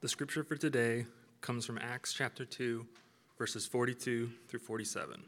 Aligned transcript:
The 0.00 0.08
scripture 0.08 0.42
for 0.42 0.56
today 0.56 1.04
comes 1.42 1.66
from 1.66 1.76
Acts 1.76 2.14
chapter 2.14 2.46
2, 2.46 2.86
verses 3.36 3.66
42 3.66 4.30
through 4.48 4.60
47. 4.60 5.22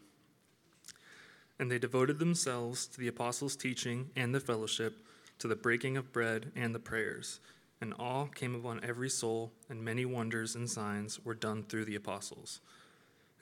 And 1.58 1.70
they 1.70 1.78
devoted 1.78 2.18
themselves 2.18 2.86
to 2.86 2.98
the 2.98 3.08
apostles' 3.08 3.54
teaching 3.54 4.08
and 4.16 4.34
the 4.34 4.40
fellowship, 4.40 5.04
to 5.40 5.46
the 5.46 5.56
breaking 5.56 5.98
of 5.98 6.10
bread 6.10 6.52
and 6.56 6.74
the 6.74 6.78
prayers. 6.78 7.40
And 7.82 7.92
awe 7.98 8.24
came 8.24 8.54
upon 8.54 8.82
every 8.82 9.10
soul, 9.10 9.52
and 9.68 9.84
many 9.84 10.06
wonders 10.06 10.54
and 10.54 10.70
signs 10.70 11.22
were 11.22 11.34
done 11.34 11.64
through 11.64 11.84
the 11.84 11.96
apostles. 11.96 12.62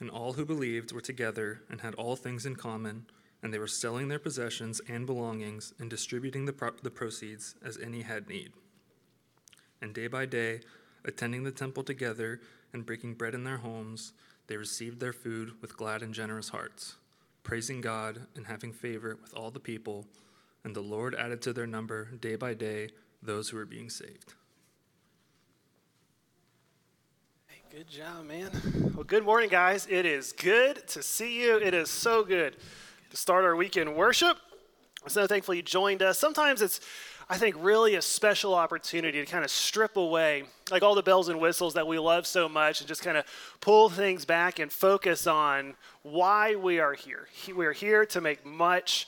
And 0.01 0.09
all 0.09 0.33
who 0.33 0.45
believed 0.45 0.91
were 0.91 0.99
together 0.99 1.61
and 1.69 1.79
had 1.79 1.95
all 1.95 2.17
things 2.17 2.45
in 2.45 2.57
common, 2.57 3.05
and 3.41 3.53
they 3.53 3.59
were 3.59 3.67
selling 3.67 4.09
their 4.09 4.19
possessions 4.19 4.81
and 4.89 5.05
belongings 5.05 5.73
and 5.79 5.89
distributing 5.89 6.43
the, 6.43 6.51
pro- 6.51 6.71
the 6.83 6.91
proceeds 6.91 7.55
as 7.63 7.77
any 7.77 8.01
had 8.01 8.27
need. 8.27 8.51
And 9.81 9.93
day 9.93 10.07
by 10.07 10.25
day, 10.25 10.59
attending 11.05 11.43
the 11.43 11.51
temple 11.51 11.83
together 11.83 12.41
and 12.73 12.85
breaking 12.85 13.15
bread 13.15 13.33
in 13.33 13.43
their 13.43 13.57
homes, 13.57 14.13
they 14.47 14.57
received 14.57 14.99
their 14.99 15.13
food 15.13 15.61
with 15.61 15.77
glad 15.77 16.01
and 16.01 16.13
generous 16.13 16.49
hearts, 16.49 16.95
praising 17.43 17.81
God 17.81 18.27
and 18.35 18.47
having 18.47 18.73
favor 18.73 19.17
with 19.21 19.33
all 19.33 19.51
the 19.51 19.59
people. 19.59 20.05
And 20.63 20.75
the 20.75 20.81
Lord 20.81 21.15
added 21.15 21.41
to 21.43 21.53
their 21.53 21.67
number 21.67 22.05
day 22.19 22.35
by 22.35 22.53
day 22.53 22.89
those 23.23 23.49
who 23.49 23.57
were 23.57 23.65
being 23.65 23.89
saved. 23.89 24.33
Hey, 27.47 27.61
good 27.71 27.87
job, 27.87 28.25
man. 28.27 28.51
Well, 28.95 29.03
good 29.03 29.23
morning, 29.23 29.49
guys. 29.49 29.87
It 29.89 30.05
is 30.05 30.33
good 30.33 30.87
to 30.89 31.01
see 31.01 31.41
you. 31.41 31.57
It 31.57 31.73
is 31.73 31.89
so 31.89 32.23
good 32.23 32.57
to 33.09 33.17
start 33.17 33.43
our 33.43 33.55
weekend 33.55 33.95
worship. 33.95 34.37
I'm 35.03 35.09
so 35.09 35.25
thankful 35.25 35.55
you 35.55 35.63
joined 35.63 36.03
us. 36.03 36.19
Sometimes 36.19 36.61
it's 36.61 36.79
I 37.31 37.37
think, 37.37 37.55
really 37.57 37.95
a 37.95 38.01
special 38.01 38.53
opportunity 38.53 39.23
to 39.23 39.25
kind 39.25 39.45
of 39.45 39.51
strip 39.51 39.95
away, 39.95 40.43
like 40.69 40.83
all 40.83 40.95
the 40.95 41.01
bells 41.01 41.29
and 41.29 41.39
whistles 41.39 41.75
that 41.75 41.87
we 41.87 41.97
love 41.97 42.27
so 42.27 42.49
much, 42.49 42.81
and 42.81 42.89
just 42.89 43.01
kind 43.01 43.15
of 43.15 43.23
pull 43.61 43.87
things 43.87 44.25
back 44.25 44.59
and 44.59 44.69
focus 44.69 45.27
on 45.27 45.75
why 46.03 46.55
we 46.55 46.81
are 46.81 46.93
here. 46.93 47.29
We're 47.55 47.71
here 47.71 48.05
to 48.07 48.19
make 48.19 48.45
much 48.45 49.07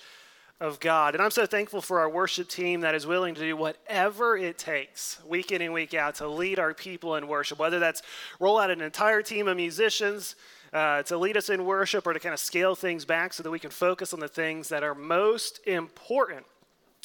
of 0.61 0.79
God. 0.79 1.15
And 1.15 1.21
I'm 1.21 1.31
so 1.31 1.45
thankful 1.45 1.81
for 1.81 1.99
our 1.99 2.09
worship 2.09 2.47
team 2.47 2.79
that 2.79 2.95
is 2.95 3.05
willing 3.05 3.35
to 3.35 3.41
do 3.41 3.57
whatever 3.57 4.37
it 4.37 4.57
takes, 4.57 5.19
week 5.27 5.51
in 5.51 5.61
and 5.61 5.73
week 5.73 5.93
out, 5.93 6.15
to 6.15 6.27
lead 6.29 6.59
our 6.59 6.73
people 6.73 7.17
in 7.17 7.27
worship, 7.27 7.59
whether 7.59 7.79
that's 7.79 8.01
roll 8.39 8.57
out 8.57 8.71
an 8.71 8.79
entire 8.79 9.21
team 9.21 9.49
of 9.49 9.57
musicians. 9.57 10.37
Uh, 10.71 11.03
to 11.03 11.19
lead 11.19 11.37
us 11.37 11.49
in 11.49 11.65
worship 11.65 12.07
or 12.07 12.13
to 12.13 12.19
kind 12.19 12.33
of 12.33 12.39
scale 12.39 12.73
things 12.73 13.05
back 13.05 13.31
so 13.31 13.43
that 13.43 13.51
we 13.51 13.59
can 13.59 13.69
focus 13.69 14.11
on 14.11 14.19
the 14.19 14.27
things 14.27 14.69
that 14.69 14.81
are 14.81 14.95
most 14.95 15.59
important 15.67 16.43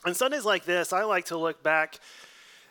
on 0.05 0.15
Sundays 0.15 0.45
like 0.45 0.65
this, 0.65 0.93
I 0.93 1.05
like 1.05 1.27
to 1.27 1.37
look 1.37 1.63
back 1.63 1.99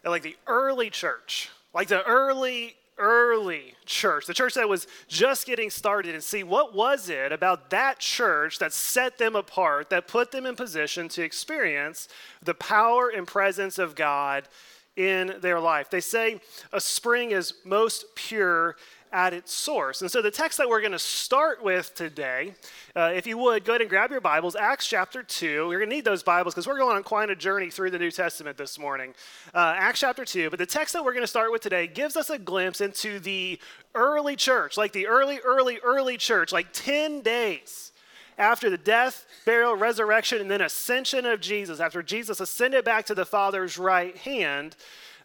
at 0.04 0.10
like 0.10 0.24
the 0.24 0.38
early 0.48 0.90
church, 0.90 1.50
like 1.74 1.88
the 1.88 2.04
early 2.04 2.76
early 2.98 3.76
church, 3.86 4.26
the 4.26 4.34
church 4.34 4.56
that 4.56 4.68
was 4.68 4.88
just 5.08 5.46
getting 5.46 5.70
started, 5.70 6.16
and 6.16 6.24
see 6.24 6.44
what 6.44 6.74
was 6.74 7.10
it 7.10 7.32
about 7.32 7.70
that 7.70 8.00
church 8.00 8.60
that 8.60 8.74
set 8.74 9.18
them 9.18 9.36
apart, 9.36 9.90
that 9.90 10.08
put 10.08 10.32
them 10.32 10.46
in 10.46 10.56
position 10.56 11.08
to 11.10 11.22
experience 11.22 12.08
the 12.42 12.54
power 12.54 13.10
and 13.10 13.28
presence 13.28 13.78
of 13.78 13.96
God 13.96 14.48
in 14.96 15.36
their 15.42 15.60
life. 15.60 15.90
They 15.90 16.02
say 16.02 16.42
a 16.74 16.82
spring 16.82 17.32
is 17.32 17.54
most 17.64 18.16
pure 18.16 18.76
at 19.12 19.34
its 19.34 19.54
source. 19.54 20.02
And 20.02 20.12
so 20.12 20.22
the 20.22 20.32
text 20.32 20.58
that 20.58 20.68
we're 20.68 20.82
going 20.82 20.92
to 20.92 21.00
start 21.00 21.64
with 21.64 21.94
today, 21.96 22.54
uh, 22.96 23.12
if 23.16 23.26
you 23.26 23.38
would, 23.38 23.66
go 23.66 23.74
ahead 23.74 23.82
and 23.82 23.90
grab 23.90 24.12
your 24.12 24.22
Bibles, 24.22 24.56
Acts 24.56 24.88
chapter 24.88 25.24
2. 25.24 25.46
You're 25.46 25.80
going 25.80 25.90
to 25.90 25.96
need 25.96 26.06
those 26.06 26.24
Bibles 26.24 26.54
because 26.54 26.68
we're 26.68 26.78
going 26.78 26.96
on 26.96 27.04
quite 27.04 27.30
a 27.30 27.36
journey 27.36 27.70
through 27.70 27.92
the 27.92 28.00
New 28.00 28.12
Testament 28.12 28.58
this 28.58 28.78
morning. 28.78 29.14
Uh, 29.54 29.74
Acts 29.78 30.02
chapter 30.02 30.26
2. 30.26 30.50
But 30.50 30.60
the 30.60 30.66
text 30.66 30.94
that 30.94 31.04
we're 31.04 31.14
going 31.14 31.24
to 31.24 31.28
start 31.28 31.52
with 31.52 31.62
today 31.62 31.88
gives 31.88 32.16
us 32.16 32.30
a 32.30 32.38
glimpse 32.38 32.82
into 32.82 33.20
the 33.20 33.60
early 33.96 34.36
church, 34.36 34.78
like 34.78 34.94
the 34.94 35.08
early, 35.08 35.40
early, 35.46 35.80
early 35.84 36.18
church, 36.18 36.52
like 36.52 36.68
10 36.74 37.22
days 37.22 37.92
after 38.38 38.70
the 38.70 38.78
death, 38.78 39.26
burial, 39.46 39.76
resurrection, 39.76 40.42
and 40.42 40.52
then 40.52 40.62
ascension 40.62 41.26
of 41.26 41.42
Jesus, 41.42 41.80
after 41.80 42.04
Jesus 42.04 42.40
ascended 42.40 42.86
back 42.86 43.06
to 43.08 43.16
the 43.16 43.26
Father's 43.26 43.78
right 43.78 44.16
hand, 44.16 44.76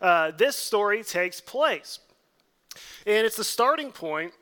uh, 0.01 0.31
this 0.31 0.57
story 0.57 1.05
takes 1.05 1.41
place. 1.41 1.99
And 3.07 3.27
it's 3.27 3.37
the 3.37 3.45
starting 3.45 3.93
point 3.93 4.33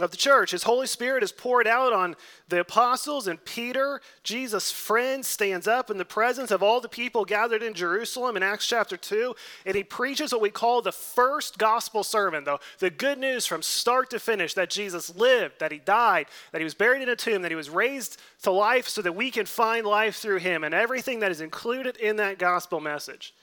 of 0.00 0.10
the 0.10 0.16
church. 0.16 0.50
His 0.50 0.64
Holy 0.64 0.86
Spirit 0.86 1.22
is 1.22 1.32
poured 1.32 1.66
out 1.66 1.92
on 1.92 2.16
the 2.48 2.60
apostles, 2.60 3.26
and 3.26 3.42
Peter, 3.44 4.00
Jesus' 4.22 4.70
friend, 4.70 5.24
stands 5.24 5.66
up 5.66 5.90
in 5.90 5.96
the 5.96 6.04
presence 6.04 6.50
of 6.50 6.62
all 6.62 6.80
the 6.80 6.88
people 6.88 7.24
gathered 7.24 7.62
in 7.62 7.72
Jerusalem 7.72 8.36
in 8.36 8.42
Acts 8.42 8.66
chapter 8.66 8.96
2, 8.96 9.34
and 9.64 9.74
he 9.74 9.82
preaches 9.82 10.32
what 10.32 10.42
we 10.42 10.50
call 10.50 10.82
the 10.82 10.92
first 10.92 11.56
gospel 11.56 12.04
sermon, 12.04 12.44
though 12.44 12.60
the 12.78 12.90
good 12.90 13.18
news 13.18 13.46
from 13.46 13.62
start 13.62 14.10
to 14.10 14.18
finish 14.18 14.52
that 14.54 14.70
Jesus 14.70 15.16
lived, 15.16 15.60
that 15.60 15.72
he 15.72 15.78
died, 15.78 16.26
that 16.52 16.60
he 16.60 16.64
was 16.64 16.74
buried 16.74 17.02
in 17.02 17.08
a 17.08 17.16
tomb, 17.16 17.42
that 17.42 17.50
he 17.50 17.56
was 17.56 17.70
raised 17.70 18.20
to 18.42 18.50
life 18.50 18.88
so 18.88 19.00
that 19.00 19.16
we 19.16 19.30
can 19.30 19.46
find 19.46 19.86
life 19.86 20.16
through 20.16 20.38
him, 20.38 20.62
and 20.62 20.74
everything 20.74 21.20
that 21.20 21.30
is 21.30 21.40
included 21.40 21.96
in 21.96 22.16
that 22.16 22.38
gospel 22.38 22.80
message. 22.80 23.34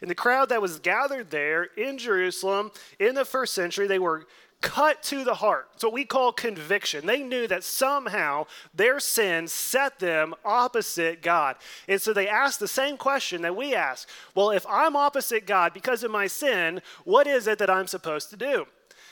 And 0.00 0.10
the 0.10 0.14
crowd 0.14 0.50
that 0.50 0.62
was 0.62 0.78
gathered 0.78 1.30
there 1.30 1.64
in 1.76 1.98
Jerusalem 1.98 2.70
in 2.98 3.14
the 3.14 3.24
first 3.24 3.54
century, 3.54 3.86
they 3.86 3.98
were 3.98 4.26
cut 4.62 5.02
to 5.02 5.24
the 5.24 5.34
heart. 5.34 5.68
It's 5.74 5.84
what 5.84 5.92
we 5.92 6.04
call 6.04 6.32
conviction. 6.32 7.06
They 7.06 7.22
knew 7.22 7.46
that 7.48 7.64
somehow 7.64 8.46
their 8.72 9.00
sin 9.00 9.48
set 9.48 9.98
them 9.98 10.34
opposite 10.44 11.20
God. 11.20 11.56
And 11.88 12.00
so 12.00 12.12
they 12.12 12.28
asked 12.28 12.60
the 12.60 12.68
same 12.68 12.96
question 12.96 13.42
that 13.42 13.56
we 13.56 13.74
ask 13.74 14.08
Well, 14.34 14.50
if 14.50 14.64
I'm 14.66 14.96
opposite 14.96 15.46
God 15.46 15.74
because 15.74 16.02
of 16.02 16.10
my 16.10 16.26
sin, 16.26 16.80
what 17.04 17.26
is 17.26 17.46
it 17.46 17.58
that 17.58 17.68
I'm 17.68 17.86
supposed 17.86 18.30
to 18.30 18.36
do? 18.36 18.66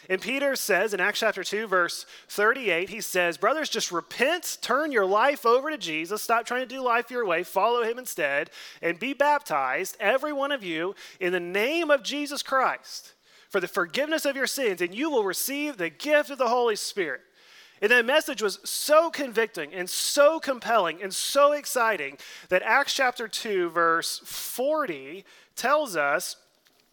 And 0.08 0.20
Peter 0.20 0.56
says 0.56 0.92
in 0.92 0.98
Acts 0.98 1.20
chapter 1.20 1.44
2, 1.44 1.68
verse 1.68 2.04
38, 2.28 2.88
he 2.88 3.00
says, 3.00 3.36
Brothers, 3.36 3.68
just 3.68 3.92
repent, 3.92 4.58
turn 4.60 4.90
your 4.90 5.06
life 5.06 5.46
over 5.46 5.70
to 5.70 5.78
Jesus, 5.78 6.20
stop 6.20 6.46
trying 6.46 6.62
to 6.62 6.74
do 6.74 6.80
life 6.80 7.12
your 7.12 7.24
way, 7.24 7.44
follow 7.44 7.84
him 7.84 7.96
instead, 7.96 8.50
and 8.82 8.98
be 8.98 9.12
baptized, 9.12 9.96
every 10.00 10.32
one 10.32 10.50
of 10.50 10.64
you, 10.64 10.96
in 11.20 11.32
the 11.32 11.38
name 11.38 11.90
of 11.90 12.02
Jesus 12.02 12.42
Christ 12.42 13.12
for 13.50 13.60
the 13.60 13.68
forgiveness 13.68 14.24
of 14.24 14.36
your 14.36 14.46
sins, 14.46 14.80
and 14.80 14.94
you 14.94 15.10
will 15.10 15.24
receive 15.24 15.76
the 15.76 15.90
gift 15.90 16.30
of 16.30 16.38
the 16.38 16.48
Holy 16.48 16.76
Spirit. 16.76 17.20
And 17.82 17.90
that 17.90 18.04
message 18.04 18.42
was 18.42 18.60
so 18.62 19.10
convicting 19.10 19.72
and 19.72 19.88
so 19.88 20.38
compelling 20.38 21.02
and 21.02 21.12
so 21.12 21.52
exciting 21.52 22.18
that 22.48 22.62
Acts 22.62 22.94
chapter 22.94 23.26
2, 23.26 23.70
verse 23.70 24.20
40 24.24 25.24
tells 25.56 25.96
us 25.96 26.36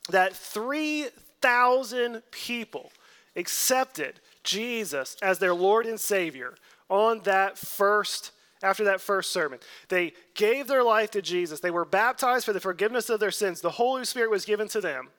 that 0.10 0.34
3,000 0.34 2.24
people 2.32 2.92
accepted 3.36 4.20
Jesus 4.44 5.18
as 5.22 5.40
their 5.40 5.54
Lord 5.54 5.86
and 5.86 6.00
Savior 6.00 6.56
on 6.90 7.22
that 7.24 7.58
first 7.58 8.32
after 8.64 8.86
that 8.86 9.02
first 9.02 9.32
sermon. 9.32 9.60
They 9.90 10.14
gave 10.34 10.68
their 10.68 10.84
life 10.84 11.12
to 11.12 11.22
Jesus. 11.22 11.60
They 11.60 11.70
were 11.70 11.86
baptized 11.86 12.46
for 12.46 12.54
the 12.54 12.60
forgiveness 12.60 13.10
of 13.10 13.20
their 13.20 13.30
sins. 13.30 13.62
The 13.62 13.70
Holy 13.72 14.06
Spirit 14.06 14.32
was 14.32 14.46
given 14.46 14.68
to 14.70 14.82
them. 14.82 15.10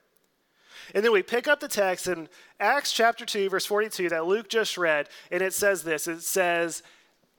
And 0.93 1.03
then 1.03 1.11
we 1.11 1.23
pick 1.23 1.47
up 1.47 1.59
the 1.59 1.67
text 1.67 2.07
in 2.07 2.27
Acts 2.59 2.91
chapter 2.91 3.25
2, 3.25 3.49
verse 3.49 3.65
42 3.65 4.09
that 4.09 4.25
Luke 4.25 4.49
just 4.49 4.77
read, 4.77 5.09
and 5.31 5.41
it 5.41 5.53
says 5.53 5.83
this 5.83 6.07
it 6.07 6.21
says, 6.21 6.83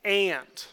and. 0.04 0.64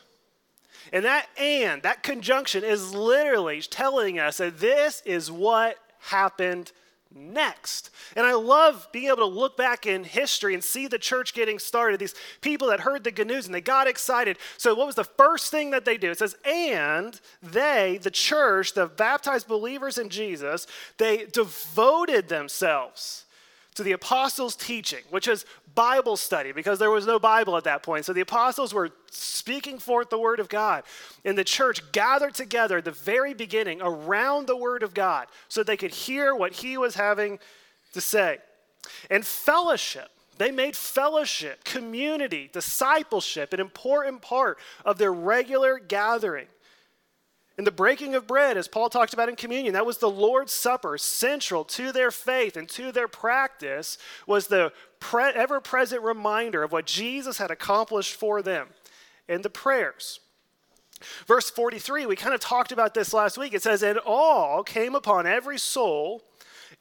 And 0.94 1.04
that 1.06 1.28
and, 1.38 1.82
that 1.84 2.04
conjunction 2.04 2.64
is 2.64 2.94
literally 2.94 3.62
telling 3.62 4.20
us 4.20 4.38
that 4.38 4.60
this 4.60 5.02
is 5.06 5.30
what 5.30 5.78
happened 6.00 6.72
next. 7.13 7.90
And 8.16 8.25
I 8.25 8.34
love 8.34 8.88
being 8.91 9.07
able 9.07 9.18
to 9.18 9.25
look 9.25 9.57
back 9.57 9.85
in 9.85 10.03
history 10.03 10.53
and 10.53 10.63
see 10.63 10.88
the 10.88 11.00
church 11.00 11.34
getting 11.34 11.59
started. 11.59 12.00
These 12.00 12.16
people 12.41 12.68
that 12.69 12.81
heard 12.81 13.03
the 13.03 13.12
good 13.12 13.28
news 13.28 13.45
and 13.45 13.56
they 13.56 13.62
got 13.62 13.88
excited. 13.88 14.38
So, 14.57 14.73
what 14.75 14.88
was 14.88 14.95
the 14.95 15.03
first 15.03 15.51
thing 15.51 15.72
that 15.72 15.85
they 15.85 15.97
do? 15.97 16.12
It 16.12 16.19
says, 16.19 16.35
and 16.45 17.19
they, 17.41 18.00
the 18.01 18.12
church, 18.12 18.73
the 18.73 18.88
baptized 18.88 19.47
believers 19.47 19.97
in 19.97 20.09
Jesus, 20.09 20.68
they 20.97 21.25
devoted 21.25 22.29
themselves 22.29 23.25
to 23.75 23.84
the 23.84 23.91
apostles' 23.91 24.56
teaching, 24.56 25.03
which 25.12 25.27
is 25.27 25.45
Bible 25.77 26.18
study, 26.18 26.51
because 26.51 26.79
there 26.79 26.89
was 26.89 27.06
no 27.06 27.19
Bible 27.19 27.56
at 27.56 27.63
that 27.65 27.83
point. 27.83 28.03
So 28.03 28.12
the 28.12 28.21
apostles 28.21 28.74
were 28.74 28.89
speaking 29.12 29.77
forth 29.77 30.09
the 30.09 30.18
word 30.18 30.39
of 30.39 30.50
God. 30.50 30.83
And 31.24 31.38
the 31.38 31.44
church 31.44 31.91
gathered 31.91 32.33
together 32.33 32.79
at 32.79 32.85
the 32.85 32.91
very 32.91 33.35
beginning 33.35 33.79
around 33.83 34.47
the 34.47 34.57
word 34.57 34.81
of 34.81 34.95
God 34.95 35.27
so 35.50 35.62
they 35.62 35.77
could 35.77 35.94
hear 35.94 36.33
what 36.33 36.53
he 36.53 36.79
was 36.79 36.95
having 36.95 37.38
to 37.94 38.01
say. 38.01 38.39
And 39.12 39.24
fellowship. 39.24 40.09
They 40.39 40.50
made 40.50 40.75
fellowship, 40.75 41.63
community, 41.63 42.50
discipleship 42.51 43.53
an 43.53 43.59
important 43.59 44.24
part 44.24 44.57
of 44.83 44.97
their 44.97 45.13
regular 45.13 45.77
gathering. 45.77 46.47
And 47.57 47.65
the 47.65 47.71
breaking 47.71 48.13
of 48.13 48.27
bread, 48.27 48.56
as 48.56 48.68
Paul 48.68 48.89
talked 48.89 49.13
about 49.13 49.29
in 49.29 49.35
communion, 49.35 49.74
that 49.74 49.85
was 49.85 49.97
the 49.97 50.09
Lord's 50.09 50.53
Supper, 50.53 50.97
central 51.00 51.63
to 51.65 51.91
their 51.91 52.12
faith 52.12 52.56
and 52.56 52.69
to 52.69 52.91
their 52.91 53.07
practice, 53.07 53.97
was 54.27 54.45
the 54.45 54.71
pre- 55.00 55.32
ever 55.34 55.60
present 55.60 56.02
reminder 56.02 56.64
of 56.64 56.72
what 56.72 56.86
Jesus 56.86 57.38
had 57.38 57.52
accomplished 57.52 58.16
for 58.16 58.42
them. 58.42 58.68
And 59.30 59.44
the 59.44 59.50
prayers. 59.50 60.20
Verse 61.28 61.50
43, 61.50 62.06
we 62.06 62.16
kind 62.16 62.34
of 62.34 62.40
talked 62.40 62.72
about 62.72 62.94
this 62.94 63.14
last 63.14 63.38
week. 63.38 63.54
It 63.54 63.62
says, 63.62 63.84
And 63.84 64.00
all 64.00 64.64
came 64.64 64.96
upon 64.96 65.28
every 65.28 65.60
soul, 65.60 66.24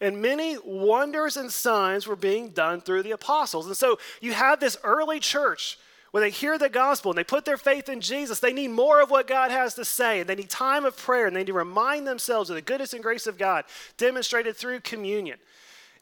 And 0.00 0.22
many 0.22 0.56
wonders 0.64 1.36
and 1.36 1.50
signs 1.50 2.06
were 2.06 2.16
being 2.16 2.50
done 2.50 2.80
through 2.80 3.02
the 3.02 3.10
apostles. 3.12 3.66
And 3.66 3.76
so 3.76 3.98
you 4.20 4.32
have 4.32 4.60
this 4.60 4.76
early 4.84 5.20
church 5.20 5.78
when 6.16 6.22
they 6.22 6.30
hear 6.30 6.56
the 6.56 6.70
gospel 6.70 7.10
and 7.10 7.18
they 7.18 7.24
put 7.24 7.44
their 7.44 7.58
faith 7.58 7.90
in 7.90 8.00
Jesus, 8.00 8.40
they 8.40 8.54
need 8.54 8.68
more 8.68 9.02
of 9.02 9.10
what 9.10 9.26
God 9.26 9.50
has 9.50 9.74
to 9.74 9.84
say. 9.84 10.20
And 10.20 10.26
they 10.26 10.34
need 10.34 10.48
time 10.48 10.86
of 10.86 10.96
prayer 10.96 11.26
and 11.26 11.36
they 11.36 11.40
need 11.40 11.48
to 11.48 11.52
remind 11.52 12.06
themselves 12.06 12.48
of 12.48 12.56
the 12.56 12.62
goodness 12.62 12.94
and 12.94 13.02
grace 13.02 13.26
of 13.26 13.36
God 13.36 13.64
demonstrated 13.98 14.56
through 14.56 14.80
communion. 14.80 15.38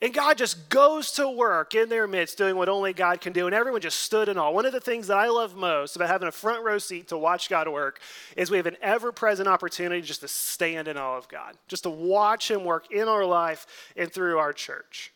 And 0.05 0.13
God 0.13 0.37
just 0.37 0.69
goes 0.69 1.13
to 1.13 1.31
work 1.31 1.75
in 1.75 1.89
their 1.89 2.07
midst 2.07 2.37
doing 2.37 2.57
what 2.57 2.69
only 2.69 2.93
God 2.93 3.23
can 3.23 3.33
do. 3.33 3.47
And 3.47 3.55
everyone 3.55 3.81
just 3.81 4.01
stood 4.01 4.29
in 4.29 4.37
awe. 4.37 4.51
One 4.51 4.67
of 4.67 4.75
the 4.75 4.81
things 4.81 5.07
that 5.07 5.17
I 5.17 5.29
love 5.29 5.57
most 5.57 5.97
about 5.97 6.11
having 6.11 6.29
a 6.29 6.33
front 6.33 6.63
row 6.63 6.77
seat 6.77 7.09
to 7.09 7.17
watch 7.17 7.49
God 7.49 7.69
work 7.69 8.01
is 8.37 8.51
we 8.51 8.59
have 8.59 8.67
an 8.67 8.77
ever 8.83 9.13
present 9.13 9.49
opportunity 9.49 10.03
just 10.03 10.21
to 10.21 10.29
stand 10.29 10.89
in 10.89 10.99
awe 10.99 11.17
of 11.17 11.27
God, 11.29 11.57
just 11.69 11.85
to 11.85 11.91
watch 11.91 12.51
Him 12.51 12.67
work 12.67 12.93
in 12.93 13.09
our 13.09 13.25
life 13.25 13.67
and 13.97 14.13
through 14.13 14.37
our 14.37 14.53
church. 14.53 15.11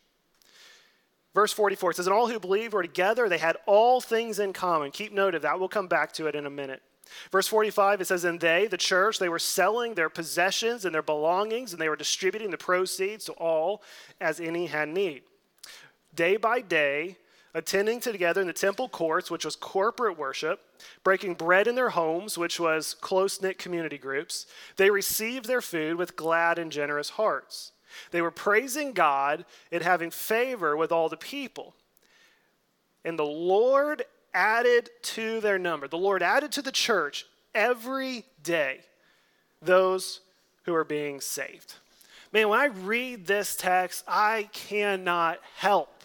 Verse 1.34 1.52
44 1.52 1.92
says, 1.92 2.06
And 2.06 2.14
all 2.14 2.28
who 2.28 2.40
believed 2.40 2.72
were 2.72 2.80
together, 2.80 3.28
they 3.28 3.36
had 3.36 3.58
all 3.66 4.00
things 4.00 4.38
in 4.38 4.54
common. 4.54 4.90
Keep 4.90 5.12
note 5.12 5.34
of 5.34 5.42
that. 5.42 5.58
We'll 5.58 5.68
come 5.68 5.88
back 5.88 6.12
to 6.14 6.28
it 6.28 6.34
in 6.34 6.46
a 6.46 6.50
minute. 6.50 6.80
Verse 7.30 7.48
45, 7.48 8.00
it 8.00 8.06
says, 8.06 8.24
And 8.24 8.40
they, 8.40 8.66
the 8.66 8.76
church, 8.76 9.18
they 9.18 9.28
were 9.28 9.38
selling 9.38 9.94
their 9.94 10.08
possessions 10.08 10.84
and 10.84 10.94
their 10.94 11.02
belongings, 11.02 11.72
and 11.72 11.80
they 11.80 11.88
were 11.88 11.96
distributing 11.96 12.50
the 12.50 12.58
proceeds 12.58 13.24
to 13.26 13.32
all 13.32 13.82
as 14.20 14.40
any 14.40 14.66
had 14.66 14.88
need. 14.88 15.22
Day 16.14 16.36
by 16.36 16.60
day, 16.60 17.16
attending 17.54 18.00
together 18.00 18.40
in 18.40 18.46
the 18.46 18.52
temple 18.52 18.88
courts, 18.88 19.30
which 19.30 19.44
was 19.44 19.56
corporate 19.56 20.18
worship, 20.18 20.60
breaking 21.04 21.34
bread 21.34 21.66
in 21.66 21.74
their 21.74 21.90
homes, 21.90 22.36
which 22.36 22.60
was 22.60 22.94
close 22.94 23.40
knit 23.40 23.58
community 23.58 23.98
groups, 23.98 24.46
they 24.76 24.90
received 24.90 25.46
their 25.46 25.62
food 25.62 25.96
with 25.96 26.16
glad 26.16 26.58
and 26.58 26.72
generous 26.72 27.10
hearts 27.10 27.72
they 28.10 28.22
were 28.22 28.30
praising 28.30 28.92
God 28.92 29.44
and 29.70 29.82
having 29.82 30.10
favor 30.10 30.76
with 30.76 30.92
all 30.92 31.08
the 31.08 31.16
people. 31.16 31.74
And 33.04 33.18
the 33.18 33.24
Lord 33.24 34.04
added 34.38 34.88
to 35.02 35.40
their 35.40 35.58
number, 35.58 35.88
the 35.88 35.98
Lord 35.98 36.22
added 36.22 36.52
to 36.52 36.62
the 36.62 36.70
church 36.70 37.26
every 37.56 38.24
day 38.40 38.82
those 39.60 40.20
who 40.62 40.74
are 40.74 40.84
being 40.84 41.20
saved. 41.20 41.74
Man, 42.32 42.48
when 42.48 42.60
I 42.60 42.66
read 42.66 43.26
this 43.26 43.56
text, 43.56 44.04
I 44.06 44.48
cannot 44.52 45.40
help 45.56 46.04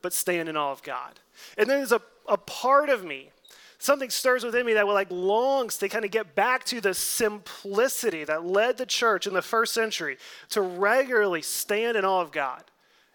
but 0.00 0.14
stand 0.14 0.48
in 0.48 0.56
awe 0.56 0.72
of 0.72 0.82
God. 0.82 1.20
And 1.58 1.68
there's 1.68 1.92
a, 1.92 2.00
a 2.26 2.38
part 2.38 2.88
of 2.88 3.04
me 3.04 3.30
something 3.78 4.08
stirs 4.08 4.42
within 4.42 4.64
me 4.64 4.72
that 4.72 4.86
like 4.86 5.10
longs 5.10 5.76
to 5.76 5.90
kind 5.90 6.06
of 6.06 6.10
get 6.10 6.34
back 6.34 6.64
to 6.64 6.80
the 6.80 6.94
simplicity 6.94 8.24
that 8.24 8.42
led 8.42 8.78
the 8.78 8.86
church 8.86 9.26
in 9.26 9.34
the 9.34 9.42
first 9.42 9.74
century 9.74 10.16
to 10.48 10.62
regularly 10.62 11.42
stand 11.42 11.94
in 11.94 12.04
awe 12.04 12.22
of 12.22 12.32
God 12.32 12.64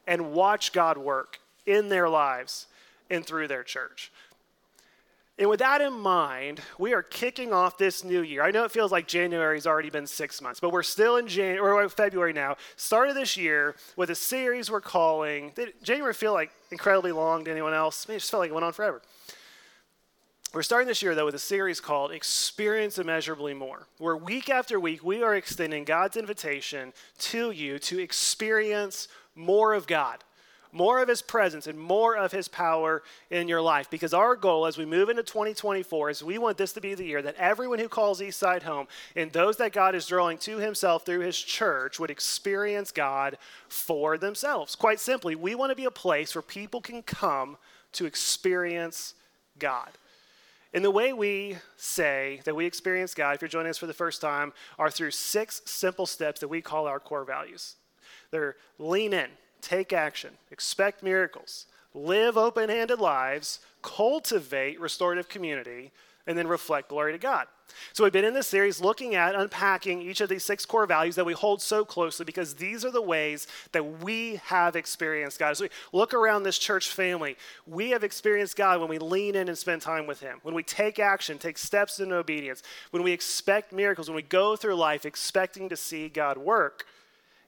and 0.06 0.32
watch 0.32 0.72
God 0.72 1.00
work 1.00 1.40
in 1.66 1.90
their 1.90 2.08
lives 2.08 2.68
and 3.10 3.26
through 3.26 3.48
their 3.48 3.64
church. 3.64 4.12
And 5.40 5.50
with 5.50 5.60
that 5.60 5.80
in 5.80 5.94
mind, 5.94 6.60
we 6.78 6.94
are 6.94 7.02
kicking 7.02 7.54
off 7.54 7.78
this 7.78 8.04
new 8.04 8.22
year. 8.22 8.44
I 8.44 8.52
know 8.52 8.66
it 8.66 8.72
feels 8.72 8.92
like 8.92 9.08
January's 9.08 9.66
already 9.66 9.90
been 9.90 10.06
six 10.06 10.42
months, 10.42 10.60
but 10.60 10.74
we're 10.74 10.84
still 10.84 11.16
in 11.16 11.28
January 11.28 11.60
or 11.60 11.82
uh, 11.82 11.88
February 11.88 12.34
now. 12.34 12.58
Started 12.76 13.16
this 13.16 13.38
year 13.38 13.76
with 13.96 14.10
a 14.10 14.16
series 14.16 14.70
we're 14.70 14.82
calling. 14.82 15.54
Did 15.56 15.74
January 15.82 16.14
feel 16.14 16.34
like 16.34 16.52
incredibly 16.72 17.14
long 17.14 17.46
to 17.46 17.52
anyone 17.52 17.74
else? 17.74 18.06
it 18.10 18.16
just 18.16 18.30
felt 18.30 18.42
like 18.42 18.50
it 18.50 18.54
went 18.54 18.66
on 18.66 18.74
forever. 18.74 19.02
We're 20.54 20.64
starting 20.64 20.90
this 20.90 21.02
year, 21.02 21.16
though, 21.16 21.26
with 21.26 21.36
a 21.36 21.40
series 21.40 21.80
called 21.80 22.12
Experience 22.12 22.98
Immeasurably 22.98 23.54
More, 23.54 23.88
where 23.98 24.18
week 24.18 24.50
after 24.50 24.78
week 24.78 25.06
we 25.06 25.24
are 25.24 25.36
extending 25.36 25.86
God's 25.86 26.18
invitation 26.18 26.92
to 27.20 27.52
you 27.52 27.80
to 27.80 28.00
experience 28.00 29.08
more 29.36 29.74
of 29.74 29.88
God, 29.88 30.24
more 30.72 31.02
of 31.02 31.08
His 31.08 31.22
presence, 31.22 31.68
and 31.68 31.80
more 31.80 32.16
of 32.18 32.32
His 32.32 32.48
power 32.48 33.04
in 33.30 33.48
your 33.48 33.62
life. 33.62 33.90
Because 33.90 34.14
our 34.14 34.36
goal 34.36 34.66
as 34.66 34.78
we 34.78 34.86
move 34.86 35.10
into 35.10 35.24
2024 35.24 36.10
is 36.10 36.24
we 36.24 36.38
want 36.38 36.58
this 36.58 36.74
to 36.74 36.82
be 36.82 36.94
the 36.94 37.06
year 37.06 37.22
that 37.22 37.36
everyone 37.36 37.80
who 37.80 37.90
calls 37.90 38.22
Eastside 38.22 38.64
home 38.64 38.88
and 39.16 39.32
those 39.32 39.58
that 39.58 39.74
God 39.74 39.96
is 39.96 40.06
drawing 40.06 40.38
to 40.40 40.58
Himself 40.58 41.06
through 41.06 41.22
His 41.22 41.38
church 41.38 42.00
would 42.00 42.12
experience 42.12 42.92
God 42.92 43.38
for 43.68 44.18
themselves. 44.18 44.76
Quite 44.76 45.00
simply, 45.00 45.36
we 45.36 45.56
want 45.56 45.72
to 45.72 45.76
be 45.76 45.86
a 45.86 45.92
place 45.92 46.36
where 46.36 46.42
people 46.42 46.82
can 46.82 47.02
come 47.02 47.58
to 47.94 48.06
experience 48.06 49.16
God. 49.58 49.90
And 50.74 50.86
the 50.86 50.92
way 50.92 51.14
we 51.14 51.58
say 51.78 52.42
that 52.46 52.56
we 52.56 52.66
experience 52.66 53.14
God, 53.16 53.34
if 53.34 53.42
you're 53.42 53.50
joining 53.50 53.72
us 53.72 53.78
for 53.78 53.88
the 53.88 53.94
first 53.94 54.22
time, 54.22 54.54
are 54.78 54.92
through 54.92 55.12
six 55.12 55.62
simple 55.66 56.06
steps 56.06 56.42
that 56.42 56.48
we 56.48 56.62
call 56.62 56.86
our 56.86 57.00
core 57.00 57.26
values. 57.26 57.76
They're 58.32 58.56
lean 58.78 59.14
in, 59.14 59.30
take 59.62 59.94
action, 59.94 60.32
expect 60.52 61.04
miracles, 61.04 61.66
live 61.94 62.38
open 62.38 62.70
handed 62.70 63.00
lives, 63.00 63.60
cultivate 63.82 64.80
restorative 64.80 65.30
community, 65.30 65.92
and 66.28 66.38
then 66.38 66.48
reflect 66.48 66.90
glory 66.90 67.12
to 67.12 67.18
God. 67.18 67.48
So 67.94 68.04
we've 68.04 68.14
been 68.14 68.26
in 68.26 68.34
this 68.34 68.48
series 68.48 68.82
looking 68.82 69.16
at 69.16 69.36
unpacking 69.36 70.02
each 70.02 70.22
of 70.22 70.30
these 70.30 70.44
six 70.44 70.66
core 70.66 70.86
values 70.86 71.16
that 71.16 71.26
we 71.26 71.34
hold 71.34 71.62
so 71.62 71.86
closely 71.86 72.26
because 72.26 72.56
these 72.56 72.84
are 72.84 72.92
the 72.92 73.02
ways 73.02 73.48
that 73.72 74.04
we 74.04 74.40
have 74.46 74.76
experienced 74.76 75.40
God. 75.40 75.52
As 75.52 75.62
we 75.62 75.70
look 75.94 76.14
around 76.14 76.44
this 76.44 76.58
church 76.58 76.90
family, 76.90 77.38
we 77.68 77.92
have 77.92 78.04
experienced 78.04 78.56
God 78.56 78.80
when 78.80 78.90
we 78.90 79.00
lean 79.00 79.36
in 79.36 79.48
and 79.48 79.58
spend 79.58 79.82
time 79.82 80.08
with 80.08 80.20
Him, 80.20 80.40
when 80.44 80.56
we 80.56 80.64
take 80.64 81.00
action, 81.00 81.38
take 81.38 81.58
steps 81.58 82.00
in 82.00 82.12
obedience, 82.12 82.64
when 82.92 83.04
we 83.04 83.12
expect 83.12 83.72
miracles, 83.72 84.08
when 84.10 84.16
we 84.16 84.22
go 84.22 84.56
through 84.56 84.76
life 84.76 85.06
expecting 85.06 85.70
to 85.70 85.78
see 85.78 86.10
God 86.10 86.38
work. 86.38 86.86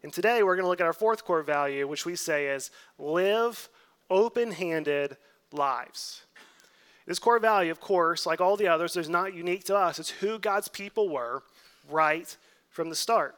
And 0.03 0.11
today 0.11 0.41
we're 0.43 0.55
going 0.55 0.63
to 0.63 0.69
look 0.69 0.81
at 0.81 0.87
our 0.87 0.93
fourth 0.93 1.25
core 1.25 1.43
value, 1.43 1.87
which 1.87 2.05
we 2.05 2.15
say 2.15 2.47
is 2.47 2.71
live 2.97 3.69
open 4.09 4.51
handed 4.51 5.17
lives. 5.51 6.23
This 7.05 7.19
core 7.19 7.39
value, 7.39 7.71
of 7.71 7.79
course, 7.79 8.25
like 8.25 8.41
all 8.41 8.57
the 8.57 8.67
others, 8.67 8.95
is 8.95 9.09
not 9.09 9.33
unique 9.33 9.63
to 9.65 9.75
us. 9.75 9.99
It's 9.99 10.09
who 10.09 10.39
God's 10.39 10.67
people 10.67 11.09
were 11.09 11.43
right 11.89 12.35
from 12.69 12.89
the 12.89 12.95
start. 12.95 13.35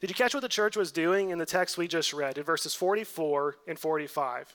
Did 0.00 0.10
you 0.10 0.14
catch 0.14 0.34
what 0.34 0.40
the 0.40 0.48
church 0.48 0.76
was 0.76 0.92
doing 0.92 1.30
in 1.30 1.38
the 1.38 1.46
text 1.46 1.78
we 1.78 1.88
just 1.88 2.12
read 2.12 2.38
in 2.38 2.44
verses 2.44 2.74
44 2.74 3.56
and 3.66 3.78
45? 3.78 4.54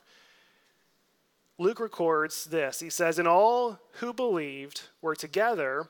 Luke 1.58 1.80
records 1.80 2.46
this. 2.46 2.80
He 2.80 2.90
says, 2.90 3.18
And 3.18 3.28
all 3.28 3.78
who 3.92 4.12
believed 4.12 4.82
were 5.00 5.14
together 5.14 5.88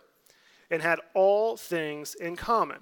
and 0.71 0.83
had 0.83 1.01
all 1.15 1.57
things 1.57 2.15
in 2.15 2.37
common. 2.37 2.79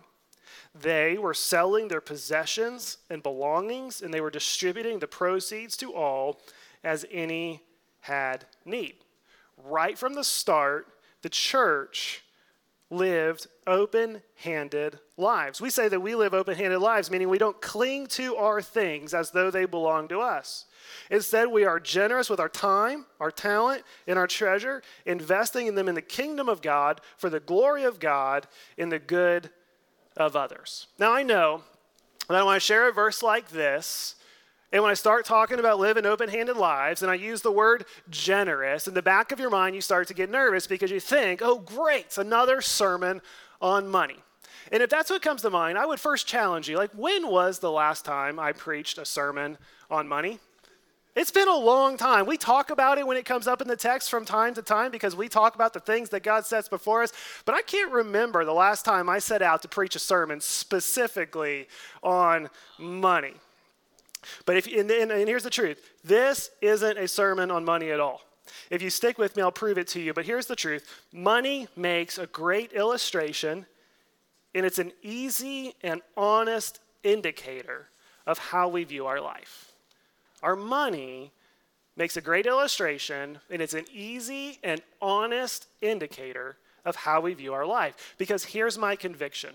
They 0.74 1.18
were 1.18 1.34
selling 1.34 1.88
their 1.88 2.00
possessions 2.00 2.98
and 3.10 3.22
belongings, 3.22 4.02
and 4.02 4.12
they 4.12 4.20
were 4.20 4.30
distributing 4.30 4.98
the 4.98 5.06
proceeds 5.06 5.76
to 5.78 5.94
all 5.94 6.40
as 6.82 7.04
any 7.10 7.62
had 8.00 8.44
need 8.64 8.94
right 9.64 9.98
from 9.98 10.14
the 10.14 10.24
start, 10.24 10.88
the 11.22 11.28
church 11.28 12.22
lived 12.90 13.46
open 13.66 14.20
handed 14.36 14.98
lives. 15.16 15.60
We 15.60 15.70
say 15.70 15.88
that 15.88 16.00
we 16.00 16.14
live 16.14 16.34
open 16.34 16.54
handed 16.56 16.80
lives, 16.80 17.10
meaning 17.10 17.28
we 17.28 17.38
don't 17.38 17.60
cling 17.60 18.06
to 18.08 18.36
our 18.36 18.60
things 18.60 19.14
as 19.14 19.30
though 19.30 19.50
they 19.50 19.64
belong 19.64 20.08
to 20.08 20.20
us. 20.20 20.66
Instead, 21.10 21.48
we 21.48 21.64
are 21.64 21.80
generous 21.80 22.28
with 22.28 22.40
our 22.40 22.50
time, 22.50 23.06
our 23.18 23.30
talent, 23.30 23.84
and 24.06 24.18
our 24.18 24.26
treasure, 24.26 24.82
investing 25.06 25.68
in 25.68 25.74
them 25.74 25.88
in 25.88 25.94
the 25.94 26.02
kingdom 26.02 26.48
of 26.48 26.60
God 26.60 27.00
for 27.16 27.30
the 27.30 27.40
glory 27.40 27.84
of 27.84 27.98
God 27.98 28.46
in 28.76 28.90
the 28.90 28.98
good 28.98 29.50
of 30.16 30.36
others. 30.36 30.86
Now, 30.98 31.12
I 31.12 31.22
know 31.22 31.62
that 32.28 32.44
when 32.44 32.54
I 32.54 32.58
share 32.58 32.88
a 32.88 32.92
verse 32.92 33.22
like 33.22 33.48
this, 33.48 34.16
and 34.72 34.82
when 34.82 34.90
I 34.90 34.94
start 34.94 35.26
talking 35.26 35.58
about 35.58 35.78
living 35.78 36.06
open 36.06 36.30
handed 36.30 36.56
lives 36.56 37.02
and 37.02 37.10
I 37.10 37.14
use 37.14 37.42
the 37.42 37.52
word 37.52 37.84
generous, 38.08 38.88
in 38.88 38.94
the 38.94 39.02
back 39.02 39.30
of 39.30 39.38
your 39.38 39.50
mind, 39.50 39.74
you 39.74 39.82
start 39.82 40.08
to 40.08 40.14
get 40.14 40.30
nervous 40.30 40.66
because 40.66 40.90
you 40.90 41.00
think, 41.00 41.40
oh, 41.42 41.58
great, 41.58 42.16
another 42.16 42.62
sermon 42.62 43.20
on 43.60 43.88
money. 43.88 44.16
And 44.70 44.82
if 44.82 44.88
that's 44.88 45.10
what 45.10 45.20
comes 45.20 45.42
to 45.42 45.50
mind, 45.50 45.76
I 45.76 45.84
would 45.84 46.00
first 46.00 46.26
challenge 46.26 46.68
you 46.68 46.78
like, 46.78 46.92
when 46.92 47.28
was 47.28 47.58
the 47.58 47.70
last 47.70 48.06
time 48.06 48.38
I 48.38 48.52
preached 48.52 48.96
a 48.96 49.04
sermon 49.04 49.58
on 49.90 50.08
money? 50.08 50.38
It's 51.14 51.30
been 51.30 51.48
a 51.48 51.56
long 51.56 51.98
time. 51.98 52.24
We 52.24 52.38
talk 52.38 52.70
about 52.70 52.96
it 52.96 53.06
when 53.06 53.18
it 53.18 53.26
comes 53.26 53.46
up 53.46 53.60
in 53.60 53.68
the 53.68 53.76
text 53.76 54.08
from 54.08 54.24
time 54.24 54.54
to 54.54 54.62
time 54.62 54.90
because 54.90 55.14
we 55.14 55.28
talk 55.28 55.54
about 55.54 55.74
the 55.74 55.80
things 55.80 56.08
that 56.08 56.22
God 56.22 56.46
sets 56.46 56.68
before 56.68 57.02
us. 57.02 57.12
But 57.44 57.54
I 57.54 57.60
can't 57.60 57.92
remember 57.92 58.46
the 58.46 58.54
last 58.54 58.84
time 58.84 59.10
I 59.10 59.18
set 59.18 59.42
out 59.42 59.60
to 59.62 59.68
preach 59.68 59.94
a 59.94 59.98
sermon 59.98 60.40
specifically 60.40 61.68
on 62.02 62.48
money. 62.78 63.34
But 64.46 64.56
if, 64.56 64.66
and, 64.66 64.90
and, 64.90 65.12
and 65.12 65.28
here's 65.28 65.42
the 65.42 65.50
truth 65.50 65.80
this 66.02 66.50
isn't 66.62 66.98
a 66.98 67.06
sermon 67.06 67.50
on 67.50 67.64
money 67.64 67.90
at 67.90 68.00
all. 68.00 68.22
If 68.70 68.80
you 68.80 68.88
stick 68.88 69.18
with 69.18 69.36
me, 69.36 69.42
I'll 69.42 69.52
prove 69.52 69.76
it 69.76 69.88
to 69.88 70.00
you. 70.00 70.14
But 70.14 70.24
here's 70.24 70.46
the 70.46 70.56
truth 70.56 70.88
money 71.12 71.68
makes 71.76 72.16
a 72.16 72.26
great 72.26 72.72
illustration, 72.72 73.66
and 74.54 74.64
it's 74.64 74.78
an 74.78 74.92
easy 75.02 75.74
and 75.82 76.00
honest 76.16 76.80
indicator 77.02 77.88
of 78.26 78.38
how 78.38 78.68
we 78.68 78.84
view 78.84 79.06
our 79.06 79.20
life. 79.20 79.71
Our 80.42 80.56
money 80.56 81.32
makes 81.96 82.16
a 82.16 82.20
great 82.20 82.46
illustration, 82.46 83.38
and 83.50 83.62
it's 83.62 83.74
an 83.74 83.84
easy 83.92 84.58
and 84.62 84.80
honest 85.00 85.66
indicator 85.80 86.56
of 86.84 86.96
how 86.96 87.20
we 87.20 87.34
view 87.34 87.52
our 87.52 87.66
life. 87.66 88.14
Because 88.18 88.44
here's 88.44 88.78
my 88.78 88.96
conviction, 88.96 89.50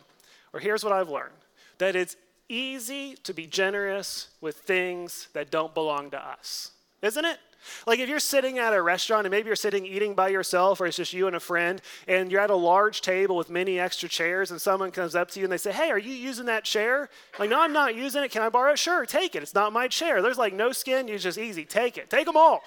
or 0.54 0.60
here's 0.60 0.84
what 0.84 0.94
I've 0.94 1.10
learned 1.10 1.34
that 1.80 1.96
it's 1.96 2.16
easy 2.50 3.16
to 3.24 3.34
be 3.34 3.46
generous 3.46 4.30
with 4.42 4.58
things 4.58 5.28
that 5.34 5.52
don't 5.52 5.74
belong 5.76 6.10
to 6.10 6.18
us, 6.18 6.72
isn't 7.02 7.26
it? 7.26 7.38
Like 7.86 8.00
if 8.00 8.10
you're 8.10 8.20
sitting 8.20 8.60
at 8.60 8.74
a 8.74 8.82
restaurant 8.82 9.26
and 9.26 9.32
maybe 9.32 9.48
you're 9.48 9.56
sitting 9.56 9.86
eating 9.86 10.14
by 10.14 10.30
yourself 10.30 10.82
or 10.82 10.86
it's 10.86 10.98
just 10.98 11.14
you 11.14 11.28
and 11.28 11.36
a 11.36 11.40
friend 11.40 11.82
and 12.08 12.32
you're 12.32 12.42
at 12.42 12.50
a 12.50 12.56
large 12.56 13.02
table 13.02 13.36
with 13.36 13.50
many 13.50 13.80
extra 13.80 14.08
chairs 14.10 14.52
and 14.52 14.62
someone 14.62 14.92
comes 14.92 15.16
up 15.16 15.32
to 15.32 15.40
you 15.40 15.46
and 15.46 15.52
they 15.52 15.58
say, 15.58 15.72
Hey, 15.72 15.90
are 15.90 16.00
you 16.00 16.14
using 16.14 16.46
that 16.46 16.64
chair? 16.64 17.10
Like, 17.40 17.50
no, 17.50 17.62
I'm 17.62 17.74
not 17.74 17.96
using 17.96 18.24
it. 18.24 18.32
Can 18.32 18.42
I 18.42 18.50
borrow 18.50 18.74
it? 18.74 18.80
Sure, 18.80 19.06
take 19.06 19.36
it. 19.36 19.44
It's 19.44 19.54
not 19.54 19.74
my 19.74 19.88
chair. 19.88 20.22
There's 20.22 20.38
like 20.38 20.54
no 20.54 20.72
skin. 20.72 21.08
You 21.08 21.18
just 21.18 21.38
easy. 21.38 21.66
Take 21.66 21.98
it. 21.98 22.10
Take 22.10 22.26
them 22.26 22.38
all. 22.38 22.62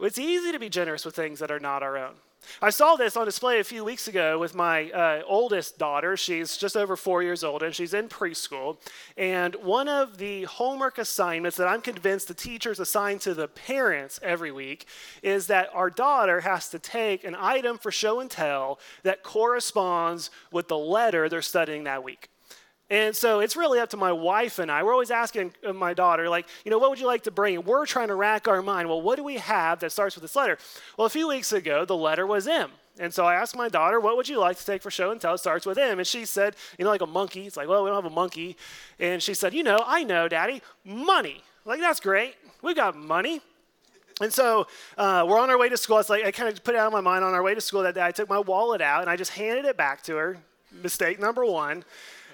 It's 0.00 0.18
easy 0.18 0.52
to 0.52 0.58
be 0.58 0.68
generous 0.68 1.04
with 1.04 1.14
things 1.14 1.38
that 1.38 1.50
are 1.50 1.60
not 1.60 1.82
our 1.82 1.96
own. 1.96 2.14
I 2.60 2.70
saw 2.70 2.96
this 2.96 3.16
on 3.16 3.26
display 3.26 3.60
a 3.60 3.64
few 3.64 3.84
weeks 3.84 4.08
ago 4.08 4.38
with 4.38 4.54
my 4.54 4.90
uh, 4.90 5.22
oldest 5.26 5.78
daughter. 5.78 6.16
She's 6.16 6.56
just 6.56 6.76
over 6.76 6.96
four 6.96 7.22
years 7.22 7.44
old 7.44 7.62
and 7.62 7.74
she's 7.74 7.94
in 7.94 8.08
preschool. 8.08 8.78
And 9.16 9.54
one 9.56 9.88
of 9.88 10.18
the 10.18 10.44
homework 10.44 10.98
assignments 10.98 11.56
that 11.56 11.68
I'm 11.68 11.80
convinced 11.80 12.28
the 12.28 12.34
teachers 12.34 12.80
assign 12.80 13.18
to 13.20 13.34
the 13.34 13.48
parents 13.48 14.20
every 14.22 14.52
week 14.52 14.86
is 15.22 15.46
that 15.48 15.68
our 15.72 15.90
daughter 15.90 16.40
has 16.40 16.68
to 16.70 16.78
take 16.78 17.24
an 17.24 17.36
item 17.38 17.78
for 17.78 17.90
show 17.90 18.20
and 18.20 18.30
tell 18.30 18.78
that 19.02 19.22
corresponds 19.22 20.30
with 20.50 20.68
the 20.68 20.78
letter 20.78 21.28
they're 21.28 21.42
studying 21.42 21.84
that 21.84 22.04
week. 22.04 22.28
And 22.90 23.16
so 23.16 23.40
it's 23.40 23.56
really 23.56 23.80
up 23.80 23.88
to 23.90 23.96
my 23.96 24.12
wife 24.12 24.58
and 24.58 24.70
I. 24.70 24.82
We're 24.82 24.92
always 24.92 25.10
asking 25.10 25.54
uh, 25.66 25.72
my 25.72 25.94
daughter, 25.94 26.28
like, 26.28 26.46
you 26.64 26.70
know, 26.70 26.78
what 26.78 26.90
would 26.90 27.00
you 27.00 27.06
like 27.06 27.22
to 27.22 27.30
bring? 27.30 27.64
We're 27.64 27.86
trying 27.86 28.08
to 28.08 28.14
rack 28.14 28.46
our 28.46 28.60
mind. 28.60 28.88
Well, 28.88 29.00
what 29.00 29.16
do 29.16 29.24
we 29.24 29.36
have 29.36 29.80
that 29.80 29.90
starts 29.90 30.14
with 30.14 30.22
this 30.22 30.36
letter? 30.36 30.58
Well, 30.98 31.06
a 31.06 31.10
few 31.10 31.28
weeks 31.28 31.52
ago, 31.52 31.84
the 31.84 31.96
letter 31.96 32.26
was 32.26 32.46
M. 32.46 32.70
And 32.98 33.12
so 33.12 33.24
I 33.24 33.34
asked 33.34 33.56
my 33.56 33.68
daughter, 33.68 33.98
what 33.98 34.16
would 34.16 34.28
you 34.28 34.38
like 34.38 34.58
to 34.58 34.66
take 34.66 34.82
for 34.82 34.90
show 34.90 35.10
and 35.10 35.20
tell? 35.20 35.34
It 35.34 35.38
starts 35.38 35.66
with 35.66 35.78
M. 35.78 35.98
And 35.98 36.06
she 36.06 36.24
said, 36.26 36.56
you 36.78 36.84
know, 36.84 36.90
like 36.90 37.00
a 37.00 37.06
monkey. 37.06 37.46
It's 37.46 37.56
like, 37.56 37.68
well, 37.68 37.82
we 37.82 37.90
don't 37.90 38.02
have 38.02 38.12
a 38.12 38.14
monkey. 38.14 38.56
And 39.00 39.22
she 39.22 39.34
said, 39.34 39.54
you 39.54 39.62
know, 39.62 39.82
I 39.84 40.04
know, 40.04 40.28
Daddy, 40.28 40.62
money. 40.84 41.42
Like, 41.64 41.80
that's 41.80 42.00
great. 42.00 42.34
We've 42.62 42.76
got 42.76 42.96
money. 42.96 43.40
And 44.20 44.32
so 44.32 44.68
uh, 44.96 45.24
we're 45.26 45.40
on 45.40 45.50
our 45.50 45.58
way 45.58 45.68
to 45.70 45.76
school. 45.76 45.98
It's 45.98 46.10
like 46.10 46.24
I 46.24 46.30
kind 46.30 46.48
of 46.48 46.62
put 46.62 46.74
it 46.74 46.78
out 46.78 46.86
of 46.86 46.92
my 46.92 47.00
mind 47.00 47.24
on 47.24 47.34
our 47.34 47.42
way 47.42 47.54
to 47.54 47.60
school 47.60 47.82
that 47.82 47.96
day. 47.96 48.04
I 48.04 48.12
took 48.12 48.28
my 48.28 48.38
wallet 48.38 48.80
out 48.80 49.00
and 49.00 49.10
I 49.10 49.16
just 49.16 49.32
handed 49.32 49.64
it 49.64 49.76
back 49.76 50.02
to 50.04 50.16
her. 50.16 50.38
Mistake 50.82 51.18
number 51.18 51.44
one 51.44 51.84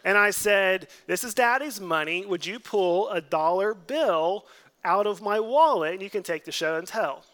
and 0.04 0.16
I 0.16 0.30
said, 0.30 0.88
This 1.06 1.24
is 1.24 1.34
daddy's 1.34 1.80
money. 1.80 2.24
Would 2.26 2.46
you 2.46 2.58
pull 2.58 3.08
a 3.10 3.20
dollar 3.20 3.74
bill 3.74 4.46
out 4.84 5.06
of 5.06 5.20
my 5.22 5.40
wallet 5.40 5.94
and 5.94 6.02
you 6.02 6.10
can 6.10 6.22
take 6.22 6.44
the 6.44 6.52
show 6.52 6.76
and 6.76 6.86
tell? 6.86 7.24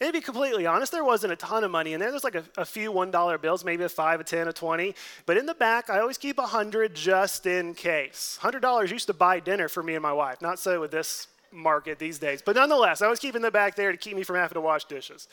And 0.00 0.08
to 0.08 0.12
be 0.18 0.22
completely 0.22 0.66
honest, 0.66 0.92
there 0.92 1.04
wasn't 1.04 1.34
a 1.34 1.36
ton 1.36 1.62
of 1.62 1.70
money 1.70 1.92
in 1.92 2.00
there. 2.00 2.10
There's 2.10 2.24
like 2.24 2.34
a, 2.34 2.44
a 2.56 2.64
few 2.64 2.90
$1 2.90 3.42
bills, 3.42 3.64
maybe 3.66 3.84
a 3.84 3.88
5, 3.88 4.20
a 4.20 4.24
10, 4.24 4.48
a 4.48 4.52
20. 4.52 4.94
But 5.26 5.36
in 5.36 5.44
the 5.44 5.54
back, 5.54 5.90
I 5.90 6.00
always 6.00 6.16
keep 6.16 6.38
a 6.38 6.42
100 6.42 6.94
just 6.94 7.44
in 7.44 7.74
case. 7.74 8.38
$100 8.40 8.90
used 8.90 9.08
to 9.08 9.12
buy 9.12 9.40
dinner 9.40 9.68
for 9.68 9.82
me 9.82 9.94
and 9.94 10.02
my 10.02 10.12
wife. 10.12 10.40
Not 10.40 10.58
so 10.58 10.80
with 10.80 10.90
this 10.90 11.26
market 11.52 11.98
these 11.98 12.18
days. 12.18 12.40
But 12.40 12.56
nonetheless, 12.56 13.02
I 13.02 13.08
was 13.08 13.18
keeping 13.18 13.42
the 13.42 13.50
back 13.50 13.76
there 13.76 13.92
to 13.92 13.98
keep 13.98 14.16
me 14.16 14.22
from 14.22 14.36
having 14.36 14.54
to 14.54 14.60
wash 14.62 14.84
dishes. 14.84 15.28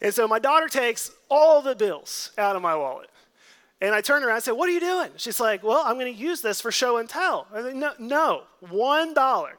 And 0.00 0.14
so 0.14 0.26
my 0.26 0.38
daughter 0.38 0.68
takes 0.68 1.10
all 1.30 1.60
the 1.60 1.76
bills 1.76 2.30
out 2.38 2.56
of 2.56 2.62
my 2.62 2.74
wallet. 2.74 3.10
And 3.82 3.96
I 3.96 4.00
turned 4.00 4.24
around 4.24 4.36
and 4.36 4.44
said, 4.44 4.52
What 4.52 4.68
are 4.68 4.72
you 4.72 4.80
doing? 4.80 5.10
She's 5.16 5.40
like, 5.40 5.64
Well, 5.64 5.82
I'm 5.84 5.98
going 5.98 6.14
to 6.14 6.18
use 6.18 6.40
this 6.40 6.60
for 6.60 6.70
show 6.70 6.98
and 6.98 7.08
tell. 7.08 7.48
I 7.52 7.62
said, 7.62 7.76
No, 7.76 7.92
no, 7.98 8.42
one 8.70 9.12
dollar. 9.12 9.58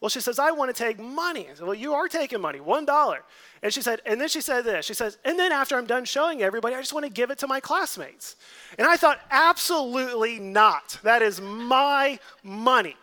Well, 0.00 0.08
she 0.08 0.20
says, 0.20 0.38
I 0.38 0.52
want 0.52 0.74
to 0.74 0.84
take 0.84 1.00
money. 1.00 1.48
I 1.50 1.54
said, 1.54 1.66
Well, 1.66 1.74
you 1.74 1.92
are 1.94 2.06
taking 2.06 2.40
money, 2.40 2.60
one 2.60 2.84
dollar. 2.84 3.24
And 3.62 3.74
she 3.74 3.82
said, 3.82 4.00
and 4.06 4.20
then 4.20 4.28
she 4.28 4.40
said 4.40 4.62
this. 4.64 4.84
She 4.86 4.94
says, 4.94 5.18
and 5.24 5.38
then 5.38 5.50
after 5.50 5.76
I'm 5.76 5.86
done 5.86 6.04
showing 6.04 6.42
everybody, 6.42 6.74
I 6.76 6.80
just 6.80 6.92
want 6.92 7.04
to 7.06 7.10
give 7.10 7.30
it 7.30 7.38
to 7.38 7.48
my 7.48 7.58
classmates. 7.58 8.36
And 8.78 8.86
I 8.86 8.96
thought, 8.96 9.18
absolutely 9.30 10.38
not. 10.38 10.98
That 11.02 11.22
is 11.22 11.40
my 11.40 12.20
money. 12.44 12.94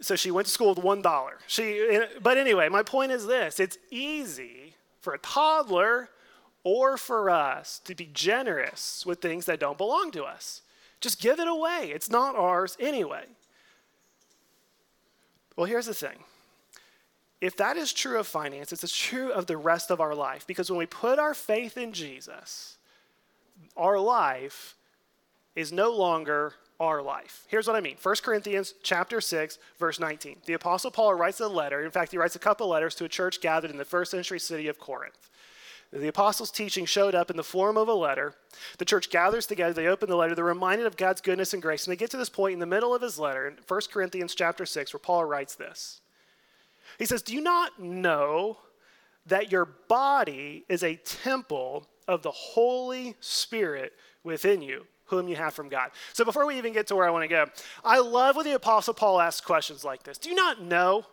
So 0.00 0.16
she 0.16 0.30
went 0.30 0.46
to 0.46 0.52
school 0.52 0.70
with 0.70 0.78
one 0.78 1.02
dollar. 1.02 1.38
She, 1.46 2.00
but 2.22 2.38
anyway, 2.38 2.68
my 2.68 2.82
point 2.82 3.12
is 3.12 3.26
this: 3.26 3.60
it's 3.60 3.78
easy 3.90 4.74
for 5.00 5.14
a 5.14 5.18
toddler 5.18 6.10
or 6.66 6.96
for 6.96 7.30
us 7.30 7.78
to 7.84 7.94
be 7.94 8.10
generous 8.12 9.06
with 9.06 9.22
things 9.22 9.46
that 9.46 9.60
don't 9.60 9.78
belong 9.78 10.10
to 10.10 10.24
us. 10.24 10.62
Just 11.00 11.20
give 11.20 11.38
it 11.38 11.46
away. 11.46 11.92
It's 11.94 12.10
not 12.10 12.34
ours 12.34 12.76
anyway. 12.80 13.22
Well, 15.54 15.66
here's 15.66 15.86
the 15.86 15.94
thing. 15.94 16.18
If 17.40 17.56
that 17.58 17.76
is 17.76 17.92
true 17.92 18.18
of 18.18 18.26
finance, 18.26 18.72
it's 18.72 18.96
true 18.96 19.30
of 19.30 19.46
the 19.46 19.56
rest 19.56 19.92
of 19.92 20.00
our 20.00 20.12
life 20.12 20.44
because 20.44 20.68
when 20.68 20.80
we 20.80 20.86
put 20.86 21.20
our 21.20 21.34
faith 21.34 21.76
in 21.76 21.92
Jesus, 21.92 22.78
our 23.76 24.00
life 24.00 24.74
is 25.54 25.70
no 25.70 25.94
longer 25.94 26.54
our 26.80 27.00
life. 27.00 27.44
Here's 27.46 27.68
what 27.68 27.76
I 27.76 27.80
mean. 27.80 27.96
1 28.02 28.16
Corinthians 28.24 28.74
chapter 28.82 29.20
6 29.20 29.60
verse 29.78 30.00
19. 30.00 30.38
The 30.46 30.54
apostle 30.54 30.90
Paul 30.90 31.14
writes 31.14 31.38
a 31.38 31.46
letter. 31.46 31.84
In 31.84 31.92
fact, 31.92 32.10
he 32.10 32.18
writes 32.18 32.34
a 32.34 32.40
couple 32.40 32.66
letters 32.66 32.96
to 32.96 33.04
a 33.04 33.08
church 33.08 33.40
gathered 33.40 33.70
in 33.70 33.76
the 33.76 33.84
first 33.84 34.10
century 34.10 34.40
city 34.40 34.66
of 34.66 34.80
Corinth. 34.80 35.30
The 35.92 36.08
apostles' 36.08 36.50
teaching 36.50 36.84
showed 36.84 37.14
up 37.14 37.30
in 37.30 37.36
the 37.36 37.44
form 37.44 37.76
of 37.76 37.88
a 37.88 37.94
letter. 37.94 38.34
The 38.78 38.84
church 38.84 39.10
gathers 39.10 39.46
together, 39.46 39.72
they 39.72 39.86
open 39.86 40.08
the 40.08 40.16
letter, 40.16 40.34
they're 40.34 40.44
reminded 40.44 40.86
of 40.86 40.96
God's 40.96 41.20
goodness 41.20 41.52
and 41.52 41.62
grace. 41.62 41.86
And 41.86 41.92
they 41.92 41.96
get 41.96 42.10
to 42.10 42.16
this 42.16 42.28
point 42.28 42.54
in 42.54 42.58
the 42.58 42.66
middle 42.66 42.94
of 42.94 43.02
his 43.02 43.18
letter, 43.18 43.46
in 43.46 43.58
1 43.66 43.80
Corinthians 43.92 44.34
chapter 44.34 44.66
6, 44.66 44.92
where 44.92 45.00
Paul 45.00 45.24
writes 45.24 45.54
this. 45.54 46.00
He 46.98 47.06
says, 47.06 47.22
Do 47.22 47.34
you 47.34 47.40
not 47.40 47.80
know 47.80 48.58
that 49.26 49.52
your 49.52 49.64
body 49.64 50.64
is 50.68 50.82
a 50.82 50.96
temple 50.96 51.86
of 52.08 52.22
the 52.22 52.30
Holy 52.30 53.16
Spirit 53.20 53.92
within 54.24 54.62
you, 54.62 54.86
whom 55.06 55.28
you 55.28 55.36
have 55.36 55.54
from 55.54 55.68
God? 55.68 55.90
So 56.12 56.24
before 56.24 56.46
we 56.46 56.58
even 56.58 56.72
get 56.72 56.86
to 56.88 56.96
where 56.96 57.06
I 57.06 57.10
want 57.10 57.24
to 57.24 57.28
go, 57.28 57.46
I 57.84 57.98
love 57.98 58.36
when 58.36 58.44
the 58.44 58.54
apostle 58.54 58.94
Paul 58.94 59.20
asks 59.20 59.44
questions 59.44 59.84
like 59.84 60.02
this. 60.02 60.18
Do 60.18 60.30
you 60.30 60.36
not 60.36 60.60
know? 60.60 61.06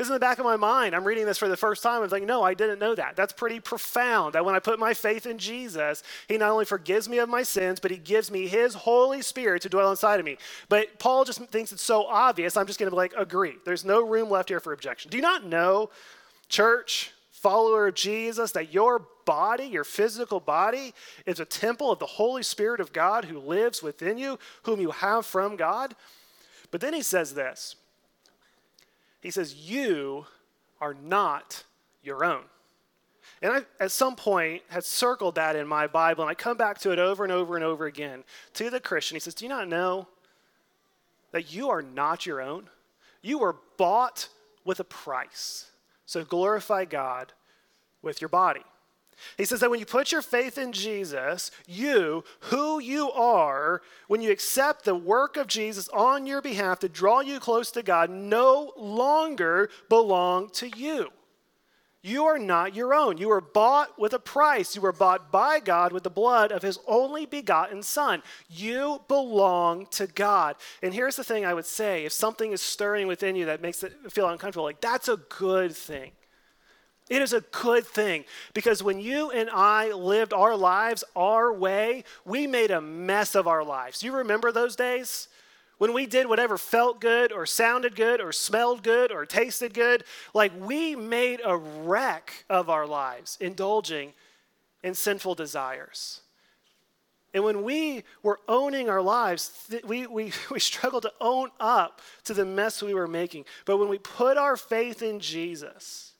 Because 0.00 0.08
in 0.08 0.14
the 0.14 0.20
back 0.20 0.38
of 0.38 0.46
my 0.46 0.56
mind, 0.56 0.96
I'm 0.96 1.04
reading 1.04 1.26
this 1.26 1.36
for 1.36 1.46
the 1.46 1.58
first 1.58 1.82
time. 1.82 1.96
I 1.96 1.98
was 1.98 2.10
like, 2.10 2.22
no, 2.22 2.42
I 2.42 2.54
didn't 2.54 2.78
know 2.78 2.94
that. 2.94 3.16
That's 3.16 3.34
pretty 3.34 3.60
profound. 3.60 4.32
That 4.32 4.46
when 4.46 4.54
I 4.54 4.58
put 4.58 4.78
my 4.78 4.94
faith 4.94 5.26
in 5.26 5.36
Jesus, 5.36 6.02
He 6.26 6.38
not 6.38 6.48
only 6.48 6.64
forgives 6.64 7.06
me 7.06 7.18
of 7.18 7.28
my 7.28 7.42
sins, 7.42 7.80
but 7.80 7.90
He 7.90 7.98
gives 7.98 8.30
me 8.30 8.48
His 8.48 8.72
Holy 8.72 9.20
Spirit 9.20 9.60
to 9.60 9.68
dwell 9.68 9.90
inside 9.90 10.18
of 10.18 10.24
me. 10.24 10.38
But 10.70 10.98
Paul 10.98 11.26
just 11.26 11.42
thinks 11.48 11.70
it's 11.70 11.82
so 11.82 12.06
obvious, 12.06 12.56
I'm 12.56 12.66
just 12.66 12.78
going 12.78 12.86
to 12.86 12.90
be 12.90 12.96
like, 12.96 13.12
agree. 13.14 13.56
There's 13.66 13.84
no 13.84 14.02
room 14.02 14.30
left 14.30 14.48
here 14.48 14.58
for 14.58 14.72
objection. 14.72 15.10
Do 15.10 15.18
you 15.18 15.22
not 15.22 15.44
know, 15.44 15.90
church, 16.48 17.12
follower 17.30 17.88
of 17.88 17.94
Jesus, 17.94 18.52
that 18.52 18.72
your 18.72 19.06
body, 19.26 19.64
your 19.64 19.84
physical 19.84 20.40
body, 20.40 20.94
is 21.26 21.40
a 21.40 21.44
temple 21.44 21.92
of 21.92 21.98
the 21.98 22.06
Holy 22.06 22.42
Spirit 22.42 22.80
of 22.80 22.94
God 22.94 23.26
who 23.26 23.38
lives 23.38 23.82
within 23.82 24.16
you, 24.16 24.38
whom 24.62 24.80
you 24.80 24.92
have 24.92 25.26
from 25.26 25.56
God? 25.56 25.94
But 26.70 26.80
then 26.80 26.94
he 26.94 27.02
says 27.02 27.34
this 27.34 27.76
he 29.20 29.30
says, 29.30 29.54
You 29.54 30.26
are 30.80 30.94
not 30.94 31.64
your 32.02 32.24
own. 32.24 32.42
And 33.42 33.52
I, 33.52 33.60
at 33.82 33.90
some 33.90 34.16
point, 34.16 34.62
had 34.68 34.84
circled 34.84 35.36
that 35.36 35.56
in 35.56 35.66
my 35.66 35.86
Bible, 35.86 36.24
and 36.24 36.30
I 36.30 36.34
come 36.34 36.56
back 36.56 36.78
to 36.80 36.92
it 36.92 36.98
over 36.98 37.24
and 37.24 37.32
over 37.32 37.56
and 37.56 37.64
over 37.64 37.86
again 37.86 38.24
to 38.54 38.70
the 38.70 38.80
Christian. 38.80 39.16
He 39.16 39.20
says, 39.20 39.34
Do 39.34 39.44
you 39.44 39.48
not 39.48 39.68
know 39.68 40.08
that 41.32 41.52
you 41.52 41.70
are 41.70 41.82
not 41.82 42.26
your 42.26 42.40
own? 42.40 42.68
You 43.22 43.38
were 43.38 43.56
bought 43.76 44.28
with 44.64 44.80
a 44.80 44.84
price. 44.84 45.70
So 46.06 46.24
glorify 46.24 46.84
God 46.84 47.32
with 48.02 48.20
your 48.20 48.28
body. 48.28 48.64
He 49.36 49.44
says 49.44 49.60
that 49.60 49.70
when 49.70 49.80
you 49.80 49.86
put 49.86 50.12
your 50.12 50.22
faith 50.22 50.58
in 50.58 50.72
Jesus, 50.72 51.50
you, 51.66 52.24
who 52.40 52.78
you 52.78 53.10
are, 53.12 53.82
when 54.08 54.20
you 54.20 54.30
accept 54.30 54.84
the 54.84 54.94
work 54.94 55.36
of 55.36 55.46
Jesus 55.46 55.88
on 55.90 56.26
your 56.26 56.42
behalf 56.42 56.80
to 56.80 56.88
draw 56.88 57.20
you 57.20 57.40
close 57.40 57.70
to 57.72 57.82
God, 57.82 58.10
no 58.10 58.72
longer 58.76 59.70
belong 59.88 60.50
to 60.50 60.68
you. 60.68 61.10
You 62.02 62.24
are 62.24 62.38
not 62.38 62.74
your 62.74 62.94
own. 62.94 63.18
You 63.18 63.28
were 63.28 63.42
bought 63.42 63.98
with 63.98 64.14
a 64.14 64.18
price. 64.18 64.74
You 64.74 64.80
were 64.80 64.92
bought 64.92 65.30
by 65.30 65.60
God 65.60 65.92
with 65.92 66.02
the 66.02 66.10
blood 66.10 66.50
of 66.50 66.62
his 66.62 66.78
only 66.86 67.26
begotten 67.26 67.82
Son. 67.82 68.22
You 68.48 69.02
belong 69.06 69.86
to 69.92 70.06
God. 70.06 70.56
And 70.82 70.94
here's 70.94 71.16
the 71.16 71.24
thing 71.24 71.44
I 71.44 71.52
would 71.52 71.66
say 71.66 72.06
if 72.06 72.12
something 72.12 72.52
is 72.52 72.62
stirring 72.62 73.06
within 73.06 73.36
you 73.36 73.44
that 73.46 73.60
makes 73.60 73.82
it 73.82 73.92
feel 74.10 74.28
uncomfortable, 74.28 74.64
like 74.64 74.80
that's 74.80 75.08
a 75.08 75.18
good 75.18 75.76
thing. 75.76 76.12
It 77.10 77.20
is 77.20 77.32
a 77.32 77.40
good 77.40 77.84
thing 77.84 78.24
because 78.54 78.84
when 78.84 79.00
you 79.00 79.32
and 79.32 79.50
I 79.50 79.92
lived 79.92 80.32
our 80.32 80.56
lives 80.56 81.02
our 81.16 81.52
way, 81.52 82.04
we 82.24 82.46
made 82.46 82.70
a 82.70 82.80
mess 82.80 83.34
of 83.34 83.48
our 83.48 83.64
lives. 83.64 84.04
You 84.04 84.12
remember 84.12 84.52
those 84.52 84.76
days? 84.76 85.26
When 85.78 85.92
we 85.92 86.06
did 86.06 86.28
whatever 86.28 86.56
felt 86.56 87.00
good 87.00 87.32
or 87.32 87.46
sounded 87.46 87.96
good 87.96 88.20
or 88.20 88.30
smelled 88.32 88.84
good 88.84 89.10
or 89.10 89.26
tasted 89.26 89.74
good, 89.74 90.04
like 90.34 90.52
we 90.56 90.94
made 90.94 91.40
a 91.44 91.56
wreck 91.56 92.44
of 92.48 92.70
our 92.70 92.86
lives, 92.86 93.36
indulging 93.40 94.12
in 94.84 94.94
sinful 94.94 95.34
desires. 95.34 96.20
And 97.34 97.42
when 97.42 97.64
we 97.64 98.04
were 98.22 98.38
owning 98.46 98.88
our 98.88 99.02
lives, 99.02 99.68
we, 99.84 100.06
we, 100.06 100.32
we 100.50 100.60
struggled 100.60 101.02
to 101.02 101.12
own 101.20 101.50
up 101.58 102.00
to 102.24 102.34
the 102.34 102.44
mess 102.44 102.82
we 102.82 102.94
were 102.94 103.08
making. 103.08 103.46
But 103.64 103.78
when 103.78 103.88
we 103.88 103.98
put 103.98 104.36
our 104.36 104.56
faith 104.56 105.02
in 105.02 105.18
Jesus, 105.18 106.12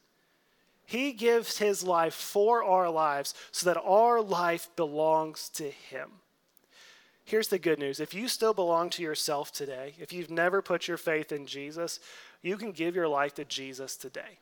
he 0.90 1.12
gives 1.12 1.59
his 1.59 1.85
life 1.85 2.14
for 2.14 2.64
our 2.64 2.90
lives 2.90 3.32
so 3.52 3.73
that 3.73 3.80
our 3.80 4.20
life 4.20 4.68
belongs 4.75 5.49
to 5.50 5.70
him. 5.70 6.11
here's 7.25 7.47
the 7.47 7.61
good 7.61 7.78
news. 7.78 8.00
If 8.00 8.12
you 8.12 8.26
still 8.26 8.52
belong 8.52 8.90
to 8.90 9.02
yourself 9.02 9.52
today, 9.52 9.94
if 10.00 10.12
you've 10.12 10.32
never 10.32 10.61
put 10.61 10.88
your 10.88 10.97
faith 10.97 11.30
in 11.30 11.47
Jesus, 11.47 12.00
you 12.42 12.56
can 12.56 12.73
give 12.73 12.97
your 12.97 13.06
life 13.06 13.35
to 13.35 13.44
Jesus 13.44 13.97
today 13.97 14.40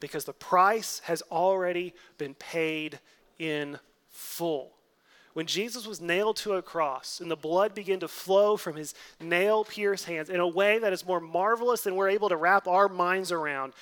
because 0.00 0.24
the 0.24 0.32
price 0.32 1.00
has 1.04 1.22
already 1.30 1.94
been 2.18 2.34
paid 2.34 2.98
in 3.38 3.78
full. 4.10 4.72
When 5.34 5.46
Jesus 5.46 5.84
was 5.84 6.00
nailed 6.00 6.36
to 6.38 6.54
a 6.54 6.62
cross 6.62 7.20
and 7.20 7.28
the 7.28 7.36
blood 7.36 7.74
began 7.74 7.98
to 8.00 8.08
flow 8.08 8.56
from 8.56 8.76
his 8.76 8.94
nail 9.20 9.64
pierced 9.64 10.06
hands 10.06 10.30
in 10.30 10.38
a 10.38 10.46
way 10.46 10.78
that 10.78 10.92
is 10.92 11.04
more 11.04 11.20
marvelous 11.20 11.82
than 11.82 11.96
we're 11.96 12.08
able 12.08 12.28
to 12.28 12.36
wrap 12.36 12.68
our 12.68 12.88
minds 12.88 13.32
around, 13.32 13.72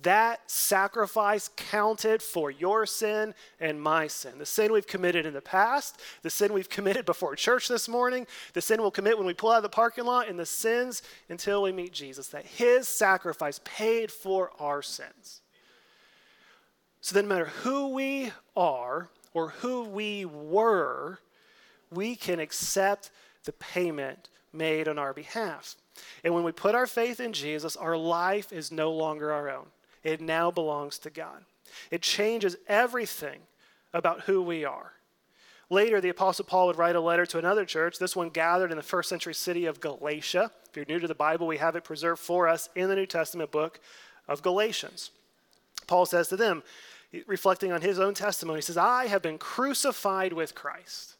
that 0.00 0.50
sacrifice 0.50 1.50
counted 1.54 2.22
for 2.22 2.50
your 2.50 2.86
sin 2.86 3.34
and 3.60 3.80
my 3.80 4.06
sin. 4.06 4.38
The 4.38 4.46
sin 4.46 4.72
we've 4.72 4.86
committed 4.86 5.26
in 5.26 5.34
the 5.34 5.42
past, 5.42 6.00
the 6.22 6.30
sin 6.30 6.52
we've 6.52 6.68
committed 6.68 7.04
before 7.04 7.36
church 7.36 7.68
this 7.68 7.88
morning, 7.88 8.26
the 8.54 8.62
sin 8.62 8.80
we'll 8.80 8.90
commit 8.90 9.18
when 9.18 9.26
we 9.26 9.34
pull 9.34 9.50
out 9.50 9.58
of 9.58 9.62
the 9.62 9.68
parking 9.68 10.04
lot, 10.04 10.28
and 10.28 10.38
the 10.38 10.46
sins 10.46 11.02
until 11.28 11.62
we 11.62 11.72
meet 11.72 11.92
Jesus. 11.92 12.28
That 12.28 12.46
his 12.46 12.88
sacrifice 12.88 13.60
paid 13.64 14.10
for 14.10 14.50
our 14.58 14.82
sins. 14.82 15.42
So 17.00 17.14
then, 17.14 17.28
no 17.28 17.34
matter 17.34 17.50
who 17.62 17.88
we 17.88 18.32
are, 18.56 19.08
or 19.34 19.48
who 19.48 19.84
we 19.84 20.24
were, 20.24 21.18
we 21.90 22.16
can 22.16 22.40
accept 22.40 23.10
the 23.44 23.52
payment 23.52 24.28
made 24.52 24.88
on 24.88 24.98
our 24.98 25.12
behalf. 25.12 25.76
And 26.24 26.34
when 26.34 26.44
we 26.44 26.52
put 26.52 26.74
our 26.74 26.86
faith 26.86 27.20
in 27.20 27.32
Jesus, 27.32 27.76
our 27.76 27.96
life 27.96 28.52
is 28.52 28.72
no 28.72 28.92
longer 28.92 29.32
our 29.32 29.50
own. 29.50 29.66
It 30.02 30.20
now 30.20 30.50
belongs 30.50 30.98
to 31.00 31.10
God. 31.10 31.44
It 31.90 32.02
changes 32.02 32.56
everything 32.68 33.40
about 33.92 34.22
who 34.22 34.42
we 34.42 34.64
are. 34.64 34.92
Later, 35.70 36.00
the 36.00 36.10
Apostle 36.10 36.44
Paul 36.44 36.66
would 36.66 36.76
write 36.76 36.96
a 36.96 37.00
letter 37.00 37.24
to 37.24 37.38
another 37.38 37.64
church, 37.64 37.98
this 37.98 38.14
one 38.14 38.28
gathered 38.28 38.70
in 38.70 38.76
the 38.76 38.82
first 38.82 39.08
century 39.08 39.32
city 39.32 39.64
of 39.64 39.80
Galatia. 39.80 40.50
If 40.68 40.76
you're 40.76 40.84
new 40.86 40.98
to 40.98 41.08
the 41.08 41.14
Bible, 41.14 41.46
we 41.46 41.56
have 41.56 41.76
it 41.76 41.84
preserved 41.84 42.20
for 42.20 42.46
us 42.46 42.68
in 42.74 42.88
the 42.88 42.96
New 42.96 43.06
Testament 43.06 43.50
book 43.50 43.80
of 44.28 44.42
Galatians. 44.42 45.10
Paul 45.86 46.04
says 46.04 46.28
to 46.28 46.36
them, 46.36 46.62
reflecting 47.26 47.72
on 47.72 47.80
his 47.80 47.98
own 47.98 48.14
testimony, 48.14 48.58
he 48.58 48.62
says, 48.62 48.76
I 48.76 49.06
have 49.06 49.22
been 49.22 49.38
crucified 49.38 50.32
with 50.32 50.54
Christ. 50.54 51.14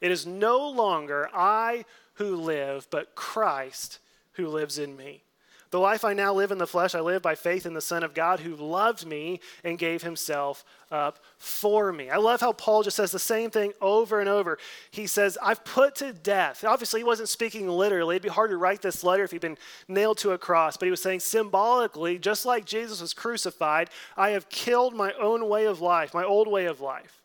It 0.00 0.10
is 0.10 0.26
no 0.26 0.68
longer 0.68 1.28
I 1.34 1.84
who 2.14 2.36
live, 2.36 2.86
but 2.90 3.14
Christ 3.14 3.98
who 4.32 4.46
lives 4.48 4.78
in 4.78 4.96
me. 4.96 5.22
The 5.70 5.78
life 5.78 6.04
I 6.04 6.14
now 6.14 6.34
live 6.34 6.50
in 6.50 6.58
the 6.58 6.66
flesh, 6.66 6.96
I 6.96 7.00
live 7.00 7.22
by 7.22 7.36
faith 7.36 7.64
in 7.64 7.74
the 7.74 7.80
Son 7.80 8.02
of 8.02 8.12
God 8.12 8.40
who 8.40 8.56
loved 8.56 9.06
me 9.06 9.38
and 9.62 9.78
gave 9.78 10.02
himself 10.02 10.64
up 10.90 11.20
for 11.38 11.92
me. 11.92 12.10
I 12.10 12.16
love 12.16 12.40
how 12.40 12.52
Paul 12.52 12.82
just 12.82 12.96
says 12.96 13.12
the 13.12 13.20
same 13.20 13.50
thing 13.50 13.72
over 13.80 14.18
and 14.18 14.28
over. 14.28 14.58
He 14.90 15.06
says, 15.06 15.38
I've 15.40 15.64
put 15.64 15.94
to 15.96 16.12
death. 16.12 16.64
Obviously, 16.64 17.00
he 17.00 17.04
wasn't 17.04 17.28
speaking 17.28 17.68
literally. 17.68 18.16
It'd 18.16 18.24
be 18.24 18.28
hard 18.28 18.50
to 18.50 18.56
write 18.56 18.82
this 18.82 19.04
letter 19.04 19.22
if 19.22 19.30
he'd 19.30 19.40
been 19.40 19.58
nailed 19.86 20.18
to 20.18 20.32
a 20.32 20.38
cross, 20.38 20.76
but 20.76 20.86
he 20.86 20.90
was 20.90 21.02
saying 21.02 21.20
symbolically, 21.20 22.18
just 22.18 22.44
like 22.44 22.64
Jesus 22.64 23.00
was 23.00 23.14
crucified, 23.14 23.90
I 24.16 24.30
have 24.30 24.48
killed 24.48 24.94
my 24.94 25.12
own 25.12 25.48
way 25.48 25.66
of 25.66 25.80
life, 25.80 26.12
my 26.12 26.24
old 26.24 26.48
way 26.48 26.64
of 26.64 26.80
life. 26.80 27.19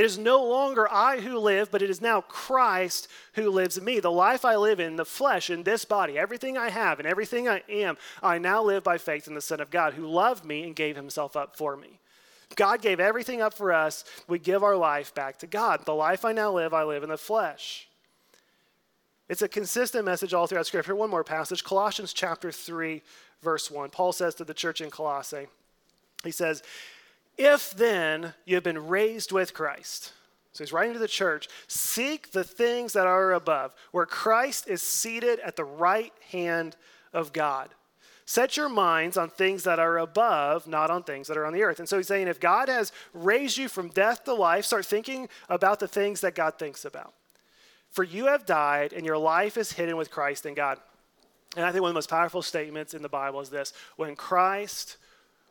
It 0.00 0.06
is 0.06 0.16
no 0.16 0.42
longer 0.42 0.90
I 0.90 1.20
who 1.20 1.38
live, 1.38 1.70
but 1.70 1.82
it 1.82 1.90
is 1.90 2.00
now 2.00 2.22
Christ 2.22 3.06
who 3.34 3.50
lives 3.50 3.76
in 3.76 3.84
me. 3.84 4.00
The 4.00 4.10
life 4.10 4.46
I 4.46 4.56
live 4.56 4.80
in 4.80 4.96
the 4.96 5.04
flesh, 5.04 5.50
in 5.50 5.62
this 5.62 5.84
body, 5.84 6.16
everything 6.16 6.56
I 6.56 6.70
have 6.70 7.00
and 7.00 7.06
everything 7.06 7.46
I 7.46 7.62
am, 7.68 7.98
I 8.22 8.38
now 8.38 8.62
live 8.62 8.82
by 8.82 8.96
faith 8.96 9.28
in 9.28 9.34
the 9.34 9.42
Son 9.42 9.60
of 9.60 9.70
God 9.70 9.92
who 9.92 10.06
loved 10.06 10.42
me 10.42 10.62
and 10.62 10.74
gave 10.74 10.96
himself 10.96 11.36
up 11.36 11.54
for 11.54 11.76
me. 11.76 11.98
God 12.56 12.80
gave 12.80 12.98
everything 12.98 13.42
up 13.42 13.52
for 13.52 13.74
us. 13.74 14.06
We 14.26 14.38
give 14.38 14.64
our 14.64 14.74
life 14.74 15.14
back 15.14 15.38
to 15.40 15.46
God. 15.46 15.84
The 15.84 15.94
life 15.94 16.24
I 16.24 16.32
now 16.32 16.50
live, 16.50 16.72
I 16.72 16.84
live 16.84 17.02
in 17.02 17.10
the 17.10 17.18
flesh. 17.18 17.86
It's 19.28 19.42
a 19.42 19.48
consistent 19.48 20.06
message 20.06 20.32
all 20.32 20.46
throughout 20.46 20.66
Scripture. 20.66 20.96
One 20.96 21.10
more 21.10 21.24
passage 21.24 21.62
Colossians 21.62 22.14
chapter 22.14 22.50
3, 22.50 23.02
verse 23.42 23.70
1. 23.70 23.90
Paul 23.90 24.12
says 24.12 24.34
to 24.36 24.44
the 24.44 24.54
church 24.54 24.80
in 24.80 24.88
Colossae, 24.88 25.48
he 26.24 26.30
says, 26.30 26.62
if 27.38 27.70
then 27.70 28.34
you 28.44 28.54
have 28.56 28.64
been 28.64 28.88
raised 28.88 29.32
with 29.32 29.54
Christ, 29.54 30.12
so 30.52 30.64
he's 30.64 30.72
writing 30.72 30.94
to 30.94 30.98
the 30.98 31.08
church, 31.08 31.48
seek 31.68 32.32
the 32.32 32.44
things 32.44 32.92
that 32.92 33.06
are 33.06 33.32
above, 33.32 33.74
where 33.92 34.06
Christ 34.06 34.68
is 34.68 34.82
seated 34.82 35.38
at 35.40 35.56
the 35.56 35.64
right 35.64 36.12
hand 36.30 36.76
of 37.12 37.32
God. 37.32 37.70
Set 38.26 38.56
your 38.56 38.68
minds 38.68 39.16
on 39.16 39.28
things 39.28 39.64
that 39.64 39.80
are 39.80 39.98
above, 39.98 40.68
not 40.68 40.90
on 40.90 41.02
things 41.02 41.26
that 41.26 41.36
are 41.36 41.46
on 41.46 41.52
the 41.52 41.64
earth. 41.64 41.80
And 41.80 41.88
so 41.88 41.96
he's 41.96 42.06
saying, 42.06 42.28
if 42.28 42.38
God 42.38 42.68
has 42.68 42.92
raised 43.12 43.58
you 43.58 43.68
from 43.68 43.88
death 43.88 44.22
to 44.24 44.34
life, 44.34 44.64
start 44.64 44.86
thinking 44.86 45.28
about 45.48 45.80
the 45.80 45.88
things 45.88 46.20
that 46.20 46.36
God 46.36 46.56
thinks 46.56 46.84
about. 46.84 47.14
For 47.90 48.04
you 48.04 48.26
have 48.26 48.46
died, 48.46 48.92
and 48.92 49.04
your 49.04 49.18
life 49.18 49.56
is 49.56 49.72
hidden 49.72 49.96
with 49.96 50.12
Christ 50.12 50.46
in 50.46 50.54
God. 50.54 50.78
And 51.56 51.64
I 51.64 51.72
think 51.72 51.82
one 51.82 51.90
of 51.90 51.94
the 51.94 51.98
most 51.98 52.10
powerful 52.10 52.42
statements 52.42 52.94
in 52.94 53.02
the 53.02 53.08
Bible 53.08 53.40
is 53.40 53.50
this 53.50 53.72
when 53.96 54.14
Christ, 54.14 54.96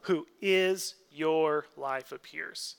who 0.02 0.28
is 0.42 0.96
your 1.12 1.66
life 1.78 2.12
appears, 2.12 2.76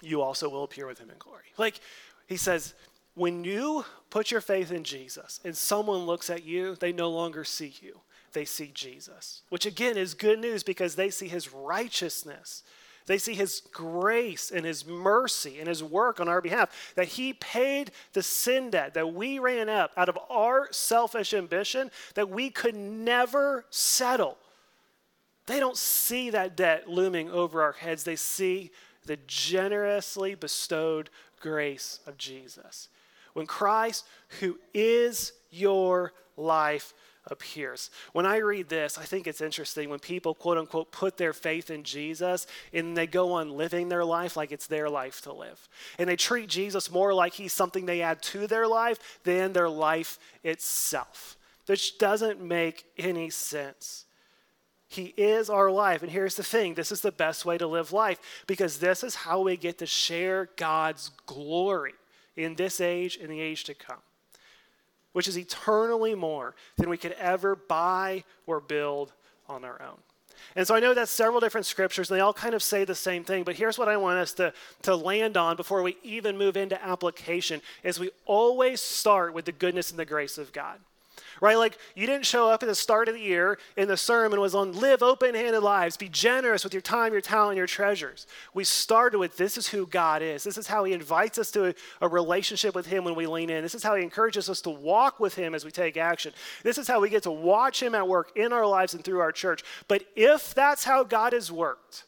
you 0.00 0.20
also 0.20 0.48
will 0.48 0.64
appear 0.64 0.86
with 0.86 0.98
him 0.98 1.10
in 1.10 1.16
glory. 1.18 1.44
Like 1.56 1.80
he 2.26 2.36
says, 2.36 2.74
when 3.14 3.44
you 3.44 3.84
put 4.10 4.30
your 4.30 4.40
faith 4.40 4.72
in 4.72 4.84
Jesus 4.84 5.40
and 5.44 5.56
someone 5.56 6.06
looks 6.06 6.30
at 6.30 6.44
you, 6.44 6.74
they 6.74 6.92
no 6.92 7.10
longer 7.10 7.44
see 7.44 7.74
you, 7.80 8.00
they 8.32 8.44
see 8.44 8.70
Jesus, 8.74 9.42
which 9.48 9.66
again 9.66 9.96
is 9.96 10.14
good 10.14 10.40
news 10.40 10.62
because 10.62 10.96
they 10.96 11.10
see 11.10 11.28
his 11.28 11.52
righteousness. 11.52 12.64
They 13.06 13.18
see 13.18 13.34
his 13.34 13.60
grace 13.72 14.50
and 14.50 14.64
his 14.64 14.86
mercy 14.86 15.58
and 15.58 15.68
his 15.68 15.84
work 15.84 16.20
on 16.20 16.28
our 16.28 16.40
behalf, 16.40 16.94
that 16.96 17.08
he 17.08 17.34
paid 17.34 17.90
the 18.14 18.22
sin 18.22 18.70
debt 18.70 18.94
that 18.94 19.12
we 19.12 19.38
ran 19.38 19.68
up 19.68 19.92
out 19.96 20.08
of 20.08 20.18
our 20.30 20.72
selfish 20.72 21.34
ambition 21.34 21.90
that 22.14 22.30
we 22.30 22.48
could 22.48 22.74
never 22.74 23.66
settle. 23.68 24.38
They 25.46 25.60
don't 25.60 25.76
see 25.76 26.30
that 26.30 26.56
debt 26.56 26.88
looming 26.88 27.30
over 27.30 27.62
our 27.62 27.72
heads. 27.72 28.04
They 28.04 28.16
see 28.16 28.70
the 29.06 29.18
generously 29.26 30.34
bestowed 30.34 31.10
grace 31.40 32.00
of 32.06 32.16
Jesus. 32.16 32.88
When 33.34 33.46
Christ, 33.46 34.06
who 34.40 34.58
is 34.72 35.32
your 35.50 36.12
life, 36.36 36.94
appears. 37.26 37.90
When 38.12 38.26
I 38.26 38.36
read 38.38 38.68
this, 38.68 38.98
I 38.98 39.04
think 39.04 39.26
it's 39.26 39.40
interesting 39.40 39.88
when 39.88 39.98
people, 39.98 40.34
quote 40.34 40.58
unquote, 40.58 40.92
put 40.92 41.16
their 41.16 41.32
faith 41.32 41.70
in 41.70 41.82
Jesus 41.82 42.46
and 42.72 42.96
they 42.96 43.06
go 43.06 43.32
on 43.32 43.56
living 43.56 43.88
their 43.88 44.04
life 44.04 44.36
like 44.36 44.52
it's 44.52 44.66
their 44.66 44.90
life 44.90 45.22
to 45.22 45.32
live. 45.32 45.68
And 45.98 46.08
they 46.08 46.16
treat 46.16 46.48
Jesus 46.48 46.90
more 46.90 47.14
like 47.14 47.34
he's 47.34 47.52
something 47.52 47.86
they 47.86 48.02
add 48.02 48.22
to 48.24 48.46
their 48.46 48.68
life 48.68 49.20
than 49.24 49.52
their 49.52 49.68
life 49.68 50.18
itself, 50.42 51.36
which 51.66 51.98
doesn't 51.98 52.42
make 52.42 52.84
any 52.98 53.30
sense. 53.30 54.04
He 54.94 55.12
is 55.16 55.50
our 55.50 55.72
life. 55.72 56.02
And 56.02 56.10
here's 56.10 56.36
the 56.36 56.44
thing 56.44 56.74
this 56.74 56.92
is 56.92 57.00
the 57.00 57.10
best 57.10 57.44
way 57.44 57.58
to 57.58 57.66
live 57.66 57.92
life 57.92 58.20
because 58.46 58.78
this 58.78 59.02
is 59.02 59.14
how 59.16 59.40
we 59.40 59.56
get 59.56 59.78
to 59.78 59.86
share 59.86 60.50
God's 60.56 61.10
glory 61.26 61.94
in 62.36 62.54
this 62.54 62.80
age 62.80 63.18
and 63.20 63.28
the 63.28 63.40
age 63.40 63.64
to 63.64 63.74
come, 63.74 63.98
which 65.12 65.26
is 65.26 65.36
eternally 65.36 66.14
more 66.14 66.54
than 66.76 66.88
we 66.88 66.96
could 66.96 67.12
ever 67.12 67.56
buy 67.56 68.22
or 68.46 68.60
build 68.60 69.12
on 69.48 69.64
our 69.64 69.82
own. 69.82 69.98
And 70.54 70.66
so 70.66 70.76
I 70.76 70.80
know 70.80 70.94
that's 70.94 71.10
several 71.10 71.40
different 71.40 71.66
scriptures, 71.66 72.10
and 72.10 72.16
they 72.16 72.20
all 72.20 72.32
kind 72.32 72.54
of 72.54 72.62
say 72.62 72.84
the 72.84 72.94
same 72.94 73.24
thing, 73.24 73.42
but 73.42 73.56
here's 73.56 73.78
what 73.78 73.88
I 73.88 73.96
want 73.96 74.18
us 74.18 74.32
to, 74.34 74.52
to 74.82 74.94
land 74.94 75.36
on 75.36 75.56
before 75.56 75.82
we 75.82 75.96
even 76.04 76.38
move 76.38 76.56
into 76.56 76.82
application 76.84 77.62
is 77.82 77.98
we 77.98 78.10
always 78.26 78.80
start 78.80 79.34
with 79.34 79.46
the 79.46 79.52
goodness 79.52 79.90
and 79.90 79.98
the 79.98 80.04
grace 80.04 80.38
of 80.38 80.52
God 80.52 80.78
right? 81.40 81.56
Like 81.56 81.78
you 81.94 82.06
didn't 82.06 82.26
show 82.26 82.48
up 82.48 82.62
at 82.62 82.66
the 82.66 82.74
start 82.74 83.08
of 83.08 83.14
the 83.14 83.20
year 83.20 83.58
and 83.76 83.88
the 83.88 83.96
sermon 83.96 84.40
was 84.40 84.54
on 84.54 84.72
live 84.72 85.02
open 85.02 85.34
handed 85.34 85.60
lives, 85.60 85.96
be 85.96 86.08
generous 86.08 86.64
with 86.64 86.72
your 86.72 86.80
time, 86.80 87.12
your 87.12 87.20
talent, 87.20 87.56
your 87.56 87.66
treasures. 87.66 88.26
We 88.52 88.64
started 88.64 89.18
with 89.18 89.36
this 89.36 89.56
is 89.58 89.68
who 89.68 89.86
God 89.86 90.22
is. 90.22 90.44
This 90.44 90.58
is 90.58 90.66
how 90.66 90.84
He 90.84 90.92
invites 90.92 91.38
us 91.38 91.50
to 91.52 91.68
a, 91.68 91.74
a 92.00 92.08
relationship 92.08 92.74
with 92.74 92.86
Him 92.86 93.04
when 93.04 93.14
we 93.14 93.26
lean 93.26 93.50
in. 93.50 93.62
This 93.62 93.74
is 93.74 93.82
how 93.82 93.94
He 93.94 94.02
encourages 94.02 94.48
us 94.48 94.60
to 94.62 94.70
walk 94.70 95.20
with 95.20 95.34
Him 95.34 95.54
as 95.54 95.64
we 95.64 95.70
take 95.70 95.96
action. 95.96 96.32
This 96.62 96.78
is 96.78 96.88
how 96.88 97.00
we 97.00 97.10
get 97.10 97.22
to 97.24 97.30
watch 97.30 97.82
Him 97.82 97.94
at 97.94 98.08
work 98.08 98.32
in 98.36 98.52
our 98.52 98.66
lives 98.66 98.94
and 98.94 99.04
through 99.04 99.20
our 99.20 99.32
church. 99.32 99.62
But 99.88 100.04
if 100.16 100.54
that's 100.54 100.84
how 100.84 101.04
God 101.04 101.32
has 101.32 101.50
worked, 101.50 102.04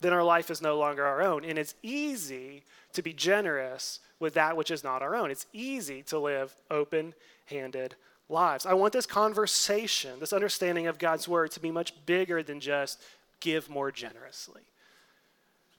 then 0.00 0.12
our 0.12 0.22
life 0.22 0.50
is 0.50 0.62
no 0.62 0.78
longer 0.78 1.04
our 1.04 1.22
own. 1.22 1.44
And 1.44 1.58
it's 1.58 1.74
easy 1.82 2.62
to 2.92 3.02
be 3.02 3.12
generous 3.12 4.00
with 4.20 4.34
that 4.34 4.56
which 4.56 4.70
is 4.70 4.84
not 4.84 5.02
our 5.02 5.14
own. 5.14 5.30
It's 5.30 5.46
easy 5.52 6.02
to 6.04 6.18
live 6.18 6.54
open 6.70 7.14
handed 7.46 7.94
lives. 8.28 8.66
I 8.66 8.74
want 8.74 8.92
this 8.92 9.06
conversation, 9.06 10.20
this 10.20 10.32
understanding 10.32 10.86
of 10.86 10.98
God's 10.98 11.28
word 11.28 11.50
to 11.52 11.60
be 11.60 11.70
much 11.70 11.94
bigger 12.06 12.42
than 12.42 12.60
just 12.60 13.00
give 13.40 13.70
more 13.70 13.90
generously. 13.90 14.62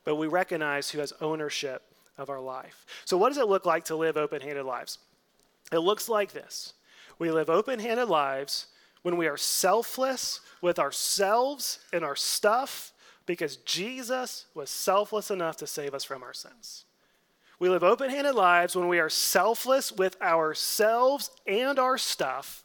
But 0.04 0.16
we 0.16 0.28
recognize 0.28 0.90
who 0.90 1.00
has 1.00 1.14
ownership 1.22 1.84
of 2.18 2.30
our 2.30 2.40
life. 2.40 2.86
So, 3.06 3.18
what 3.18 3.30
does 3.30 3.38
it 3.38 3.48
look 3.48 3.66
like 3.66 3.86
to 3.86 3.96
live 3.96 4.18
open 4.18 4.42
handed 4.42 4.66
lives? 4.66 4.98
It 5.72 5.80
looks 5.80 6.10
like 6.10 6.32
this 6.32 6.74
we 7.20 7.32
live 7.32 7.50
open 7.50 7.80
handed 7.80 8.08
lives 8.08 8.68
when 9.02 9.18
we 9.18 9.28
are 9.28 9.38
selfless 9.38 10.42
with 10.62 10.80
ourselves 10.80 11.80
and 11.94 12.04
our 12.04 12.16
stuff 12.16 12.92
because 13.26 13.58
Jesus 13.58 14.46
was 14.56 14.70
selfless 14.70 15.30
enough 15.30 15.58
to 15.58 15.68
save 15.68 15.94
us 15.94 16.04
from 16.04 16.24
our 16.24 16.34
sins. 16.34 16.86
We 17.60 17.68
live 17.70 17.84
open 17.84 18.10
handed 18.10 18.36
lives 18.36 18.76
when 18.76 18.88
we 18.88 19.00
are 19.00 19.10
selfless 19.10 19.92
with 19.92 20.20
ourselves 20.22 21.30
and 21.46 21.78
our 21.78 21.98
stuff 21.98 22.64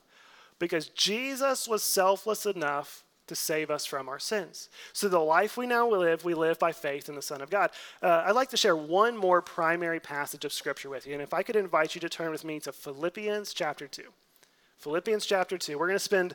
because 0.60 0.88
Jesus 0.88 1.66
was 1.66 1.82
selfless 1.82 2.46
enough 2.46 3.02
to 3.26 3.34
save 3.34 3.70
us 3.70 3.86
from 3.86 4.08
our 4.08 4.18
sins. 4.18 4.68
So 4.92 5.08
the 5.08 5.18
life 5.18 5.56
we 5.56 5.66
now 5.66 5.88
live, 5.88 6.24
we 6.24 6.34
live 6.34 6.58
by 6.58 6.72
faith 6.72 7.08
in 7.08 7.14
the 7.14 7.22
Son 7.22 7.40
of 7.40 7.50
God. 7.50 7.70
Uh, 8.02 8.22
I'd 8.26 8.32
like 8.32 8.50
to 8.50 8.56
share 8.56 8.76
one 8.76 9.16
more 9.16 9.40
primary 9.42 9.98
passage 9.98 10.44
of 10.44 10.52
Scripture 10.52 10.90
with 10.90 11.06
you. 11.06 11.14
And 11.14 11.22
if 11.22 11.34
I 11.34 11.42
could 11.42 11.56
invite 11.56 11.94
you 11.94 12.00
to 12.02 12.08
turn 12.08 12.30
with 12.30 12.44
me 12.44 12.60
to 12.60 12.72
Philippians 12.72 13.52
chapter 13.54 13.88
2. 13.88 14.02
Philippians 14.76 15.24
chapter 15.26 15.56
2. 15.56 15.78
We're 15.78 15.86
going 15.86 15.96
to 15.96 16.04
spend 16.04 16.34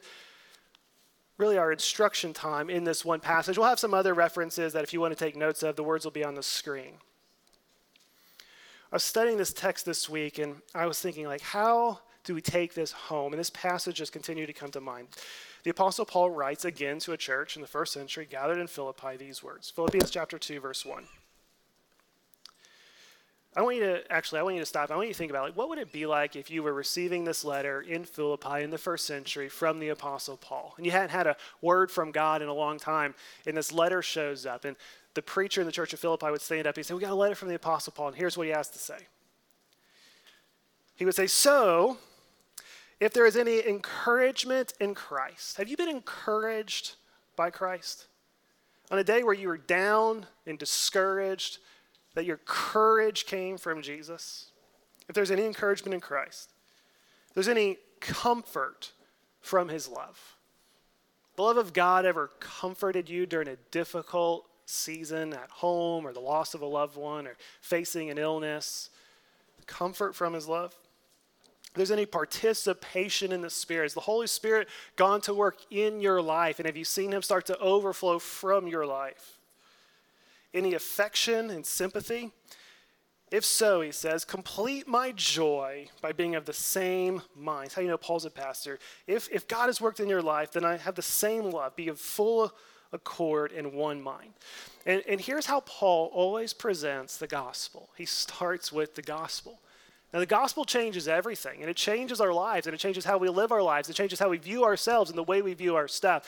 really 1.37 1.57
our 1.57 1.71
instruction 1.71 2.33
time 2.33 2.69
in 2.69 2.83
this 2.83 3.05
one 3.05 3.19
passage. 3.19 3.57
We'll 3.57 3.67
have 3.67 3.79
some 3.79 3.93
other 3.93 4.13
references 4.13 4.73
that 4.73 4.83
if 4.83 4.91
you 4.91 4.99
want 4.99 5.15
to 5.15 5.23
take 5.23 5.35
notes 5.35 5.63
of, 5.63 5.75
the 5.75 5.83
words 5.83 6.03
will 6.03 6.11
be 6.11 6.23
on 6.23 6.35
the 6.35 6.43
screen. 6.43 6.95
I 8.91 8.95
was 8.95 9.03
studying 9.03 9.37
this 9.37 9.53
text 9.53 9.85
this 9.85 10.09
week 10.09 10.39
and 10.39 10.55
I 10.73 10.87
was 10.87 10.99
thinking 10.99 11.27
like 11.27 11.41
how 11.41 11.99
do 12.23 12.33
we 12.33 12.41
take 12.41 12.73
this 12.73 12.91
home? 12.91 13.33
And 13.33 13.39
this 13.39 13.49
passage 13.49 13.97
just 13.97 14.11
continued 14.11 14.47
to 14.47 14.53
come 14.53 14.71
to 14.71 14.81
mind. 14.81 15.07
The 15.63 15.69
Apostle 15.71 16.05
Paul 16.05 16.31
writes 16.31 16.65
again 16.65 16.99
to 16.99 17.13
a 17.13 17.17
church 17.17 17.55
in 17.55 17.61
the 17.61 17.67
first 17.67 17.93
century 17.93 18.27
gathered 18.29 18.59
in 18.59 18.67
Philippi 18.67 19.17
these 19.17 19.43
words 19.43 19.69
Philippians 19.69 20.09
chapter 20.09 20.39
2, 20.39 20.59
verse 20.59 20.85
1. 20.85 21.05
I 23.55 23.61
want 23.61 23.77
you 23.77 23.83
to 23.83 24.11
actually, 24.11 24.39
I 24.39 24.43
want 24.43 24.55
you 24.55 24.61
to 24.61 24.65
stop. 24.65 24.91
I 24.91 24.95
want 24.95 25.07
you 25.07 25.13
to 25.13 25.17
think 25.17 25.31
about 25.31 25.43
like, 25.43 25.57
what 25.57 25.69
would 25.69 25.79
it 25.79 25.91
be 25.91 26.05
like 26.05 26.35
if 26.35 26.51
you 26.51 26.61
were 26.61 26.73
receiving 26.73 27.25
this 27.25 27.43
letter 27.43 27.81
in 27.81 28.05
Philippi 28.05 28.61
in 28.61 28.69
the 28.69 28.77
first 28.77 29.05
century 29.05 29.49
from 29.49 29.79
the 29.79 29.89
Apostle 29.89 30.37
Paul, 30.37 30.75
and 30.77 30.85
you 30.85 30.91
hadn't 30.91 31.09
had 31.09 31.25
a 31.25 31.35
word 31.61 31.89
from 31.89 32.11
God 32.11 32.41
in 32.41 32.47
a 32.47 32.53
long 32.53 32.77
time, 32.77 33.15
and 33.47 33.57
this 33.57 33.71
letter 33.71 34.01
shows 34.01 34.45
up, 34.45 34.65
and 34.65 34.77
the 35.13 35.21
preacher 35.21 35.61
in 35.61 35.67
the 35.67 35.73
church 35.73 35.93
of 35.93 35.99
Philippi 35.99 36.29
would 36.29 36.41
stand 36.41 36.67
up. 36.67 36.75
He'd 36.75 36.83
say, 36.83 36.93
"We 36.93 37.01
got 37.01 37.11
a 37.11 37.15
letter 37.15 37.35
from 37.35 37.49
the 37.49 37.55
Apostle 37.55 37.93
Paul, 37.93 38.09
and 38.09 38.15
here's 38.15 38.37
what 38.37 38.47
he 38.47 38.53
has 38.53 38.69
to 38.69 38.79
say." 38.79 39.07
He 40.95 41.05
would 41.05 41.15
say, 41.15 41.27
"So, 41.27 41.97
if 42.99 43.13
there 43.13 43.25
is 43.25 43.37
any 43.37 43.65
encouragement 43.65 44.73
in 44.79 44.93
Christ, 44.93 45.57
have 45.57 45.69
you 45.69 45.77
been 45.77 45.89
encouraged 45.89 46.95
by 47.35 47.49
Christ? 47.49 48.07
On 48.91 48.99
a 48.99 49.03
day 49.03 49.23
where 49.23 49.33
you 49.33 49.47
were 49.47 49.57
down 49.57 50.27
and 50.45 50.59
discouraged, 50.59 51.59
that 52.15 52.25
your 52.25 52.37
courage 52.37 53.25
came 53.25 53.57
from 53.57 53.81
Jesus? 53.81 54.51
If 55.07 55.15
there's 55.15 55.31
any 55.31 55.45
encouragement 55.45 55.93
in 55.93 56.01
Christ, 56.01 56.53
if 57.29 57.33
there's 57.33 57.47
any 57.47 57.77
comfort 57.99 58.91
from 59.39 59.69
his 59.69 59.87
love, 59.87 60.37
the 61.35 61.43
love 61.43 61.57
of 61.57 61.71
God 61.71 62.05
ever 62.05 62.27
comforted 62.39 63.07
you 63.09 63.25
during 63.25 63.47
a 63.47 63.55
difficult 63.55 64.48
season 64.69 65.33
at 65.33 65.49
home 65.49 66.05
or 66.05 66.13
the 66.13 66.19
loss 66.19 66.53
of 66.53 66.61
a 66.61 66.65
loved 66.65 66.95
one 66.95 67.27
or 67.27 67.35
facing 67.61 68.09
an 68.09 68.17
illness? 68.17 68.89
Comfort 69.65 70.15
from 70.15 70.33
his 70.33 70.47
love? 70.47 70.75
there's 71.75 71.91
any 71.91 72.05
participation 72.05 73.31
in 73.31 73.41
the 73.41 73.49
Spirit? 73.49 73.85
Has 73.85 73.93
the 73.93 74.01
Holy 74.01 74.27
Spirit 74.27 74.67
gone 74.95 75.21
to 75.21 75.33
work 75.33 75.57
in 75.69 76.01
your 76.01 76.21
life? 76.21 76.59
And 76.59 76.65
have 76.65 76.77
you 76.77 76.85
seen 76.85 77.11
Him 77.11 77.21
start 77.21 77.45
to 77.47 77.57
overflow 77.59 78.19
from 78.19 78.67
your 78.67 78.85
life? 78.85 79.37
Any 80.53 80.73
affection 80.73 81.49
and 81.49 81.65
sympathy? 81.65 82.31
If 83.31 83.45
so, 83.45 83.81
he 83.81 83.91
says, 83.91 84.25
complete 84.25 84.87
my 84.87 85.11
joy 85.11 85.89
by 86.01 86.13
being 86.13 86.33
of 86.33 86.45
the 86.45 86.53
same 86.53 87.21
mind. 87.35 87.71
How 87.71 87.83
you 87.83 87.87
know 87.87 87.97
Paul's 87.97 88.25
a 88.25 88.31
pastor. 88.31 88.79
If, 89.05 89.29
if 89.31 89.47
God 89.47 89.67
has 89.67 89.79
worked 89.79 89.99
in 89.99 90.09
your 90.09 90.23
life, 90.23 90.51
then 90.51 90.65
I 90.65 90.77
have 90.77 90.95
the 90.95 91.03
same 91.03 91.51
love, 91.51 91.75
be 91.75 91.89
full 91.91 92.51
accord 92.91 93.51
in 93.51 93.73
one 93.73 94.01
mind. 94.01 94.33
And, 94.85 95.03
and 95.07 95.21
here's 95.21 95.45
how 95.45 95.61
Paul 95.61 96.09
always 96.13 96.53
presents 96.53 97.17
the 97.17 97.27
gospel 97.27 97.89
he 97.95 98.05
starts 98.05 98.71
with 98.71 98.95
the 98.95 99.01
gospel. 99.01 99.59
Now, 100.11 100.19
the 100.19 100.25
gospel 100.25 100.65
changes 100.65 101.07
everything, 101.07 101.61
and 101.61 101.69
it 101.69 101.75
changes 101.75 102.19
our 102.19 102.33
lives, 102.33 102.65
and 102.65 102.73
it 102.73 102.79
changes 102.79 103.05
how 103.05 103.19
we 103.19 103.29
live 103.29 103.51
our 103.51 103.61
lives. 103.61 103.89
It 103.89 103.93
changes 103.93 104.17
how 104.17 104.29
we 104.29 104.39
view 104.39 104.63
ourselves 104.63 105.11
and 105.11 105.17
the 105.17 105.23
way 105.23 105.43
we 105.43 105.53
view 105.53 105.75
our 105.75 105.87
stuff. 105.87 106.27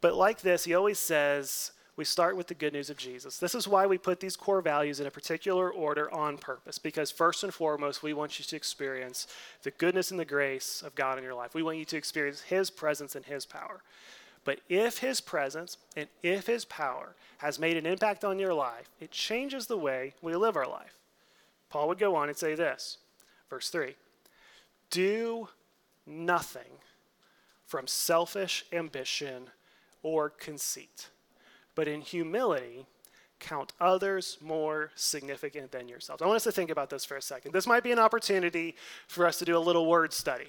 But 0.00 0.16
like 0.16 0.40
this, 0.40 0.64
he 0.64 0.74
always 0.74 0.98
says, 0.98 1.70
we 1.94 2.04
start 2.04 2.36
with 2.36 2.48
the 2.48 2.54
good 2.54 2.72
news 2.72 2.90
of 2.90 2.96
Jesus. 2.96 3.38
This 3.38 3.54
is 3.54 3.68
why 3.68 3.86
we 3.86 3.98
put 3.98 4.18
these 4.18 4.34
core 4.34 4.62
values 4.62 4.98
in 4.98 5.06
a 5.06 5.10
particular 5.10 5.70
order 5.70 6.12
on 6.12 6.38
purpose, 6.38 6.78
because 6.78 7.12
first 7.12 7.44
and 7.44 7.54
foremost, 7.54 8.02
we 8.02 8.12
want 8.12 8.38
you 8.38 8.44
to 8.44 8.56
experience 8.56 9.28
the 9.62 9.70
goodness 9.70 10.10
and 10.10 10.18
the 10.18 10.24
grace 10.24 10.82
of 10.84 10.94
God 10.96 11.18
in 11.18 11.22
your 11.22 11.34
life. 11.34 11.54
We 11.54 11.62
want 11.62 11.78
you 11.78 11.84
to 11.84 11.96
experience 11.96 12.40
His 12.40 12.70
presence 12.70 13.14
and 13.14 13.24
His 13.24 13.46
power. 13.46 13.82
But 14.44 14.60
if 14.68 14.98
His 14.98 15.20
presence 15.20 15.76
and 15.96 16.08
if 16.22 16.46
His 16.46 16.64
power 16.64 17.14
has 17.38 17.58
made 17.58 17.76
an 17.76 17.86
impact 17.86 18.24
on 18.24 18.38
your 18.38 18.54
life, 18.54 18.88
it 19.00 19.10
changes 19.10 19.66
the 19.66 19.78
way 19.78 20.14
we 20.22 20.34
live 20.34 20.56
our 20.56 20.66
life. 20.66 20.98
Paul 21.70 21.88
would 21.88 21.98
go 21.98 22.14
on 22.14 22.28
and 22.28 22.36
say 22.36 22.54
this 22.54 22.98
Verse 23.50 23.68
3 23.70 23.94
Do 24.90 25.48
nothing 26.06 26.80
from 27.66 27.86
selfish 27.86 28.64
ambition 28.72 29.48
or 30.02 30.30
conceit, 30.30 31.08
but 31.74 31.88
in 31.88 32.00
humility, 32.00 32.86
count 33.42 33.72
others 33.80 34.38
more 34.40 34.90
significant 34.94 35.72
than 35.72 35.88
yourselves. 35.88 36.22
I 36.22 36.26
want 36.26 36.36
us 36.36 36.44
to 36.44 36.52
think 36.52 36.70
about 36.70 36.90
this 36.90 37.04
for 37.04 37.16
a 37.16 37.22
second. 37.22 37.52
This 37.52 37.66
might 37.66 37.82
be 37.82 37.92
an 37.92 37.98
opportunity 37.98 38.76
for 39.08 39.26
us 39.26 39.38
to 39.40 39.44
do 39.44 39.56
a 39.56 39.58
little 39.58 39.86
word 39.86 40.12
study. 40.12 40.48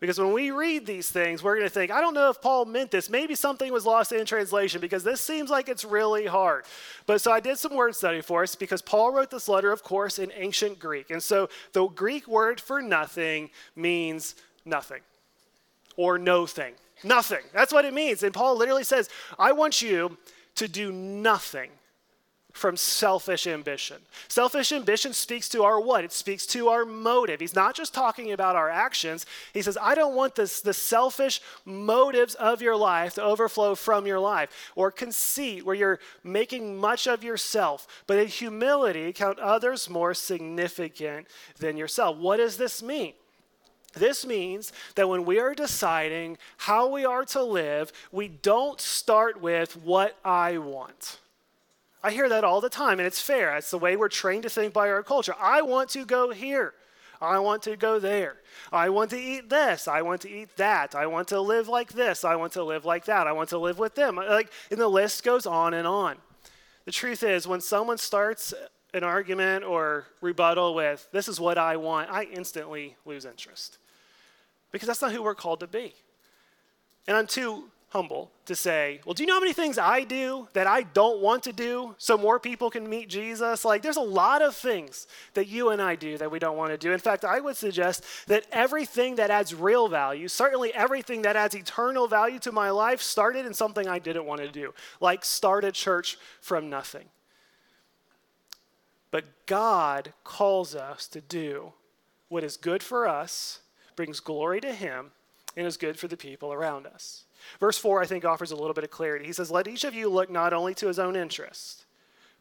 Because 0.00 0.18
when 0.18 0.32
we 0.32 0.50
read 0.50 0.86
these 0.86 1.08
things, 1.08 1.42
we're 1.42 1.54
going 1.56 1.66
to 1.66 1.72
think, 1.72 1.90
I 1.90 2.00
don't 2.00 2.14
know 2.14 2.28
if 2.28 2.40
Paul 2.42 2.64
meant 2.64 2.90
this. 2.90 3.08
Maybe 3.08 3.34
something 3.34 3.72
was 3.72 3.86
lost 3.86 4.12
in 4.12 4.26
translation 4.26 4.80
because 4.80 5.04
this 5.04 5.20
seems 5.20 5.50
like 5.50 5.68
it's 5.68 5.84
really 5.84 6.26
hard. 6.26 6.64
But 7.06 7.20
so 7.20 7.32
I 7.32 7.40
did 7.40 7.58
some 7.58 7.74
word 7.74 7.94
study 7.94 8.20
for 8.20 8.42
us 8.42 8.54
because 8.54 8.82
Paul 8.82 9.12
wrote 9.12 9.30
this 9.30 9.48
letter, 9.48 9.72
of 9.72 9.82
course, 9.82 10.18
in 10.18 10.32
ancient 10.34 10.78
Greek. 10.78 11.10
And 11.10 11.22
so 11.22 11.48
the 11.72 11.86
Greek 11.86 12.26
word 12.26 12.60
for 12.60 12.82
nothing 12.82 13.50
means 13.76 14.34
nothing 14.64 15.00
or 15.96 16.18
no 16.18 16.46
thing. 16.46 16.74
Nothing. 17.02 17.42
That's 17.52 17.72
what 17.72 17.84
it 17.84 17.94
means. 17.94 18.22
And 18.22 18.34
Paul 18.34 18.56
literally 18.56 18.84
says, 18.84 19.08
I 19.38 19.52
want 19.52 19.80
you 19.80 20.16
to 20.56 20.68
do 20.68 20.92
nothing 20.92 21.70
from 22.54 22.76
selfish 22.76 23.48
ambition. 23.48 23.96
Selfish 24.28 24.70
ambition 24.70 25.12
speaks 25.12 25.48
to 25.50 25.64
our 25.64 25.80
what? 25.80 26.04
It 26.04 26.12
speaks 26.12 26.46
to 26.46 26.68
our 26.68 26.84
motive. 26.86 27.40
He's 27.40 27.54
not 27.54 27.74
just 27.74 27.92
talking 27.92 28.30
about 28.30 28.54
our 28.54 28.70
actions. 28.70 29.26
He 29.52 29.60
says, 29.60 29.76
I 29.82 29.96
don't 29.96 30.14
want 30.14 30.36
this, 30.36 30.60
the 30.60 30.72
selfish 30.72 31.42
motives 31.64 32.36
of 32.36 32.62
your 32.62 32.76
life 32.76 33.14
to 33.14 33.22
overflow 33.22 33.74
from 33.74 34.06
your 34.06 34.20
life. 34.20 34.70
Or 34.76 34.92
conceit, 34.92 35.66
where 35.66 35.74
you're 35.74 35.98
making 36.22 36.76
much 36.78 37.08
of 37.08 37.24
yourself. 37.24 37.88
But 38.06 38.18
in 38.18 38.28
humility, 38.28 39.12
count 39.12 39.40
others 39.40 39.90
more 39.90 40.14
significant 40.14 41.26
than 41.58 41.76
yourself. 41.76 42.16
What 42.16 42.36
does 42.36 42.56
this 42.56 42.84
mean? 42.84 43.14
This 43.94 44.24
means 44.24 44.72
that 44.94 45.08
when 45.08 45.24
we 45.24 45.40
are 45.40 45.54
deciding 45.54 46.38
how 46.56 46.88
we 46.88 47.04
are 47.04 47.24
to 47.26 47.42
live, 47.42 47.92
we 48.12 48.28
don't 48.28 48.80
start 48.80 49.40
with 49.40 49.76
what 49.76 50.16
I 50.24 50.58
want. 50.58 51.18
I 52.04 52.10
hear 52.10 52.28
that 52.28 52.44
all 52.44 52.60
the 52.60 52.68
time, 52.68 53.00
and 53.00 53.06
it's 53.06 53.20
fair. 53.20 53.56
It's 53.56 53.70
the 53.70 53.78
way 53.78 53.96
we're 53.96 54.10
trained 54.10 54.42
to 54.42 54.50
think 54.50 54.74
by 54.74 54.90
our 54.90 55.02
culture. 55.02 55.34
I 55.40 55.62
want 55.62 55.88
to 55.90 56.04
go 56.04 56.32
here. 56.32 56.74
I 57.18 57.38
want 57.38 57.62
to 57.62 57.76
go 57.76 57.98
there. 57.98 58.36
I 58.70 58.90
want 58.90 59.08
to 59.10 59.18
eat 59.18 59.48
this. 59.48 59.88
I 59.88 60.02
want 60.02 60.20
to 60.20 60.30
eat 60.30 60.54
that. 60.56 60.94
I 60.94 61.06
want 61.06 61.28
to 61.28 61.40
live 61.40 61.66
like 61.66 61.94
this. 61.94 62.22
I 62.22 62.36
want 62.36 62.52
to 62.52 62.62
live 62.62 62.84
like 62.84 63.06
that. 63.06 63.26
I 63.26 63.32
want 63.32 63.48
to 63.48 63.58
live 63.58 63.78
with 63.78 63.94
them. 63.94 64.16
Like, 64.16 64.52
and 64.70 64.78
the 64.78 64.86
list 64.86 65.24
goes 65.24 65.46
on 65.46 65.72
and 65.72 65.86
on. 65.86 66.16
The 66.84 66.92
truth 66.92 67.22
is, 67.22 67.48
when 67.48 67.62
someone 67.62 67.96
starts 67.96 68.52
an 68.92 69.02
argument 69.02 69.64
or 69.64 70.06
rebuttal 70.20 70.74
with, 70.74 71.08
this 71.10 71.26
is 71.26 71.40
what 71.40 71.56
I 71.56 71.76
want, 71.76 72.10
I 72.10 72.24
instantly 72.24 72.96
lose 73.06 73.24
interest. 73.24 73.78
Because 74.72 74.88
that's 74.88 75.00
not 75.00 75.12
who 75.12 75.22
we're 75.22 75.34
called 75.34 75.60
to 75.60 75.66
be. 75.66 75.94
And 77.08 77.16
I'm 77.16 77.26
too 77.26 77.70
humble 77.94 78.32
to 78.44 78.56
say, 78.56 79.00
well, 79.06 79.14
do 79.14 79.22
you 79.22 79.26
know 79.28 79.34
how 79.34 79.40
many 79.40 79.52
things 79.52 79.78
I 79.78 80.02
do 80.02 80.48
that 80.52 80.66
I 80.66 80.82
don't 80.82 81.20
want 81.20 81.44
to 81.44 81.52
do 81.52 81.94
so 81.96 82.18
more 82.18 82.40
people 82.40 82.68
can 82.68 82.90
meet 82.90 83.08
Jesus? 83.08 83.64
Like, 83.64 83.82
there's 83.82 83.96
a 83.96 84.00
lot 84.00 84.42
of 84.42 84.56
things 84.56 85.06
that 85.34 85.46
you 85.46 85.68
and 85.68 85.80
I 85.80 85.94
do 85.94 86.18
that 86.18 86.28
we 86.28 86.40
don't 86.40 86.56
want 86.56 86.72
to 86.72 86.76
do. 86.76 86.90
In 86.90 86.98
fact, 86.98 87.24
I 87.24 87.38
would 87.38 87.56
suggest 87.56 88.04
that 88.26 88.46
everything 88.50 89.14
that 89.14 89.30
adds 89.30 89.54
real 89.54 89.86
value, 89.86 90.26
certainly 90.26 90.74
everything 90.74 91.22
that 91.22 91.36
adds 91.36 91.54
eternal 91.54 92.08
value 92.08 92.40
to 92.40 92.50
my 92.50 92.70
life, 92.70 93.00
started 93.00 93.46
in 93.46 93.54
something 93.54 93.86
I 93.86 94.00
didn't 94.00 94.26
want 94.26 94.40
to 94.40 94.50
do, 94.50 94.74
like 95.00 95.24
start 95.24 95.64
a 95.64 95.70
church 95.70 96.18
from 96.40 96.68
nothing. 96.68 97.04
But 99.12 99.46
God 99.46 100.14
calls 100.24 100.74
us 100.74 101.06
to 101.06 101.20
do 101.20 101.74
what 102.28 102.42
is 102.42 102.56
good 102.56 102.82
for 102.82 103.06
us, 103.06 103.60
brings 103.94 104.18
glory 104.18 104.60
to 104.62 104.72
Him, 104.72 105.12
and 105.56 105.64
is 105.64 105.76
good 105.76 105.96
for 105.96 106.08
the 106.08 106.16
people 106.16 106.52
around 106.52 106.88
us. 106.88 107.22
Verse 107.60 107.78
4, 107.78 108.02
I 108.02 108.06
think, 108.06 108.24
offers 108.24 108.50
a 108.50 108.56
little 108.56 108.74
bit 108.74 108.84
of 108.84 108.90
clarity. 108.90 109.26
He 109.26 109.32
says, 109.32 109.50
Let 109.50 109.68
each 109.68 109.84
of 109.84 109.94
you 109.94 110.08
look 110.08 110.30
not 110.30 110.52
only 110.52 110.74
to 110.74 110.86
his 110.86 110.98
own 110.98 111.16
interest, 111.16 111.84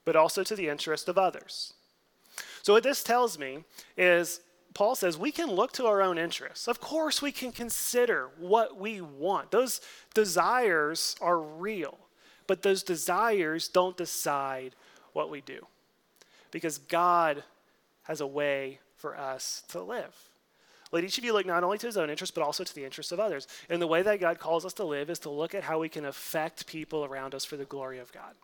but 0.05 0.15
also 0.15 0.43
to 0.43 0.55
the 0.55 0.69
interest 0.69 1.07
of 1.07 1.17
others. 1.17 1.73
So, 2.61 2.73
what 2.73 2.83
this 2.83 3.03
tells 3.03 3.37
me 3.37 3.63
is 3.97 4.41
Paul 4.73 4.95
says 4.95 5.17
we 5.17 5.31
can 5.31 5.51
look 5.51 5.71
to 5.73 5.85
our 5.85 6.01
own 6.01 6.17
interests. 6.17 6.67
Of 6.67 6.79
course, 6.79 7.21
we 7.21 7.31
can 7.31 7.51
consider 7.51 8.29
what 8.39 8.79
we 8.79 9.01
want. 9.01 9.51
Those 9.51 9.81
desires 10.13 11.15
are 11.21 11.39
real, 11.39 11.97
but 12.47 12.63
those 12.63 12.83
desires 12.83 13.67
don't 13.67 13.97
decide 13.97 14.75
what 15.13 15.29
we 15.29 15.41
do. 15.41 15.67
Because 16.51 16.77
God 16.77 17.43
has 18.03 18.19
a 18.21 18.27
way 18.27 18.79
for 18.95 19.17
us 19.17 19.63
to 19.69 19.81
live. 19.81 20.15
Let 20.93 21.03
each 21.03 21.17
of 21.17 21.23
you 21.23 21.33
look 21.33 21.47
not 21.47 21.63
only 21.63 21.79
to 21.79 21.87
his 21.87 21.97
own 21.97 22.11
interest, 22.11 22.35
but 22.35 22.43
also 22.43 22.63
to 22.63 22.75
the 22.75 22.85
interests 22.85 23.11
of 23.11 23.19
others. 23.19 23.47
And 23.67 23.81
the 23.81 23.87
way 23.87 24.03
that 24.03 24.19
God 24.19 24.37
calls 24.37 24.63
us 24.63 24.73
to 24.73 24.83
live 24.83 25.09
is 25.09 25.17
to 25.19 25.29
look 25.31 25.55
at 25.55 25.63
how 25.63 25.79
we 25.79 25.89
can 25.89 26.05
affect 26.05 26.67
people 26.67 27.03
around 27.03 27.33
us 27.33 27.43
for 27.43 27.57
the 27.57 27.65
glory 27.65 27.97
of 27.97 28.11
God. 28.11 28.35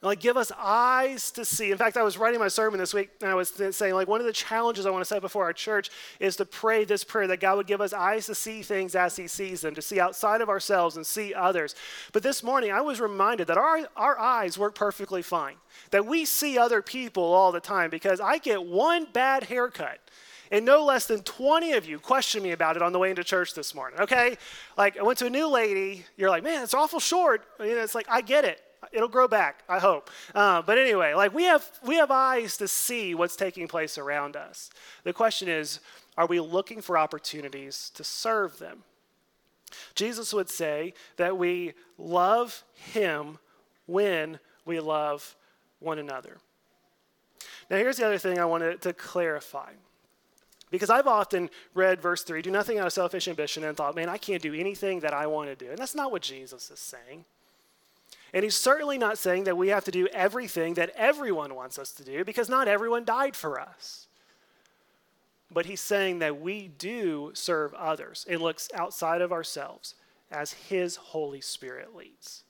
Like, 0.00 0.20
give 0.20 0.36
us 0.36 0.52
eyes 0.56 1.32
to 1.32 1.44
see. 1.44 1.72
In 1.72 1.76
fact, 1.76 1.96
I 1.96 2.04
was 2.04 2.16
writing 2.16 2.38
my 2.38 2.46
sermon 2.46 2.78
this 2.78 2.94
week, 2.94 3.10
and 3.20 3.28
I 3.28 3.34
was 3.34 3.52
saying, 3.72 3.94
like, 3.94 4.06
one 4.06 4.20
of 4.20 4.26
the 4.26 4.32
challenges 4.32 4.86
I 4.86 4.90
want 4.90 5.00
to 5.00 5.04
set 5.04 5.20
before 5.20 5.42
our 5.42 5.52
church 5.52 5.90
is 6.20 6.36
to 6.36 6.44
pray 6.44 6.84
this 6.84 7.02
prayer 7.02 7.26
that 7.26 7.40
God 7.40 7.56
would 7.56 7.66
give 7.66 7.80
us 7.80 7.92
eyes 7.92 8.26
to 8.26 8.34
see 8.36 8.62
things 8.62 8.94
as 8.94 9.16
He 9.16 9.26
sees 9.26 9.62
them, 9.62 9.74
to 9.74 9.82
see 9.82 9.98
outside 9.98 10.40
of 10.40 10.48
ourselves 10.48 10.96
and 10.96 11.04
see 11.04 11.34
others. 11.34 11.74
But 12.12 12.22
this 12.22 12.44
morning, 12.44 12.70
I 12.70 12.80
was 12.80 13.00
reminded 13.00 13.48
that 13.48 13.58
our, 13.58 13.88
our 13.96 14.16
eyes 14.20 14.56
work 14.56 14.76
perfectly 14.76 15.20
fine, 15.20 15.56
that 15.90 16.06
we 16.06 16.24
see 16.24 16.58
other 16.58 16.80
people 16.80 17.24
all 17.24 17.50
the 17.50 17.58
time 17.58 17.90
because 17.90 18.20
I 18.20 18.38
get 18.38 18.64
one 18.64 19.08
bad 19.12 19.44
haircut 19.44 19.98
and 20.52 20.64
no 20.64 20.84
less 20.84 21.06
than 21.06 21.22
20 21.22 21.72
of 21.72 21.86
you 21.86 21.98
questioned 21.98 22.44
me 22.44 22.52
about 22.52 22.76
it 22.76 22.82
on 22.82 22.92
the 22.92 23.00
way 23.00 23.10
into 23.10 23.24
church 23.24 23.52
this 23.52 23.74
morning, 23.74 23.98
okay? 23.98 24.38
Like, 24.76 24.96
I 24.96 25.02
went 25.02 25.18
to 25.18 25.26
a 25.26 25.30
new 25.30 25.48
lady, 25.48 26.04
you're 26.16 26.30
like, 26.30 26.44
man, 26.44 26.62
it's 26.62 26.72
awful 26.72 27.00
short. 27.00 27.42
You 27.58 27.74
know, 27.74 27.82
it's 27.82 27.96
like, 27.96 28.06
I 28.08 28.20
get 28.20 28.44
it. 28.44 28.62
It'll 28.92 29.08
grow 29.08 29.28
back, 29.28 29.64
I 29.68 29.78
hope. 29.78 30.10
Uh, 30.34 30.62
but 30.62 30.78
anyway, 30.78 31.14
like 31.14 31.34
we 31.34 31.44
have 31.44 31.68
we 31.84 31.96
have 31.96 32.10
eyes 32.10 32.56
to 32.58 32.68
see 32.68 33.14
what's 33.14 33.36
taking 33.36 33.68
place 33.68 33.98
around 33.98 34.36
us. 34.36 34.70
The 35.04 35.12
question 35.12 35.48
is, 35.48 35.80
are 36.16 36.26
we 36.26 36.40
looking 36.40 36.80
for 36.80 36.96
opportunities 36.96 37.90
to 37.94 38.04
serve 38.04 38.58
them? 38.58 38.84
Jesus 39.94 40.32
would 40.32 40.48
say 40.48 40.94
that 41.16 41.36
we 41.36 41.74
love 41.98 42.64
him 42.74 43.38
when 43.86 44.38
we 44.64 44.80
love 44.80 45.36
one 45.80 45.98
another. 45.98 46.38
Now, 47.70 47.76
here's 47.76 47.98
the 47.98 48.06
other 48.06 48.18
thing 48.18 48.38
I 48.38 48.44
wanted 48.44 48.80
to 48.82 48.92
clarify. 48.92 49.72
Because 50.70 50.90
I've 50.90 51.06
often 51.06 51.48
read 51.74 52.00
verse 52.00 52.22
3 52.22 52.42
do 52.42 52.50
nothing 52.50 52.78
out 52.78 52.86
of 52.86 52.92
selfish 52.92 53.28
ambition 53.28 53.64
and 53.64 53.76
thought, 53.76 53.94
man, 53.94 54.08
I 54.08 54.18
can't 54.18 54.42
do 54.42 54.54
anything 54.54 55.00
that 55.00 55.14
I 55.14 55.26
want 55.26 55.48
to 55.48 55.56
do. 55.56 55.70
And 55.70 55.78
that's 55.78 55.94
not 55.94 56.10
what 56.10 56.22
Jesus 56.22 56.70
is 56.70 56.78
saying. 56.78 57.24
And 58.32 58.44
he's 58.44 58.56
certainly 58.56 58.98
not 58.98 59.18
saying 59.18 59.44
that 59.44 59.56
we 59.56 59.68
have 59.68 59.84
to 59.84 59.90
do 59.90 60.06
everything 60.12 60.74
that 60.74 60.90
everyone 60.94 61.54
wants 61.54 61.78
us 61.78 61.92
to 61.92 62.04
do 62.04 62.24
because 62.24 62.48
not 62.48 62.68
everyone 62.68 63.04
died 63.04 63.34
for 63.34 63.58
us. 63.58 64.06
But 65.50 65.66
he's 65.66 65.80
saying 65.80 66.18
that 66.18 66.40
we 66.40 66.68
do 66.68 67.30
serve 67.32 67.72
others 67.74 68.26
and 68.28 68.40
looks 68.40 68.68
outside 68.74 69.22
of 69.22 69.32
ourselves 69.32 69.94
as 70.30 70.52
his 70.52 70.96
Holy 70.96 71.40
Spirit 71.40 71.96
leads. 71.96 72.44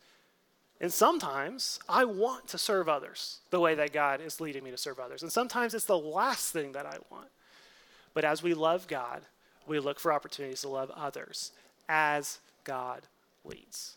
And 0.81 0.93
sometimes 0.93 1.79
I 1.89 2.05
want 2.05 2.49
to 2.49 2.59
serve 2.59 2.89
others 2.89 3.39
the 3.51 3.61
way 3.61 3.75
that 3.77 3.93
God 3.93 4.21
is 4.21 4.41
leading 4.41 4.65
me 4.65 4.71
to 4.71 4.77
serve 4.77 4.99
others. 4.99 5.23
And 5.23 5.33
sometimes 5.33 5.75
it's 5.75 5.85
the 5.85 5.99
last 5.99 6.53
thing 6.53 6.73
that 6.73 6.87
I 6.87 6.97
want. 7.11 7.29
But 8.15 8.25
as 8.25 8.43
we 8.43 8.55
love 8.55 8.89
God, 8.89 9.23
we 9.67 9.79
look 9.79 10.01
for 10.01 10.13
opportunities 10.13 10.63
to 10.63 10.69
love 10.69 10.91
others 10.95 11.53
as 11.89 12.39
God 12.65 13.03
leads. 13.45 13.97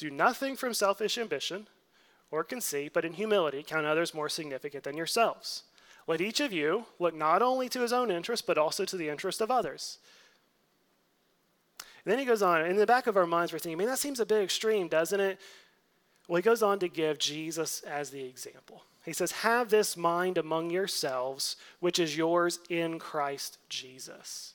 Do 0.00 0.10
nothing 0.10 0.56
from 0.56 0.72
selfish 0.72 1.18
ambition 1.18 1.68
or 2.30 2.42
conceit, 2.42 2.94
but 2.94 3.04
in 3.04 3.12
humility 3.12 3.62
count 3.62 3.84
others 3.84 4.14
more 4.14 4.30
significant 4.30 4.82
than 4.82 4.96
yourselves. 4.96 5.64
Let 6.06 6.22
each 6.22 6.40
of 6.40 6.54
you 6.54 6.86
look 6.98 7.14
not 7.14 7.42
only 7.42 7.68
to 7.68 7.82
his 7.82 7.92
own 7.92 8.10
interest, 8.10 8.46
but 8.46 8.56
also 8.56 8.86
to 8.86 8.96
the 8.96 9.10
interest 9.10 9.42
of 9.42 9.50
others. 9.50 9.98
And 11.78 12.10
then 12.10 12.18
he 12.18 12.24
goes 12.24 12.40
on, 12.40 12.64
in 12.64 12.76
the 12.76 12.86
back 12.86 13.08
of 13.08 13.18
our 13.18 13.26
minds, 13.26 13.52
we're 13.52 13.58
thinking, 13.58 13.76
man, 13.76 13.88
that 13.88 13.98
seems 13.98 14.20
a 14.20 14.24
bit 14.26 14.42
extreme, 14.42 14.88
doesn't 14.88 15.20
it? 15.20 15.38
Well, 16.28 16.36
he 16.36 16.42
goes 16.42 16.62
on 16.62 16.78
to 16.78 16.88
give 16.88 17.18
Jesus 17.18 17.82
as 17.82 18.08
the 18.08 18.24
example. 18.24 18.84
He 19.04 19.12
says, 19.12 19.32
Have 19.32 19.68
this 19.68 19.98
mind 19.98 20.38
among 20.38 20.70
yourselves, 20.70 21.56
which 21.78 21.98
is 21.98 22.16
yours 22.16 22.58
in 22.70 22.98
Christ 22.98 23.58
Jesus 23.68 24.54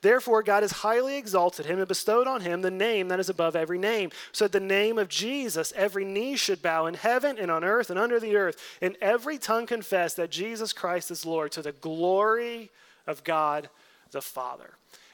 Therefore, 0.00 0.42
God 0.42 0.62
has 0.62 0.72
highly 0.72 1.16
exalted 1.16 1.66
him 1.66 1.78
and 1.78 1.88
bestowed 1.88 2.26
on 2.26 2.40
him 2.40 2.62
the 2.62 2.70
name 2.70 3.08
that 3.08 3.20
is 3.20 3.28
above 3.28 3.56
every 3.56 3.78
name. 3.78 4.10
So, 4.32 4.44
at 4.44 4.52
the 4.52 4.60
name 4.60 4.98
of 4.98 5.08
Jesus, 5.08 5.72
every 5.76 6.04
knee 6.04 6.36
should 6.36 6.62
bow 6.62 6.86
in 6.86 6.94
heaven 6.94 7.38
and 7.38 7.50
on 7.50 7.64
earth 7.64 7.90
and 7.90 7.98
under 7.98 8.20
the 8.20 8.36
earth, 8.36 8.56
and 8.80 8.96
every 9.00 9.38
tongue 9.38 9.66
confess 9.66 10.14
that 10.14 10.30
Jesus 10.30 10.72
Christ 10.72 11.10
is 11.10 11.26
Lord 11.26 11.52
to 11.52 11.62
the 11.62 11.72
glory 11.72 12.70
of 13.06 13.24
God 13.24 13.68
the 14.10 14.22
Father. 14.22 14.70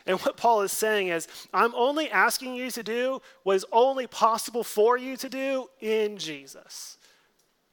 And 0.06 0.18
what 0.20 0.36
Paul 0.36 0.62
is 0.62 0.72
saying 0.72 1.08
is, 1.08 1.28
I'm 1.54 1.74
only 1.74 2.10
asking 2.10 2.54
you 2.54 2.70
to 2.72 2.82
do 2.82 3.22
what 3.44 3.56
is 3.56 3.64
only 3.70 4.06
possible 4.06 4.64
for 4.64 4.98
you 4.98 5.16
to 5.16 5.28
do 5.28 5.68
in 5.80 6.18
Jesus 6.18 6.98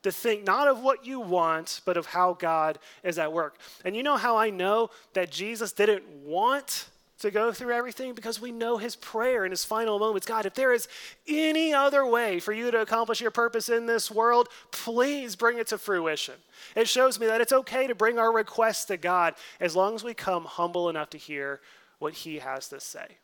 to 0.04 0.12
think 0.12 0.46
not 0.46 0.68
of 0.68 0.82
what 0.82 1.06
you 1.06 1.20
want, 1.20 1.82
but 1.86 1.98
of 1.98 2.08
how 2.08 2.34
God 2.34 2.80
is 3.04 3.20
at 3.20 3.34
work. 3.34 3.58
And 3.84 3.96
you 3.96 4.04
know 4.04 4.18
how 4.18 4.38
I 4.38 4.50
know 4.50 4.90
that 5.14 5.32
Jesus 5.32 5.72
didn't 5.72 6.04
want 6.24 6.88
to 7.20 7.32
go 7.32 7.52
through 7.52 7.74
everything? 7.74 8.14
Because 8.14 8.40
we 8.40 8.52
know 8.52 8.78
his 8.78 8.96
prayer 8.96 9.46
in 9.46 9.52
his 9.52 9.66
final 9.66 10.00
moments 10.00 10.26
God, 10.26 10.46
if 10.46 10.54
there 10.54 10.74
is 10.74 10.88
any 11.28 11.74
other 11.74 12.06
way 12.06 12.40
for 12.40 12.54
you 12.54 12.72
to 12.72 12.82
accomplish 12.82 13.22
your 13.22 13.32
purpose 13.32 13.70
in 13.70 13.86
this 13.86 14.10
world, 14.10 14.50
please 14.72 15.36
bring 15.36 15.58
it 15.58 15.68
to 15.68 15.78
fruition. 15.78 16.36
It 16.76 16.88
shows 16.88 17.20
me 17.20 17.28
that 17.28 17.42
it's 17.42 17.54
okay 17.54 17.88
to 17.88 17.96
bring 17.96 18.18
our 18.18 18.32
requests 18.32 18.86
to 18.86 18.98
God 18.98 19.36
as 19.60 19.76
long 19.76 19.96
as 19.96 20.04
we 20.04 20.14
come 20.14 20.46
humble 20.46 20.90
enough 20.90 21.10
to 21.12 21.18
hear 21.18 21.60
what 22.00 22.14
he 22.14 22.40
has 22.40 22.70
to 22.70 22.80
say. 22.80 23.18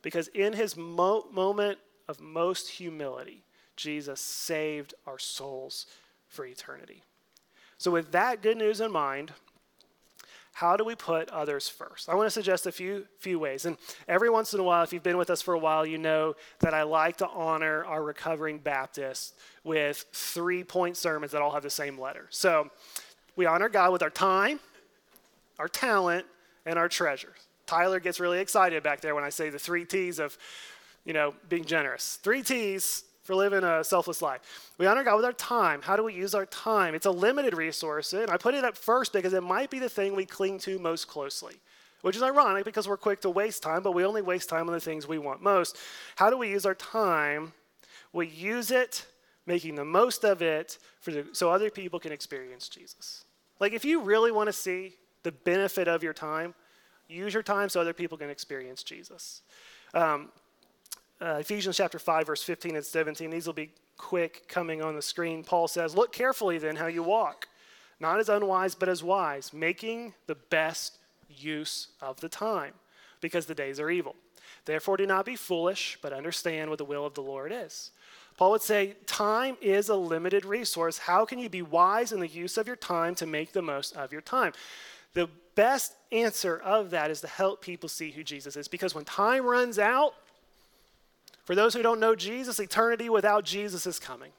Because 0.00 0.28
in 0.28 0.54
his 0.54 0.76
mo- 0.76 1.26
moment 1.30 1.78
of 2.08 2.20
most 2.20 2.68
humility, 2.70 3.42
Jesus 3.78 4.20
saved 4.20 4.92
our 5.06 5.18
souls 5.18 5.86
for 6.28 6.44
eternity. 6.44 7.02
So, 7.78 7.90
with 7.90 8.12
that 8.12 8.42
good 8.42 8.58
news 8.58 8.80
in 8.80 8.92
mind, 8.92 9.32
how 10.52 10.76
do 10.76 10.84
we 10.84 10.96
put 10.96 11.28
others 11.30 11.68
first? 11.68 12.08
I 12.08 12.16
want 12.16 12.26
to 12.26 12.32
suggest 12.32 12.66
a 12.66 12.72
few 12.72 13.06
few 13.20 13.38
ways. 13.38 13.64
And 13.64 13.76
every 14.08 14.28
once 14.28 14.52
in 14.52 14.58
a 14.58 14.64
while, 14.64 14.82
if 14.82 14.92
you've 14.92 15.04
been 15.04 15.16
with 15.16 15.30
us 15.30 15.40
for 15.40 15.54
a 15.54 15.58
while, 15.58 15.86
you 15.86 15.98
know 15.98 16.34
that 16.58 16.74
I 16.74 16.82
like 16.82 17.18
to 17.18 17.28
honor 17.28 17.84
our 17.84 18.02
recovering 18.02 18.58
Baptists 18.58 19.34
with 19.62 20.04
three 20.12 20.64
point 20.64 20.96
sermons 20.96 21.30
that 21.30 21.40
all 21.40 21.52
have 21.52 21.62
the 21.62 21.70
same 21.70 21.96
letter. 21.98 22.26
So 22.30 22.70
we 23.36 23.46
honor 23.46 23.68
God 23.68 23.92
with 23.92 24.02
our 24.02 24.10
time, 24.10 24.58
our 25.60 25.68
talent, 25.68 26.26
and 26.66 26.76
our 26.76 26.88
treasure. 26.88 27.32
Tyler 27.66 28.00
gets 28.00 28.18
really 28.18 28.40
excited 28.40 28.82
back 28.82 29.00
there 29.00 29.14
when 29.14 29.22
I 29.22 29.28
say 29.28 29.50
the 29.50 29.58
three 29.60 29.84
T's 29.84 30.18
of, 30.18 30.36
you 31.04 31.12
know, 31.12 31.34
being 31.48 31.64
generous. 31.64 32.18
Three 32.20 32.42
T's 32.42 33.04
for 33.28 33.34
living 33.34 33.62
a 33.62 33.84
selfless 33.84 34.22
life. 34.22 34.72
We 34.78 34.86
honor 34.86 35.04
God 35.04 35.16
with 35.16 35.24
our 35.26 35.34
time. 35.34 35.82
How 35.82 35.96
do 35.96 36.02
we 36.02 36.14
use 36.14 36.34
our 36.34 36.46
time? 36.46 36.94
It's 36.94 37.04
a 37.04 37.10
limited 37.10 37.54
resource, 37.54 38.14
and 38.14 38.30
I 38.30 38.38
put 38.38 38.54
it 38.54 38.64
up 38.64 38.74
first 38.74 39.12
because 39.12 39.34
it 39.34 39.42
might 39.42 39.68
be 39.68 39.78
the 39.78 39.90
thing 39.90 40.16
we 40.16 40.24
cling 40.24 40.58
to 40.60 40.78
most 40.78 41.08
closely, 41.08 41.56
which 42.00 42.16
is 42.16 42.22
ironic 42.22 42.64
because 42.64 42.88
we're 42.88 42.96
quick 42.96 43.20
to 43.20 43.28
waste 43.28 43.62
time, 43.62 43.82
but 43.82 43.92
we 43.92 44.02
only 44.02 44.22
waste 44.22 44.48
time 44.48 44.66
on 44.66 44.72
the 44.72 44.80
things 44.80 45.06
we 45.06 45.18
want 45.18 45.42
most. 45.42 45.76
How 46.16 46.30
do 46.30 46.38
we 46.38 46.48
use 46.48 46.64
our 46.64 46.74
time? 46.74 47.52
We 48.14 48.28
use 48.28 48.70
it 48.70 49.04
making 49.44 49.74
the 49.74 49.84
most 49.84 50.24
of 50.24 50.40
it 50.40 50.78
the, 51.04 51.26
so 51.32 51.50
other 51.50 51.68
people 51.68 52.00
can 52.00 52.12
experience 52.12 52.66
Jesus. 52.66 53.26
Like 53.60 53.74
if 53.74 53.84
you 53.84 54.00
really 54.00 54.32
want 54.32 54.46
to 54.46 54.54
see 54.54 54.94
the 55.22 55.32
benefit 55.32 55.86
of 55.86 56.02
your 56.02 56.14
time, 56.14 56.54
use 57.08 57.34
your 57.34 57.42
time 57.42 57.68
so 57.68 57.78
other 57.78 57.92
people 57.92 58.16
can 58.16 58.30
experience 58.30 58.82
Jesus. 58.82 59.42
Um, 59.92 60.30
uh, 61.20 61.36
Ephesians 61.40 61.76
chapter 61.76 61.98
5, 61.98 62.26
verse 62.26 62.42
15 62.42 62.76
and 62.76 62.84
17. 62.84 63.30
These 63.30 63.46
will 63.46 63.54
be 63.54 63.72
quick 63.96 64.48
coming 64.48 64.82
on 64.82 64.94
the 64.94 65.02
screen. 65.02 65.42
Paul 65.42 65.68
says, 65.68 65.94
Look 65.94 66.12
carefully 66.12 66.58
then 66.58 66.76
how 66.76 66.86
you 66.86 67.02
walk, 67.02 67.48
not 68.00 68.20
as 68.20 68.28
unwise, 68.28 68.74
but 68.74 68.88
as 68.88 69.02
wise, 69.02 69.52
making 69.52 70.14
the 70.26 70.36
best 70.36 70.98
use 71.28 71.88
of 72.00 72.20
the 72.20 72.28
time, 72.28 72.74
because 73.20 73.46
the 73.46 73.54
days 73.54 73.80
are 73.80 73.90
evil. 73.90 74.14
Therefore, 74.64 74.96
do 74.96 75.06
not 75.06 75.26
be 75.26 75.36
foolish, 75.36 75.98
but 76.00 76.12
understand 76.12 76.70
what 76.70 76.78
the 76.78 76.84
will 76.84 77.04
of 77.04 77.14
the 77.14 77.22
Lord 77.22 77.52
is. 77.52 77.90
Paul 78.36 78.52
would 78.52 78.62
say, 78.62 78.96
Time 79.06 79.56
is 79.60 79.88
a 79.88 79.96
limited 79.96 80.44
resource. 80.44 80.98
How 80.98 81.24
can 81.24 81.38
you 81.38 81.48
be 81.48 81.62
wise 81.62 82.12
in 82.12 82.20
the 82.20 82.28
use 82.28 82.56
of 82.56 82.66
your 82.66 82.76
time 82.76 83.14
to 83.16 83.26
make 83.26 83.52
the 83.52 83.62
most 83.62 83.96
of 83.96 84.12
your 84.12 84.20
time? 84.20 84.52
The 85.14 85.28
best 85.56 85.94
answer 86.12 86.58
of 86.58 86.90
that 86.90 87.10
is 87.10 87.20
to 87.22 87.26
help 87.26 87.60
people 87.60 87.88
see 87.88 88.12
who 88.12 88.22
Jesus 88.22 88.56
is, 88.56 88.68
because 88.68 88.94
when 88.94 89.04
time 89.04 89.44
runs 89.44 89.78
out, 89.78 90.14
for 91.48 91.54
those 91.54 91.72
who 91.72 91.80
don't 91.80 91.98
know 91.98 92.14
Jesus, 92.14 92.60
eternity 92.60 93.08
without 93.08 93.42
Jesus 93.42 93.86
is 93.86 93.98
coming. 93.98 94.32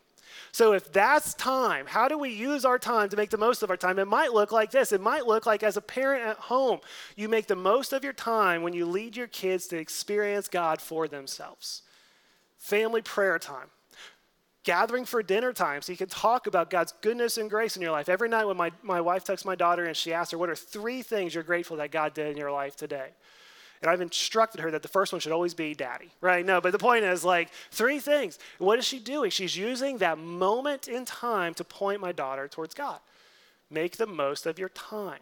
So, 0.52 0.74
if 0.74 0.93
that's 0.93 1.34
time, 1.34 1.88
how 1.88 2.08
do 2.08 2.19
we 2.19 2.30
use 2.30 2.65
our 2.65 2.78
time 2.78 3.10
to 3.10 3.17
make 3.17 3.32
the 3.32 3.38
most 3.39 3.63
of 3.63 3.72
our 3.72 3.78
time? 3.78 3.98
It 3.98 4.06
might 4.06 4.32
look 4.32 4.52
like 4.52 4.69
this. 4.69 4.91
It 4.91 5.02
might 5.02 5.26
look 5.26 5.48
like 5.48 5.63
as 5.63 5.76
a 5.76 5.82
parent 5.82 6.24
at 6.24 6.38
home, 6.38 6.82
you 7.15 7.28
make 7.28 7.48
the 7.48 7.56
most 7.56 7.93
of 7.93 8.04
your 8.04 8.13
time 8.13 8.62
when 8.62 8.74
you 8.74 8.86
lead 8.86 9.17
your 9.17 9.26
kids 9.26 9.65
to 9.69 9.78
experience 9.80 10.48
God 10.48 10.80
for 10.80 11.08
themselves. 11.08 11.82
Family 12.60 13.02
prayer 13.02 13.39
time. 13.39 13.69
gathering 14.63 15.06
for 15.06 15.24
dinner 15.24 15.52
time 15.52 15.82
so 15.82 15.91
you 15.91 15.98
can 15.98 16.10
talk 16.10 16.45
about 16.45 16.69
God's 16.69 16.93
goodness 17.02 17.39
and 17.39 17.50
grace 17.50 17.76
in 17.76 17.82
your 17.82 17.91
life. 17.91 18.08
Every 18.08 18.30
night 18.30 18.45
when 18.45 18.58
my, 18.58 18.72
my 18.84 19.02
wife 19.02 19.24
texts 19.24 19.48
my 19.48 19.56
daughter 19.56 19.86
and 19.86 19.98
she 19.98 20.13
asks 20.13 20.32
her, 20.32 20.38
What 20.38 20.52
are 20.52 20.56
three 20.56 21.02
things 21.02 21.34
you're 21.34 21.43
grateful 21.43 21.78
that 21.78 21.89
God 21.89 22.13
did 22.13 22.28
in 22.28 22.38
your 22.38 22.52
life 22.52 22.76
today? 22.76 23.13
And 23.82 23.89
I've 23.89 24.02
instructed 24.02 24.60
her 24.62 24.72
that 24.72 24.82
the 24.82 24.89
first 24.89 25.13
one 25.13 25.22
should 25.22 25.32
always 25.32 25.54
be 25.54 25.74
daddy, 25.74 26.10
right? 26.20 26.46
No, 26.46 26.60
but 26.60 26.72
the 26.72 26.80
point 26.80 27.06
is 27.06 27.24
like 27.24 27.50
three 27.72 28.00
things. 28.00 28.38
What 28.58 28.78
is 28.78 28.86
she 28.86 29.00
doing? 29.00 29.32
She's 29.32 29.56
using 29.56 30.00
that 30.00 30.18
moment 30.18 30.88
in 30.88 31.06
time 31.06 31.54
to 31.56 31.63
point 31.63 32.02
my 32.02 32.12
daughter 32.12 32.48
towards 32.48 32.74
God. 32.74 33.00
Make 33.70 33.98
the 33.98 34.08
most 34.08 34.46
of 34.46 34.60
your 34.60 34.70
time. 34.70 35.22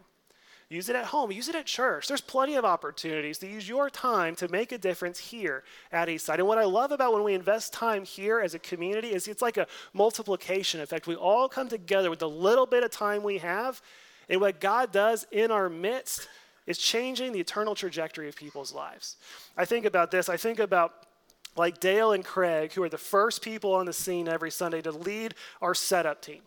Use 0.70 0.90
it 0.90 0.98
at 0.98 1.06
home, 1.06 1.32
use 1.32 1.48
it 1.48 1.56
at 1.56 1.66
church. 1.66 2.10
There's 2.10 2.20
plenty 2.20 2.56
of 2.56 2.66
opportunities 2.66 3.38
to 3.38 3.48
use 3.48 3.70
your 3.70 3.90
time 3.90 4.36
to 4.36 4.50
make 4.50 4.74
a 4.74 4.78
difference 4.78 5.18
here 5.18 5.64
at 5.94 6.10
Eastside. 6.10 6.40
And 6.40 6.48
what 6.48 6.58
I 6.58 6.66
love 6.66 6.92
about 6.92 7.14
when 7.14 7.24
we 7.24 7.34
invest 7.34 7.72
time 7.72 8.04
here 8.04 8.42
as 8.42 8.54
a 8.54 8.60
community 8.60 9.14
is 9.14 9.30
it's 9.30 9.42
like 9.42 9.56
a 9.56 9.68
multiplication 9.94 10.82
effect. 10.82 11.08
We 11.08 11.16
all 11.16 11.48
come 11.48 11.70
together 11.70 12.10
with 12.10 12.20
the 12.20 12.28
little 12.28 12.66
bit 12.66 12.84
of 12.84 12.92
time 12.92 13.24
we 13.24 13.38
have, 13.38 13.82
and 14.28 14.42
what 14.42 14.60
God 14.60 14.92
does 14.92 15.26
in 15.32 15.52
our 15.52 15.70
midst 15.70 16.28
is 16.68 16.78
changing 16.78 17.32
the 17.32 17.40
eternal 17.40 17.74
trajectory 17.74 18.28
of 18.28 18.36
people's 18.36 18.74
lives. 18.74 19.16
I 19.56 19.66
think 19.66 19.86
about 19.86 20.12
this, 20.12 20.30
I 20.30 20.38
think 20.38 20.60
about 20.60 21.08
like 21.56 21.80
Dale 21.80 22.12
and 22.12 22.24
Craig, 22.24 22.74
who 22.74 22.84
are 22.84 22.90
the 22.90 22.98
first 22.98 23.42
people 23.42 23.74
on 23.74 23.88
the 23.88 23.94
scene 23.94 24.28
every 24.28 24.52
Sunday 24.52 24.82
to 24.82 24.92
lead 24.92 25.34
our 25.62 25.74
setup 25.74 26.22
team. 26.22 26.42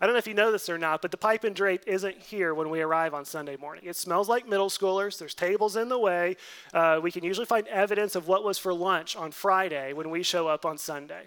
I 0.00 0.06
don't 0.06 0.14
know 0.14 0.18
if 0.18 0.26
you 0.26 0.34
know 0.34 0.50
this 0.50 0.68
or 0.68 0.78
not, 0.78 1.00
but 1.00 1.10
the 1.10 1.16
pipe 1.16 1.44
and 1.44 1.54
drape 1.54 1.82
isn't 1.86 2.18
here 2.18 2.54
when 2.54 2.70
we 2.70 2.80
arrive 2.80 3.14
on 3.14 3.24
Sunday 3.24 3.56
morning. 3.56 3.84
It 3.86 3.96
smells 3.96 4.28
like 4.28 4.48
middle 4.48 4.68
schoolers. 4.68 5.18
There's 5.18 5.34
tables 5.34 5.76
in 5.76 5.88
the 5.88 5.98
way. 5.98 6.36
Uh, 6.74 7.00
we 7.02 7.12
can 7.12 7.24
usually 7.24 7.46
find 7.46 7.66
evidence 7.68 8.16
of 8.16 8.26
what 8.26 8.44
was 8.44 8.58
for 8.58 8.74
lunch 8.74 9.16
on 9.16 9.30
Friday 9.30 9.92
when 9.92 10.10
we 10.10 10.22
show 10.22 10.48
up 10.48 10.66
on 10.66 10.76
Sunday. 10.76 11.26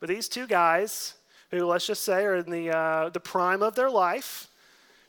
But 0.00 0.08
these 0.08 0.28
two 0.28 0.46
guys, 0.46 1.14
who 1.50 1.64
let's 1.64 1.86
just 1.86 2.02
say 2.02 2.24
are 2.24 2.36
in 2.36 2.50
the, 2.50 2.76
uh, 2.76 3.08
the 3.10 3.20
prime 3.20 3.62
of 3.62 3.76
their 3.76 3.90
life, 3.90 4.48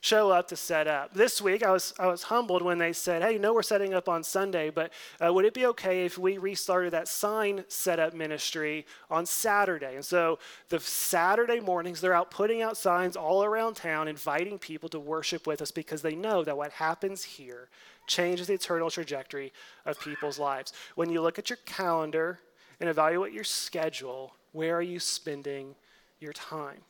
show 0.05 0.29
up 0.29 0.47
to 0.47 0.55
set 0.55 0.87
up. 0.87 1.11
This 1.15 1.41
week, 1.41 1.63
I 1.63 1.71
was, 1.71 1.91
I 1.97 2.05
was 2.05 2.21
humbled 2.21 2.61
when 2.61 2.77
they 2.77 2.93
said, 2.93 3.23
Hey, 3.23 3.33
you 3.33 3.39
know, 3.39 3.55
we're 3.55 3.63
setting 3.63 3.95
up 3.95 4.07
on 4.07 4.23
Sunday, 4.23 4.69
but 4.69 4.91
uh, 5.19 5.33
would 5.33 5.45
it 5.45 5.55
be 5.55 5.65
okay 5.65 6.05
if 6.05 6.19
we 6.19 6.37
restarted 6.37 6.93
that 6.93 7.07
sign 7.07 7.65
setup 7.69 8.13
ministry 8.13 8.85
on 9.09 9.25
Saturday? 9.25 9.95
And 9.95 10.05
so 10.05 10.37
the 10.69 10.79
Saturday 10.79 11.59
mornings, 11.59 12.01
they're 12.01 12.13
out 12.13 12.29
putting 12.29 12.61
out 12.61 12.77
signs 12.77 13.15
all 13.15 13.43
around 13.43 13.77
town, 13.77 14.07
inviting 14.07 14.59
people 14.59 14.89
to 14.89 14.99
worship 14.99 15.47
with 15.47 15.59
us 15.59 15.71
because 15.71 16.03
they 16.03 16.15
know 16.15 16.43
that 16.43 16.55
what 16.55 16.73
happens 16.73 17.23
here 17.23 17.69
changes 18.05 18.45
the 18.45 18.53
eternal 18.53 18.91
trajectory 18.91 19.51
of 19.87 19.99
people's 19.99 20.37
lives. 20.37 20.71
When 20.93 21.09
you 21.09 21.19
look 21.19 21.39
at 21.39 21.49
your 21.49 21.57
calendar 21.65 22.39
and 22.79 22.87
evaluate 22.87 23.33
your 23.33 23.43
schedule, 23.43 24.35
where 24.51 24.75
are 24.75 24.83
you 24.83 24.99
spending 24.99 25.73
your 26.19 26.33
time? 26.33 26.81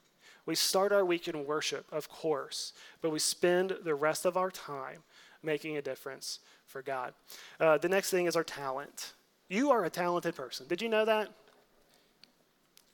We 0.46 0.56
start 0.56 0.92
our 0.92 1.04
week 1.04 1.28
in 1.28 1.46
worship, 1.46 1.86
of 1.92 2.08
course, 2.08 2.74
but 3.02 3.12
we 3.12 3.20
spend 3.20 3.78
the 3.84 3.96
rest 3.96 4.26
of 4.26 4.38
our 4.38 4.52
time 4.52 5.04
making 5.42 5.78
a 5.78 5.82
difference 5.82 6.40
for 6.68 6.82
God. 6.82 7.14
Uh, 7.60 7.78
the 7.78 7.90
next 7.90 8.12
thing 8.12 8.26
is 8.26 8.36
our 8.36 8.44
talent. 8.44 9.14
You 9.48 9.72
are 9.72 9.86
a 9.86 9.90
talented 9.90 10.36
person. 10.36 10.68
Did 10.68 10.82
you 10.82 10.90
know 10.90 11.06
that? 11.06 11.30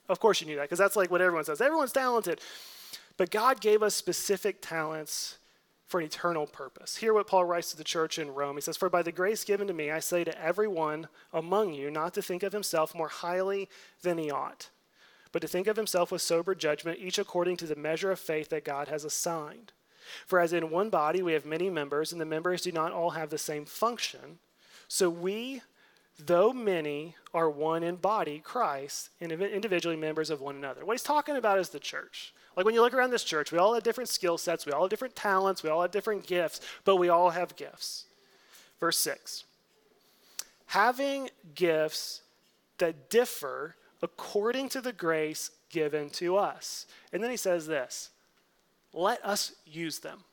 Of 0.09 0.19
course 0.19 0.41
you 0.41 0.47
knew 0.47 0.55
that, 0.57 0.63
because 0.63 0.79
that's 0.79 0.95
like 0.95 1.11
what 1.11 1.21
everyone 1.21 1.45
says. 1.45 1.61
Everyone's 1.61 1.93
talented. 1.93 2.39
But 3.17 3.31
God 3.31 3.61
gave 3.61 3.83
us 3.83 3.95
specific 3.95 4.61
talents 4.61 5.37
for 5.85 5.99
an 5.99 6.05
eternal 6.05 6.47
purpose. 6.47 6.97
Hear 6.97 7.13
what 7.13 7.27
Paul 7.27 7.45
writes 7.45 7.71
to 7.71 7.77
the 7.77 7.83
church 7.83 8.17
in 8.17 8.33
Rome. 8.33 8.55
He 8.55 8.61
says, 8.61 8.77
For 8.77 8.89
by 8.89 9.03
the 9.03 9.11
grace 9.11 9.43
given 9.43 9.67
to 9.67 9.73
me, 9.73 9.91
I 9.91 9.99
say 9.99 10.23
to 10.23 10.41
everyone 10.41 11.09
among 11.33 11.73
you 11.73 11.91
not 11.91 12.13
to 12.13 12.21
think 12.21 12.43
of 12.43 12.53
himself 12.53 12.95
more 12.95 13.09
highly 13.09 13.67
than 14.01 14.17
he 14.17 14.31
ought 14.31 14.69
but 15.31 15.41
to 15.41 15.47
think 15.47 15.67
of 15.67 15.77
himself 15.77 16.11
with 16.11 16.21
sober 16.21 16.55
judgment, 16.55 16.99
each 16.99 17.17
according 17.17 17.57
to 17.57 17.65
the 17.65 17.75
measure 17.75 18.11
of 18.11 18.19
faith 18.19 18.49
that 18.49 18.65
God 18.65 18.87
has 18.87 19.05
assigned. 19.05 19.71
For 20.25 20.39
as 20.39 20.53
in 20.53 20.69
one 20.69 20.89
body 20.89 21.21
we 21.21 21.33
have 21.33 21.45
many 21.45 21.69
members, 21.69 22.11
and 22.11 22.19
the 22.19 22.25
members 22.25 22.61
do 22.61 22.71
not 22.71 22.91
all 22.91 23.11
have 23.11 23.29
the 23.29 23.37
same 23.37 23.65
function, 23.65 24.39
so 24.87 25.09
we, 25.09 25.61
though 26.19 26.51
many, 26.51 27.15
are 27.33 27.49
one 27.49 27.83
in 27.83 27.95
body, 27.95 28.39
Christ, 28.39 29.09
and 29.21 29.31
individually 29.31 29.95
members 29.95 30.29
of 30.29 30.41
one 30.41 30.55
another. 30.55 30.83
What 30.83 30.93
he's 30.93 31.03
talking 31.03 31.37
about 31.37 31.59
is 31.59 31.69
the 31.69 31.79
church. 31.79 32.33
Like 32.57 32.65
when 32.65 32.75
you 32.75 32.81
look 32.81 32.93
around 32.93 33.11
this 33.11 33.23
church, 33.23 33.51
we 33.51 33.57
all 33.57 33.73
have 33.73 33.83
different 33.83 34.09
skill 34.09 34.37
sets, 34.37 34.65
we 34.65 34.73
all 34.73 34.81
have 34.81 34.89
different 34.89 35.15
talents, 35.15 35.63
we 35.63 35.69
all 35.69 35.81
have 35.81 35.91
different 35.91 36.27
gifts, 36.27 36.59
but 36.83 36.97
we 36.97 37.07
all 37.07 37.29
have 37.29 37.55
gifts. 37.55 38.05
Verse 38.79 38.97
6 38.97 39.45
Having 40.67 41.29
gifts 41.55 42.21
that 42.77 43.09
differ 43.09 43.75
according 44.01 44.69
to 44.69 44.81
the 44.81 44.93
grace 44.93 45.51
given 45.69 46.09
to 46.09 46.37
us. 46.37 46.87
And 47.13 47.23
then 47.23 47.31
he 47.31 47.37
says 47.37 47.67
this 47.67 48.09
let 48.93 49.23
us 49.25 49.53
use 49.65 49.99
them. 49.99 50.23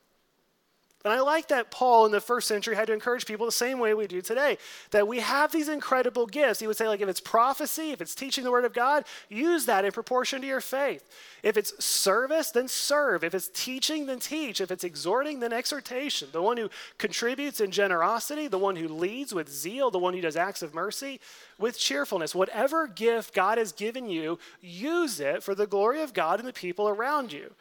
And 1.05 1.13
I 1.13 1.21
like 1.21 1.47
that 1.47 1.71
Paul 1.71 2.05
in 2.05 2.11
the 2.11 2.19
first 2.19 2.45
century 2.45 2.75
had 2.75 2.87
to 2.87 2.93
encourage 2.93 3.25
people 3.25 3.45
the 3.45 3.53
same 3.53 3.79
way 3.79 3.93
we 3.93 4.05
do 4.05 4.21
today 4.21 4.57
that 4.91 5.07
we 5.07 5.19
have 5.19 5.49
these 5.49 5.69
incredible 5.69 6.25
gifts. 6.25 6.59
He 6.59 6.67
would 6.67 6.75
say, 6.75 6.89
like, 6.89 6.99
if 6.99 7.07
it's 7.07 7.21
prophecy, 7.21 7.91
if 7.91 8.01
it's 8.01 8.13
teaching 8.13 8.43
the 8.43 8.51
word 8.51 8.65
of 8.65 8.73
God, 8.73 9.05
use 9.29 9.65
that 9.65 9.85
in 9.85 9.93
proportion 9.93 10.41
to 10.41 10.47
your 10.47 10.59
faith. 10.59 11.09
If 11.41 11.55
it's 11.55 11.81
service, 11.83 12.51
then 12.51 12.67
serve. 12.67 13.23
If 13.23 13.33
it's 13.33 13.49
teaching, 13.53 14.07
then 14.07 14.19
teach. 14.19 14.59
If 14.59 14.71
it's 14.71 14.83
exhorting, 14.83 15.39
then 15.39 15.53
exhortation. 15.53 16.27
The 16.33 16.41
one 16.41 16.57
who 16.57 16.69
contributes 16.97 17.61
in 17.61 17.71
generosity, 17.71 18.49
the 18.49 18.57
one 18.57 18.75
who 18.75 18.89
leads 18.89 19.33
with 19.33 19.49
zeal, 19.49 19.91
the 19.91 19.99
one 19.99 20.13
who 20.13 20.21
does 20.21 20.35
acts 20.35 20.61
of 20.61 20.73
mercy 20.73 21.21
with 21.57 21.79
cheerfulness. 21.79 22.35
Whatever 22.35 22.87
gift 22.87 23.33
God 23.33 23.57
has 23.57 23.71
given 23.71 24.09
you, 24.09 24.37
use 24.59 25.21
it 25.21 25.43
for 25.43 25.55
the 25.55 25.65
glory 25.65 26.01
of 26.01 26.13
God 26.13 26.39
and 26.39 26.47
the 26.47 26.51
people 26.51 26.89
around 26.89 27.31
you. 27.31 27.53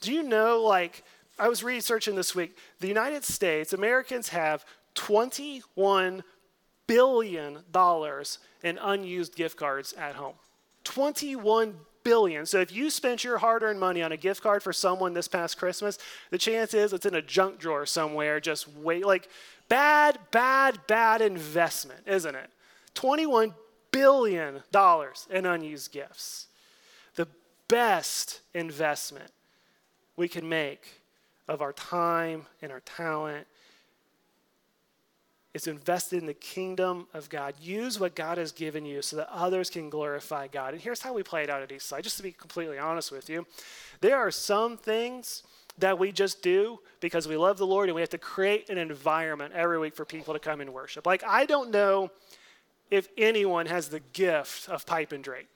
Do 0.00 0.12
you 0.12 0.22
know, 0.22 0.62
like, 0.62 1.02
I 1.42 1.48
was 1.48 1.64
researching 1.64 2.14
this 2.14 2.36
week. 2.36 2.56
The 2.78 2.86
United 2.86 3.24
States, 3.24 3.72
Americans 3.72 4.28
have 4.28 4.64
$21 4.94 6.22
billion 6.86 7.58
in 8.62 8.78
unused 8.78 9.34
gift 9.34 9.56
cards 9.56 9.92
at 9.94 10.14
home. 10.14 10.36
21 10.84 11.74
billion. 12.04 12.46
So 12.46 12.60
if 12.60 12.70
you 12.70 12.90
spent 12.90 13.24
your 13.24 13.38
hard-earned 13.38 13.80
money 13.80 14.04
on 14.04 14.12
a 14.12 14.16
gift 14.16 14.40
card 14.40 14.62
for 14.62 14.72
someone 14.72 15.14
this 15.14 15.26
past 15.26 15.58
Christmas, 15.58 15.98
the 16.30 16.38
chance 16.38 16.74
is 16.74 16.92
it's 16.92 17.06
in 17.06 17.16
a 17.16 17.22
junk 17.22 17.58
drawer 17.58 17.86
somewhere 17.86 18.38
just 18.38 18.68
wait 18.68 19.04
like 19.04 19.28
bad 19.68 20.20
bad 20.30 20.78
bad 20.86 21.20
investment, 21.20 22.02
isn't 22.06 22.36
it? 22.36 22.50
21 22.94 23.52
billion 23.90 24.62
dollars 24.70 25.26
in 25.28 25.44
unused 25.44 25.90
gifts. 25.90 26.46
The 27.16 27.26
best 27.66 28.42
investment 28.54 29.32
we 30.16 30.28
can 30.28 30.48
make 30.48 31.01
of 31.48 31.62
our 31.62 31.72
time 31.72 32.46
and 32.60 32.72
our 32.72 32.80
talent 32.80 33.46
is 35.54 35.66
invested 35.66 36.18
in 36.18 36.26
the 36.26 36.34
kingdom 36.34 37.06
of 37.12 37.28
God. 37.28 37.54
Use 37.60 38.00
what 38.00 38.14
God 38.14 38.38
has 38.38 38.52
given 38.52 38.86
you 38.86 39.02
so 39.02 39.16
that 39.16 39.28
others 39.30 39.68
can 39.68 39.90
glorify 39.90 40.46
God. 40.46 40.72
And 40.72 40.82
here's 40.82 41.02
how 41.02 41.12
we 41.12 41.22
play 41.22 41.42
it 41.42 41.50
out 41.50 41.62
at 41.62 41.68
Eastside, 41.68 42.02
just 42.02 42.16
to 42.16 42.22
be 42.22 42.32
completely 42.32 42.78
honest 42.78 43.12
with 43.12 43.28
you. 43.28 43.46
There 44.00 44.16
are 44.16 44.30
some 44.30 44.78
things 44.78 45.42
that 45.78 45.98
we 45.98 46.10
just 46.10 46.42
do 46.42 46.78
because 47.00 47.28
we 47.28 47.36
love 47.36 47.58
the 47.58 47.66
Lord 47.66 47.88
and 47.88 47.94
we 47.94 48.00
have 48.00 48.10
to 48.10 48.18
create 48.18 48.70
an 48.70 48.78
environment 48.78 49.52
every 49.54 49.78
week 49.78 49.94
for 49.94 50.04
people 50.04 50.32
to 50.32 50.40
come 50.40 50.60
and 50.60 50.72
worship. 50.72 51.06
Like, 51.06 51.22
I 51.24 51.44
don't 51.44 51.70
know 51.70 52.10
if 52.90 53.08
anyone 53.18 53.66
has 53.66 53.88
the 53.88 54.00
gift 54.00 54.68
of 54.68 54.86
pipe 54.86 55.12
and 55.12 55.24
drape. 55.24 55.48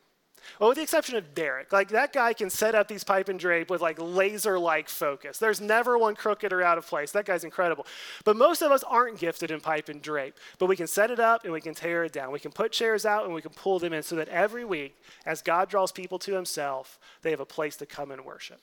Well, 0.58 0.68
with 0.70 0.76
the 0.76 0.82
exception 0.82 1.16
of 1.16 1.34
Derek, 1.34 1.72
like 1.72 1.88
that 1.88 2.12
guy 2.12 2.32
can 2.32 2.50
set 2.50 2.74
up 2.74 2.88
these 2.88 3.04
pipe 3.04 3.28
and 3.28 3.38
drape 3.38 3.70
with 3.70 3.80
like 3.80 3.98
laser 4.00 4.58
like 4.58 4.88
focus. 4.88 5.38
There's 5.38 5.60
never 5.60 5.98
one 5.98 6.14
crooked 6.14 6.52
or 6.52 6.62
out 6.62 6.78
of 6.78 6.86
place. 6.86 7.12
That 7.12 7.26
guy's 7.26 7.44
incredible. 7.44 7.86
But 8.24 8.36
most 8.36 8.62
of 8.62 8.72
us 8.72 8.82
aren't 8.82 9.18
gifted 9.18 9.50
in 9.50 9.60
pipe 9.60 9.88
and 9.88 10.00
drape. 10.00 10.34
But 10.58 10.66
we 10.66 10.76
can 10.76 10.86
set 10.86 11.10
it 11.10 11.20
up 11.20 11.44
and 11.44 11.52
we 11.52 11.60
can 11.60 11.74
tear 11.74 12.04
it 12.04 12.12
down. 12.12 12.32
We 12.32 12.40
can 12.40 12.52
put 12.52 12.72
chairs 12.72 13.04
out 13.04 13.24
and 13.24 13.34
we 13.34 13.42
can 13.42 13.52
pull 13.52 13.78
them 13.78 13.92
in 13.92 14.02
so 14.02 14.16
that 14.16 14.28
every 14.28 14.64
week, 14.64 14.96
as 15.24 15.42
God 15.42 15.68
draws 15.68 15.92
people 15.92 16.18
to 16.20 16.34
himself, 16.34 16.98
they 17.22 17.30
have 17.30 17.40
a 17.40 17.46
place 17.46 17.76
to 17.76 17.86
come 17.86 18.10
and 18.10 18.24
worship. 18.24 18.60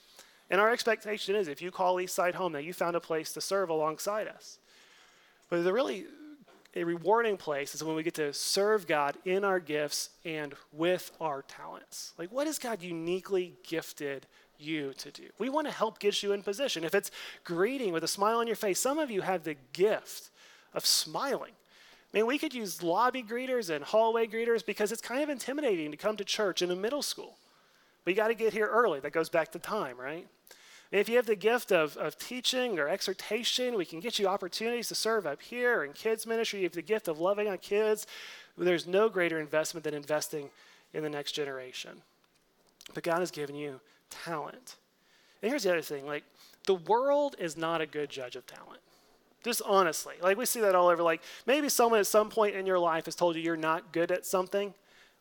And 0.50 0.60
our 0.60 0.72
expectation 0.72 1.36
is 1.36 1.48
if 1.48 1.62
you 1.62 1.72
call 1.72 1.96
Eastside 1.96 2.36
home, 2.36 2.54
that 2.54 2.64
you 2.64 2.74
found 2.74 2.96
a 2.96 3.00
place 3.00 3.34
to 3.34 3.42
serve 3.42 3.70
alongside 3.70 4.28
us. 4.28 4.60
But 5.50 5.64
the 5.64 5.74
really 5.74 6.06
a 6.76 6.84
rewarding 6.84 7.38
place 7.38 7.76
is 7.76 7.84
when 7.84 7.96
we 7.96 8.04
get 8.04 8.16
to 8.16 8.34
serve 8.34 8.88
God 8.88 9.16
in 9.26 9.44
our 9.44 9.60
gifts 9.60 10.10
and 10.26 10.54
with 10.72 11.12
our 11.22 11.44
talents. 11.44 12.14
Like, 12.18 12.32
what 12.32 12.48
has 12.48 12.58
God 12.58 12.82
uniquely 12.82 13.54
gifted 13.64 14.26
you 14.58 14.94
to 14.94 15.12
do? 15.12 15.26
We 15.38 15.50
want 15.50 15.68
to 15.68 15.74
help 15.74 16.00
get 16.00 16.24
you 16.24 16.32
in 16.32 16.42
position. 16.42 16.84
If 16.84 16.96
it's 16.96 17.12
greeting 17.44 17.94
with 17.94 18.04
a 18.04 18.08
smile 18.08 18.40
on 18.40 18.48
your 18.48 18.56
face, 18.56 18.80
some 18.80 18.98
of 18.98 19.12
you 19.12 19.22
have 19.22 19.44
the 19.44 19.56
gift 19.74 20.30
of 20.74 20.86
smiling. 20.86 21.52
I 22.14 22.18
mean, 22.18 22.26
we 22.26 22.38
could 22.38 22.54
use 22.54 22.82
lobby 22.82 23.24
greeters 23.24 23.70
and 23.70 23.84
hallway 23.84 24.28
greeters 24.28 24.66
because 24.66 24.92
it's 24.92 25.02
kind 25.02 25.24
of 25.24 25.30
intimidating 25.30 25.92
to 25.92 25.98
come 25.98 26.18
to 26.18 26.24
church 26.24 26.62
in 26.62 26.72
a 26.72 26.76
middle 26.76 27.02
school. 27.02 27.38
But 28.04 28.12
you 28.12 28.16
got 28.16 28.28
to 28.28 28.36
get 28.36 28.54
here 28.54 28.68
early. 28.68 29.00
That 29.00 29.12
goes 29.12 29.30
back 29.30 29.52
to 29.54 29.60
time, 29.60 29.98
right? 30.00 30.28
If 31.00 31.10
you 31.10 31.16
have 31.16 31.26
the 31.26 31.36
gift 31.36 31.72
of, 31.72 31.98
of 31.98 32.18
teaching 32.18 32.78
or 32.78 32.88
exhortation, 32.88 33.76
we 33.76 33.86
can 33.86 34.00
get 34.00 34.20
you 34.20 34.28
opportunities 34.28 34.88
to 34.90 34.96
serve 34.96 35.26
up 35.26 35.42
here 35.42 35.84
in 35.84 35.94
kids' 35.94 36.28
ministry. 36.28 36.60
You 36.60 36.66
have 36.66 36.74
the 36.74 36.82
gift 36.82 37.08
of 37.08 37.20
loving 37.20 37.48
on 37.48 37.58
kids. 37.58 38.06
There's 38.58 38.86
no 38.86 39.10
greater 39.10 39.40
investment 39.40 39.84
than 39.84 39.94
investing 39.94 40.50
in 40.94 41.02
the 41.02 41.10
next 41.10 41.32
generation. 41.32 42.02
But 42.94 43.04
God 43.04 43.20
has 43.20 43.32
given 43.32 43.56
you 43.56 43.80
talent. 44.10 44.76
And 45.42 45.50
here's 45.50 45.64
the 45.64 45.72
other 45.72 45.82
thing 45.82 46.06
like, 46.06 46.24
the 46.66 46.76
world 46.76 47.36
is 47.40 47.58
not 47.58 47.82
a 47.82 47.86
good 47.86 48.10
judge 48.10 48.36
of 48.36 48.46
talent. 48.46 48.80
Just 49.44 49.62
honestly. 49.66 50.16
Like, 50.22 50.38
we 50.38 50.46
see 50.46 50.62
that 50.62 50.76
all 50.76 50.88
over. 50.88 51.04
Like, 51.04 51.22
maybe 51.46 51.68
someone 51.68 52.00
at 52.00 52.08
some 52.08 52.30
point 52.30 52.56
in 52.56 52.66
your 52.66 52.80
life 52.80 53.06
has 53.06 53.16
told 53.16 53.36
you 53.36 53.42
you're 53.42 53.58
not 53.58 53.92
good 53.92 54.12
at 54.12 54.26
something. 54.26 54.74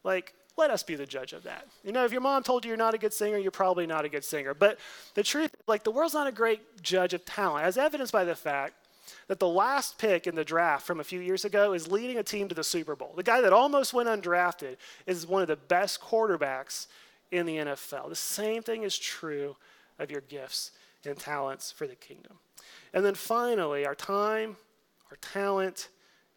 Like, 0.05 0.35
let 0.57 0.71
us 0.71 0.83
be 0.83 0.95
the 0.95 1.07
judge 1.07 1.33
of 1.33 1.43
that. 1.45 1.67
You 1.85 1.93
know, 1.93 2.05
if 2.05 2.13
your 2.13 2.21
mom 2.21 2.43
told 2.43 2.65
you 2.65 2.69
you're 2.69 2.77
not 2.77 2.95
a 2.95 2.99
good 2.99 3.13
singer, 3.13 3.39
you're 3.39 3.51
probably 3.51 3.87
not 3.87 4.05
a 4.05 4.09
good 4.09 4.25
singer. 4.25 4.55
But 4.55 4.79
the 5.15 5.23
truth, 5.23 5.55
like, 5.67 5.85
the 5.85 5.91
world's 5.91 6.15
not 6.15 6.27
a 6.27 6.33
great 6.33 6.83
judge 6.83 7.15
of 7.15 7.25
talent, 7.25 7.65
as 7.65 7.79
evidenced 7.79 8.13
by 8.13 8.25
the 8.25 8.35
fact 8.35 8.75
that 9.29 9.39
the 9.39 9.49
last 9.49 9.99
pick 9.99 10.27
in 10.27 10.35
the 10.35 10.45
draft 10.45 10.87
from 10.87 11.01
a 11.01 11.05
few 11.05 11.21
years 11.21 11.45
ago 11.45 11.73
is 11.73 11.91
leading 11.91 12.19
a 12.19 12.23
team 12.23 12.49
to 12.49 12.55
the 12.55 12.65
Super 12.65 12.95
Bowl. 12.95 13.13
The 13.17 13.23
guy 13.23 13.41
that 13.41 13.53
almost 13.53 13.95
went 13.95 14.09
undrafted 14.09 14.77
is 15.07 15.27
one 15.27 15.43
of 15.43 15.49
the 15.49 15.57
best 15.57 16.01
quarterbacks 16.01 16.87
in 17.31 17.47
the 17.47 17.57
NFL. 17.57 18.09
The 18.09 18.17
same 18.17 18.63
thing 18.63 18.83
is 18.83 18.99
true 18.99 19.57
of 19.99 20.11
your 20.11 20.21
gifts 20.21 20.73
and 21.05 21.17
talents 21.17 21.73
for 21.73 21.87
the 21.87 21.95
kingdom. 21.95 22.39
And 22.93 23.05
then 23.05 23.15
finally, 23.15 23.87
our 23.87 23.95
time, 23.95 24.57
our 25.11 25.17
talent, 25.17 25.89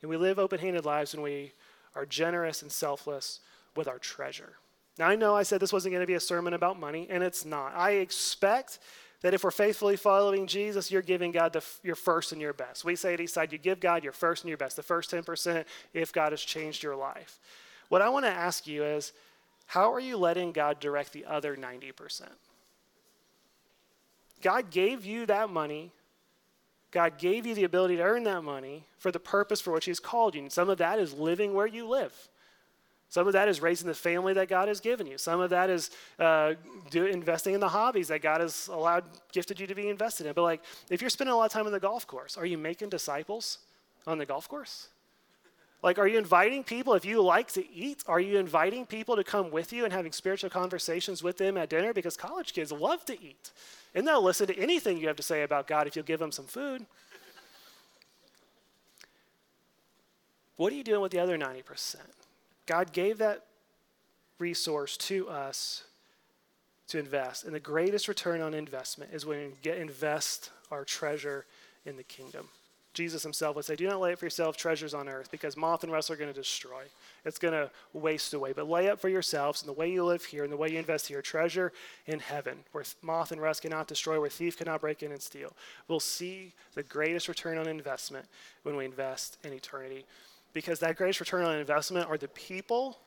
and 0.01 0.09
we 0.09 0.17
live 0.17 0.39
open 0.39 0.59
handed 0.59 0.85
lives 0.85 1.13
when 1.13 1.21
we 1.23 1.51
are 1.95 2.05
generous 2.05 2.61
and 2.61 2.71
selfless 2.71 3.39
with 3.75 3.87
our 3.87 3.99
treasure. 3.99 4.53
Now, 4.97 5.07
I 5.07 5.15
know 5.15 5.35
I 5.35 5.43
said 5.43 5.59
this 5.59 5.73
wasn't 5.73 5.93
going 5.93 6.03
to 6.03 6.07
be 6.07 6.13
a 6.13 6.19
sermon 6.19 6.53
about 6.53 6.79
money, 6.79 7.07
and 7.09 7.21
it's 7.21 7.45
not. 7.45 7.73
I 7.75 7.91
expect 7.91 8.79
that 9.21 9.33
if 9.33 9.43
we're 9.43 9.51
faithfully 9.51 9.97
following 9.97 10.47
Jesus, 10.47 10.91
you're 10.91 11.01
giving 11.01 11.31
God 11.31 11.53
the, 11.53 11.63
your 11.83 11.95
first 11.95 12.31
and 12.31 12.39
your 12.39 12.53
best. 12.53 12.85
We 12.85 12.95
say 12.95 13.13
at 13.13 13.19
Eastside, 13.19 13.51
you 13.51 13.57
give 13.57 13.79
God 13.79 14.03
your 14.03 14.13
first 14.13 14.43
and 14.43 14.49
your 14.49 14.57
best, 14.57 14.75
the 14.75 14.83
first 14.83 15.11
10% 15.11 15.65
if 15.93 16.13
God 16.13 16.31
has 16.31 16.41
changed 16.41 16.83
your 16.83 16.95
life. 16.95 17.39
What 17.89 18.01
I 18.01 18.09
want 18.09 18.25
to 18.25 18.31
ask 18.31 18.67
you 18.67 18.83
is, 18.83 19.13
how 19.67 19.93
are 19.93 19.99
you 19.99 20.17
letting 20.17 20.51
God 20.51 20.79
direct 20.79 21.11
the 21.11 21.25
other 21.25 21.55
90%? 21.55 22.21
God 24.41 24.69
gave 24.69 25.05
you 25.05 25.25
that 25.25 25.49
money. 25.49 25.91
God 26.91 27.17
gave 27.17 27.45
you 27.45 27.55
the 27.55 27.63
ability 27.63 27.97
to 27.97 28.03
earn 28.03 28.23
that 28.25 28.43
money 28.43 28.85
for 28.99 29.11
the 29.11 29.19
purpose 29.19 29.59
for 29.59 29.71
which 29.71 29.85
He's 29.85 29.99
called 29.99 30.35
you. 30.35 30.41
And 30.41 30.51
some 30.51 30.69
of 30.69 30.77
that 30.77 30.99
is 30.99 31.13
living 31.13 31.53
where 31.53 31.67
you 31.67 31.87
live. 31.87 32.29
Some 33.15 33.27
of 33.27 33.31
that 33.31 33.47
is 33.47 33.61
raising 33.61 33.87
the 33.87 33.93
family 33.93 34.33
that 34.33 34.49
God 34.49 34.67
has 34.67 34.81
given 34.81 35.07
you. 35.07 35.17
Some 35.17 35.39
of 35.39 35.49
that 35.51 35.69
is 35.69 35.89
uh, 36.19 36.55
do, 36.89 37.05
investing 37.05 37.53
in 37.53 37.61
the 37.61 37.69
hobbies 37.69 38.09
that 38.09 38.21
God 38.21 38.41
has 38.41 38.67
allowed, 38.67 39.05
gifted 39.31 39.57
you 39.57 39.67
to 39.67 39.73
be 39.73 39.87
invested 39.87 40.27
in. 40.27 40.33
But 40.33 40.41
like, 40.41 40.61
if 40.89 40.99
you're 40.99 41.09
spending 41.09 41.33
a 41.33 41.37
lot 41.37 41.45
of 41.45 41.51
time 41.53 41.65
on 41.65 41.71
the 41.71 41.79
golf 41.79 42.05
course, 42.05 42.35
are 42.35 42.45
you 42.45 42.57
making 42.57 42.89
disciples 42.89 43.59
on 44.05 44.17
the 44.17 44.25
golf 44.25 44.49
course? 44.49 44.89
Like, 45.81 45.97
are 45.97 46.09
you 46.09 46.17
inviting 46.17 46.65
people, 46.65 46.93
if 46.93 47.05
you 47.05 47.21
like 47.21 47.53
to 47.53 47.65
eat, 47.73 48.03
are 48.05 48.19
you 48.19 48.37
inviting 48.37 48.85
people 48.85 49.15
to 49.15 49.23
come 49.23 49.49
with 49.49 49.71
you 49.71 49.85
and 49.85 49.93
having 49.93 50.11
spiritual 50.11 50.49
conversations 50.49 51.23
with 51.23 51.37
them 51.37 51.55
at 51.55 51.69
dinner? 51.69 51.93
Because 51.93 52.17
college 52.17 52.51
kids 52.51 52.73
love 52.73 53.05
to 53.05 53.13
eat. 53.13 53.51
And 53.93 54.05
they'll 54.05 54.21
listen 54.21 54.47
to 54.47 54.59
anything 54.59 54.97
you 54.97 55.07
have 55.07 55.15
to 55.15 55.23
say 55.23 55.43
about 55.43 55.67
God 55.67 55.87
if 55.87 55.95
you'll 55.95 56.03
give 56.03 56.19
them 56.19 56.33
some 56.33 56.47
food. 56.47 56.85
What 60.57 60.73
are 60.73 60.75
you 60.75 60.83
doing 60.83 60.99
with 60.99 61.13
the 61.13 61.19
other 61.19 61.37
90%? 61.37 61.95
God 62.65 62.93
gave 62.93 63.17
that 63.19 63.45
resource 64.39 64.97
to 64.97 65.29
us 65.29 65.83
to 66.87 66.99
invest. 66.99 67.43
And 67.43 67.53
the 67.53 67.59
greatest 67.59 68.07
return 68.07 68.41
on 68.41 68.53
investment 68.53 69.11
is 69.13 69.25
when 69.25 69.39
we 69.39 69.53
get, 69.61 69.77
invest 69.77 70.51
our 70.71 70.83
treasure 70.83 71.45
in 71.85 71.97
the 71.97 72.03
kingdom. 72.03 72.49
Jesus 72.93 73.23
himself 73.23 73.57
would 73.57 73.65
say, 73.65 73.75
Do 73.75 73.87
not 73.87 73.99
lay 73.99 74.13
up 74.13 74.19
for 74.19 74.25
yourself 74.25 74.55
treasures 74.55 74.93
on 74.93 75.09
earth 75.09 75.29
because 75.29 75.57
moth 75.57 75.83
and 75.83 75.91
rust 75.91 76.09
are 76.09 76.15
going 76.15 76.31
to 76.31 76.39
destroy. 76.39 76.83
It's 77.25 77.37
going 77.37 77.53
to 77.53 77.69
waste 77.91 78.33
away. 78.33 78.53
But 78.53 78.69
lay 78.69 78.89
up 78.89 79.01
for 79.01 79.09
yourselves 79.09 79.61
in 79.61 79.67
the 79.67 79.73
way 79.73 79.91
you 79.91 80.05
live 80.05 80.23
here 80.23 80.43
and 80.43 80.51
the 80.51 80.57
way 80.57 80.69
you 80.69 80.79
invest 80.79 81.07
here 81.07 81.21
treasure 81.21 81.73
in 82.07 82.19
heaven 82.19 82.59
where 82.71 82.85
moth 83.01 83.33
and 83.33 83.41
rust 83.41 83.63
cannot 83.63 83.87
destroy, 83.87 84.19
where 84.19 84.29
thief 84.29 84.57
cannot 84.57 84.79
break 84.79 85.03
in 85.03 85.11
and 85.11 85.21
steal. 85.21 85.51
We'll 85.89 85.99
see 85.99 86.53
the 86.73 86.83
greatest 86.83 87.27
return 87.27 87.57
on 87.57 87.67
investment 87.67 88.27
when 88.63 88.77
we 88.77 88.85
invest 88.85 89.39
in 89.43 89.51
eternity 89.51 90.05
because 90.55 90.79
that 90.79 90.95
greatest 90.95 91.19
return 91.19 91.43
on 91.43 91.57
investment 91.57 92.09
are 92.09 92.17
the 92.17 92.29
people 92.29 92.97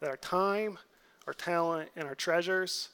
that 0.00 0.08
our 0.08 0.16
time, 0.16 0.78
our 1.26 1.34
talent, 1.34 1.90
and 1.96 2.06
our 2.06 2.14
treasures 2.14 2.90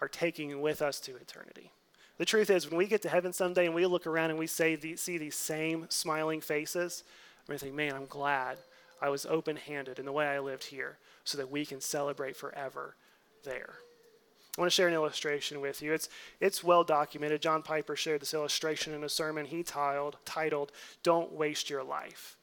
are 0.00 0.08
taking 0.08 0.62
with 0.62 0.80
us 0.80 0.98
to 0.98 1.14
eternity. 1.16 1.70
The 2.16 2.24
truth 2.24 2.48
is, 2.48 2.68
when 2.68 2.78
we 2.78 2.86
get 2.86 3.02
to 3.02 3.10
heaven 3.10 3.34
someday 3.34 3.66
and 3.66 3.74
we 3.74 3.84
look 3.84 4.06
around 4.06 4.30
and 4.30 4.38
we 4.38 4.46
see 4.46 4.76
these 4.76 5.34
same 5.36 5.84
smiling 5.90 6.40
faces, 6.40 7.04
we're 7.46 7.52
going 7.52 7.58
to 7.58 7.64
think, 7.66 7.76
man, 7.76 7.94
I'm 7.94 8.06
glad 8.06 8.56
I 9.02 9.10
was 9.10 9.26
open 9.26 9.56
handed 9.56 9.98
in 9.98 10.06
the 10.06 10.12
way 10.12 10.26
I 10.26 10.38
lived 10.38 10.64
here 10.64 10.96
so 11.24 11.36
that 11.36 11.50
we 11.50 11.66
can 11.66 11.82
celebrate 11.82 12.34
forever 12.34 12.96
there. 13.44 13.74
I 14.56 14.60
want 14.62 14.72
to 14.72 14.74
share 14.74 14.88
an 14.88 14.94
illustration 14.94 15.60
with 15.60 15.82
you. 15.82 15.92
It's, 15.92 16.08
it's 16.40 16.64
well 16.64 16.82
documented. 16.82 17.42
John 17.42 17.62
Piper 17.62 17.94
shared 17.94 18.22
this 18.22 18.32
illustration 18.32 18.94
in 18.94 19.04
a 19.04 19.08
sermon 19.08 19.44
he 19.44 19.62
titled 19.62 20.72
Don't 21.02 21.32
Waste 21.32 21.68
Your 21.68 21.84
Life. 21.84 22.37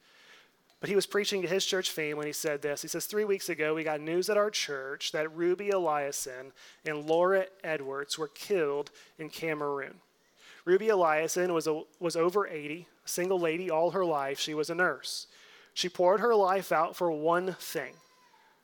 But 0.79 0.89
he 0.89 0.95
was 0.95 1.05
preaching 1.05 1.41
to 1.41 1.47
his 1.47 1.65
church 1.65 1.89
family 1.89 2.13
and 2.13 2.27
he 2.27 2.33
said 2.33 2.61
this. 2.61 2.81
He 2.81 2.87
says, 2.87 3.05
Three 3.05 3.25
weeks 3.25 3.49
ago, 3.49 3.73
we 3.73 3.83
got 3.83 4.01
news 4.01 4.29
at 4.29 4.37
our 4.37 4.51
church 4.51 5.11
that 5.13 5.35
Ruby 5.35 5.69
Eliason 5.69 6.51
and 6.85 7.05
Laura 7.05 7.45
Edwards 7.63 8.17
were 8.17 8.27
killed 8.27 8.91
in 9.17 9.29
Cameroon. 9.29 9.95
Ruby 10.65 10.87
Eliason 10.87 11.53
was, 11.53 11.67
a, 11.67 11.81
was 11.99 12.15
over 12.15 12.47
80, 12.47 12.87
a 13.05 13.07
single 13.07 13.39
lady 13.39 13.69
all 13.69 13.91
her 13.91 14.05
life. 14.05 14.39
She 14.39 14.53
was 14.53 14.69
a 14.69 14.75
nurse. 14.75 15.27
She 15.73 15.89
poured 15.89 16.19
her 16.19 16.35
life 16.35 16.71
out 16.71 16.95
for 16.95 17.11
one 17.11 17.53
thing 17.59 17.93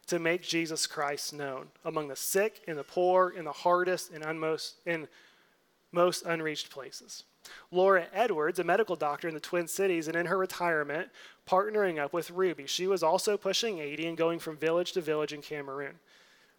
to 0.08 0.20
make 0.20 0.42
Jesus 0.42 0.88
Christ 0.88 1.34
known 1.34 1.68
among 1.86 2.08
the 2.08 2.16
sick 2.16 2.62
and 2.68 2.78
the 2.78 2.84
poor 2.84 3.30
in 3.30 3.46
the 3.46 3.52
hardest 3.52 4.12
and 4.12 4.24
unmost, 4.24 4.76
in 4.86 5.08
most 5.92 6.26
unreached 6.26 6.70
places. 6.70 7.24
Laura 7.72 8.06
Edwards, 8.14 8.60
a 8.60 8.64
medical 8.64 8.96
doctor 8.96 9.28
in 9.28 9.34
the 9.34 9.40
Twin 9.40 9.68
Cities, 9.68 10.08
and 10.08 10.16
in 10.16 10.26
her 10.26 10.38
retirement, 10.38 11.10
partnering 11.52 12.00
up 12.00 12.14
with 12.14 12.32
Ruby. 12.32 12.66
She 12.66 12.88
was 12.88 13.04
also 13.04 13.36
pushing 13.36 13.80
80 13.80 14.08
and 14.08 14.18
going 14.18 14.40
from 14.40 14.56
village 14.56 14.94
to 14.94 15.02
village 15.02 15.34
in 15.34 15.42
Cameroon. 15.42 16.00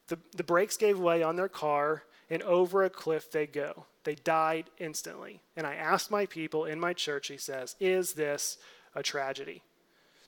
The, 0.09 0.19
the 0.37 0.45
brakes 0.45 0.77
gave 0.77 0.99
way 0.99 1.23
on 1.23 1.37
their 1.37 1.49
car, 1.49 2.03
and 2.29 2.43
over 2.43 2.85
a 2.85 2.91
cliff 2.91 3.31
they 3.31 3.47
go. 3.47 3.87
They 4.05 4.15
died 4.17 4.71
instantly. 4.79 5.41
And 5.57 5.67
I 5.67 5.75
asked 5.75 6.11
my 6.11 6.27
people 6.27 6.65
in 6.65 6.79
my 6.79 6.93
church, 6.93 7.29
he 7.29 7.37
says, 7.37 7.77
Is 7.81 8.13
this 8.13 8.59
a 8.95 9.03
tragedy? 9.03 9.63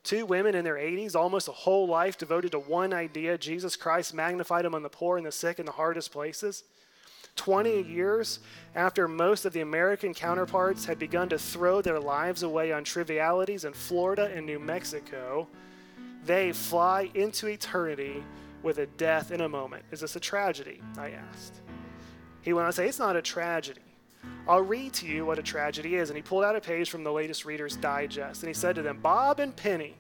Two 0.03 0.27
women 0.27 0.55
in 0.55 0.65
their 0.65 0.77
80s, 0.77 1.15
almost 1.15 1.49
a 1.49 1.53
whole 1.53 1.89
life 1.89 2.19
devoted 2.19 2.53
to 2.53 2.59
one 2.59 2.93
idea 2.93 3.39
Jesus 3.39 3.75
Christ 3.75 4.13
magnified 4.13 4.67
among 4.67 4.83
the 4.83 4.91
poor 4.91 5.17
and 5.17 5.27
the 5.27 5.33
sick 5.33 5.59
in 5.59 5.67
the 5.67 5.73
hardest 5.73 6.13
places. 6.13 6.65
20 7.37 7.83
years 7.83 8.41
after 8.75 9.09
most 9.09 9.45
of 9.45 9.53
the 9.53 9.61
American 9.61 10.15
counterparts 10.15 10.85
had 10.85 10.99
begun 10.99 11.29
to 11.29 11.39
throw 11.39 11.83
their 11.83 12.01
lives 12.01 12.43
away 12.43 12.73
on 12.73 12.85
trivialities 12.85 13.65
in 13.65 13.73
Florida 13.73 14.31
and 14.35 14.47
New 14.47 14.59
Mexico, 14.59 15.47
they 16.25 16.53
fly 16.53 17.11
into 17.15 17.49
eternity 17.49 18.23
with 18.63 18.79
a 18.79 18.87
death 18.87 19.31
in 19.31 19.43
a 19.43 19.49
moment. 19.49 19.85
Is 19.91 20.01
this 20.01 20.17
a 20.17 20.21
tragedy? 20.21 20.81
I 20.97 21.11
asked. 21.11 21.61
He 22.41 22.53
went 22.53 22.67
on 22.67 22.73
to 22.73 22.77
say, 22.77 22.89
It's 22.89 22.99
not 22.99 23.17
a 23.17 23.23
tragedy. 23.23 23.81
I'll 24.47 24.63
read 24.63 24.93
to 24.95 25.07
you 25.07 25.27
what 25.27 25.39
a 25.39 25.43
tragedy 25.43 25.97
is. 25.97 26.11
And 26.11 26.17
he 26.17 26.23
pulled 26.23 26.45
out 26.45 26.57
a 26.57 26.61
page 26.61 26.91
from 26.91 27.05
the 27.05 27.13
latest 27.13 27.45
Reader's 27.45 27.77
Digest. 27.77 28.43
And 28.43 28.49
he 28.49 28.55
said 28.55 28.75
to 28.77 28.83
them, 28.83 29.01
Bob 29.01 29.41
and 29.41 29.55
Penny 29.55 29.95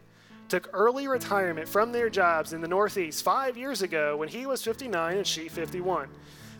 took 0.49 0.68
early 0.72 1.09
retirement 1.09 1.68
from 1.68 1.93
their 1.93 2.11
jobs 2.11 2.53
in 2.53 2.61
the 2.61 2.68
Northeast 2.68 3.22
five 3.22 3.57
years 3.57 3.82
ago 3.82 4.16
when 4.16 4.28
he 4.28 4.47
was 4.47 4.62
59 4.62 5.16
and 5.16 5.26
she 5.26 5.49
51. 5.49 6.09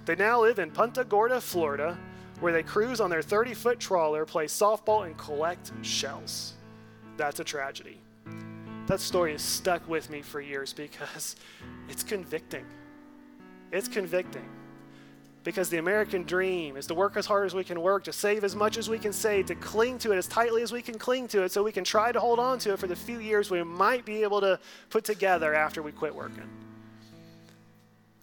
They 0.05 0.17
now 0.17 0.43
live 0.43 0.59
in 0.59 0.71
Punta 0.71 1.05
Gorda, 1.05 1.41
Florida, 1.41 1.99
where 2.41 2.53
they 2.53 2.63
cruise 2.63 3.01
on 3.01 3.09
their 3.09 3.23
30 3.23 3.55
foot 3.55 3.81
trawler, 3.81 4.27
play 4.27 4.47
softball, 4.47 5.07
and 5.07 5.17
collect 5.17 5.73
shells. 5.83 6.55
That's 7.17 7.41
a 7.41 7.45
tragedy. 7.45 8.01
That 8.87 9.01
story 9.01 9.33
has 9.33 9.43
stuck 9.43 9.89
with 9.89 10.11
me 10.11 10.21
for 10.21 10.41
years 10.41 10.73
because 10.73 11.37
it's 11.89 12.03
convicting. 12.03 12.67
It's 13.73 13.89
convicting. 13.89 14.47
Because 15.43 15.69
the 15.69 15.79
American 15.79 16.25
dream 16.25 16.77
is 16.77 16.87
to 16.87 16.95
work 16.95 17.17
as 17.17 17.27
hard 17.27 17.47
as 17.47 17.55
we 17.55 17.65
can 17.65 17.81
work, 17.81 18.05
to 18.05 18.13
save 18.13 18.45
as 18.45 18.55
much 18.55 18.79
as 18.79 18.89
we 18.89 18.99
can 18.99 19.13
save, 19.13 19.47
to 19.47 19.55
cling 19.55 19.99
to 19.99 20.13
it 20.13 20.17
as 20.17 20.27
tightly 20.27 20.63
as 20.63 20.73
we 20.73 20.81
can 20.81 20.99
cling 20.99 21.29
to 21.29 21.43
it 21.43 21.53
so 21.53 21.63
we 21.63 21.73
can 21.73 21.85
try 21.85 22.13
to 22.13 22.21
hold 22.21 22.39
on 22.39 22.59
to 22.61 22.73
it 22.73 22.79
for 22.79 22.87
the 22.87 22.97
few 22.97 23.21
years 23.21 23.51
we 23.51 23.63
might 23.63 24.05
be 24.05 24.23
able 24.23 24.41
to 24.41 24.59
put 24.89 25.05
together 25.05 25.55
after 25.55 25.83
we 25.83 25.93
quit 25.93 26.15
working. 26.15 26.49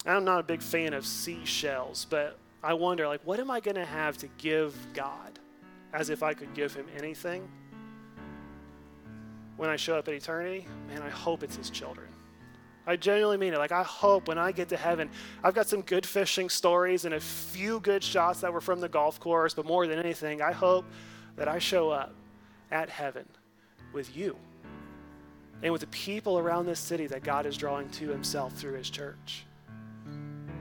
I'm 0.06 0.26
not 0.26 0.39
a 0.39 0.43
big 0.43 0.62
fan 0.62 0.93
of 0.93 1.06
seashells, 1.06 2.08
but 2.10 2.38
I 2.64 2.74
wonder, 2.74 3.08
like, 3.08 3.22
what 3.24 3.39
am 3.39 3.52
I 3.52 3.60
going 3.60 3.76
to 3.76 3.86
have 3.86 4.18
to 4.20 4.28
give 4.38 4.76
God 4.93 5.39
as 5.93 6.10
if 6.10 6.24
I 6.24 6.34
could 6.34 6.54
give 6.54 6.74
him 6.74 6.88
anything? 6.97 7.47
When 9.58 9.70
I 9.70 9.76
show 9.76 9.97
up 9.97 10.08
at 10.08 10.14
eternity, 10.14 10.66
man, 10.88 11.04
I 11.04 11.10
hope 11.10 11.43
it's 11.43 11.56
his 11.56 11.70
children. 11.70 12.08
I 12.88 12.95
genuinely 12.95 13.38
mean 13.38 13.54
it. 13.54 13.60
Like, 13.60 13.72
I 13.72 13.84
hope 13.84 14.28
when 14.28 14.39
I 14.39 14.52
get 14.52 14.70
to 14.70 14.78
heaven, 14.78 15.10
I've 15.43 15.54
got 15.54 15.68
some 15.68 15.82
good 15.82 16.06
fishing 16.06 16.49
stories 16.49 17.06
and 17.06 17.14
a 17.14 17.20
few 17.20 17.80
good 17.80 18.04
shots 18.04 18.41
that 18.41 18.52
were 18.52 18.62
from 18.62 18.80
the 18.80 18.89
golf 18.89 19.20
course, 19.20 19.54
but 19.54 19.66
more 19.66 19.86
than 19.86 19.99
anything, 19.99 20.41
I 20.41 20.52
hope 20.52 20.86
that 21.36 21.47
I 21.47 21.60
show 21.60 21.91
up 21.91 22.14
at 22.72 22.89
heaven 22.89 23.26
with 23.93 24.16
you 24.18 24.36
and 25.62 25.72
with 25.72 25.82
the 25.82 25.88
people 25.88 26.39
around 26.39 26.66
this 26.66 26.80
city 26.80 27.06
that 27.08 27.24
God 27.24 27.45
is 27.45 27.56
drawing 27.56 27.88
to 27.91 28.10
himself 28.10 28.54
through 28.54 28.74
his 28.74 28.89
church. 28.89 29.45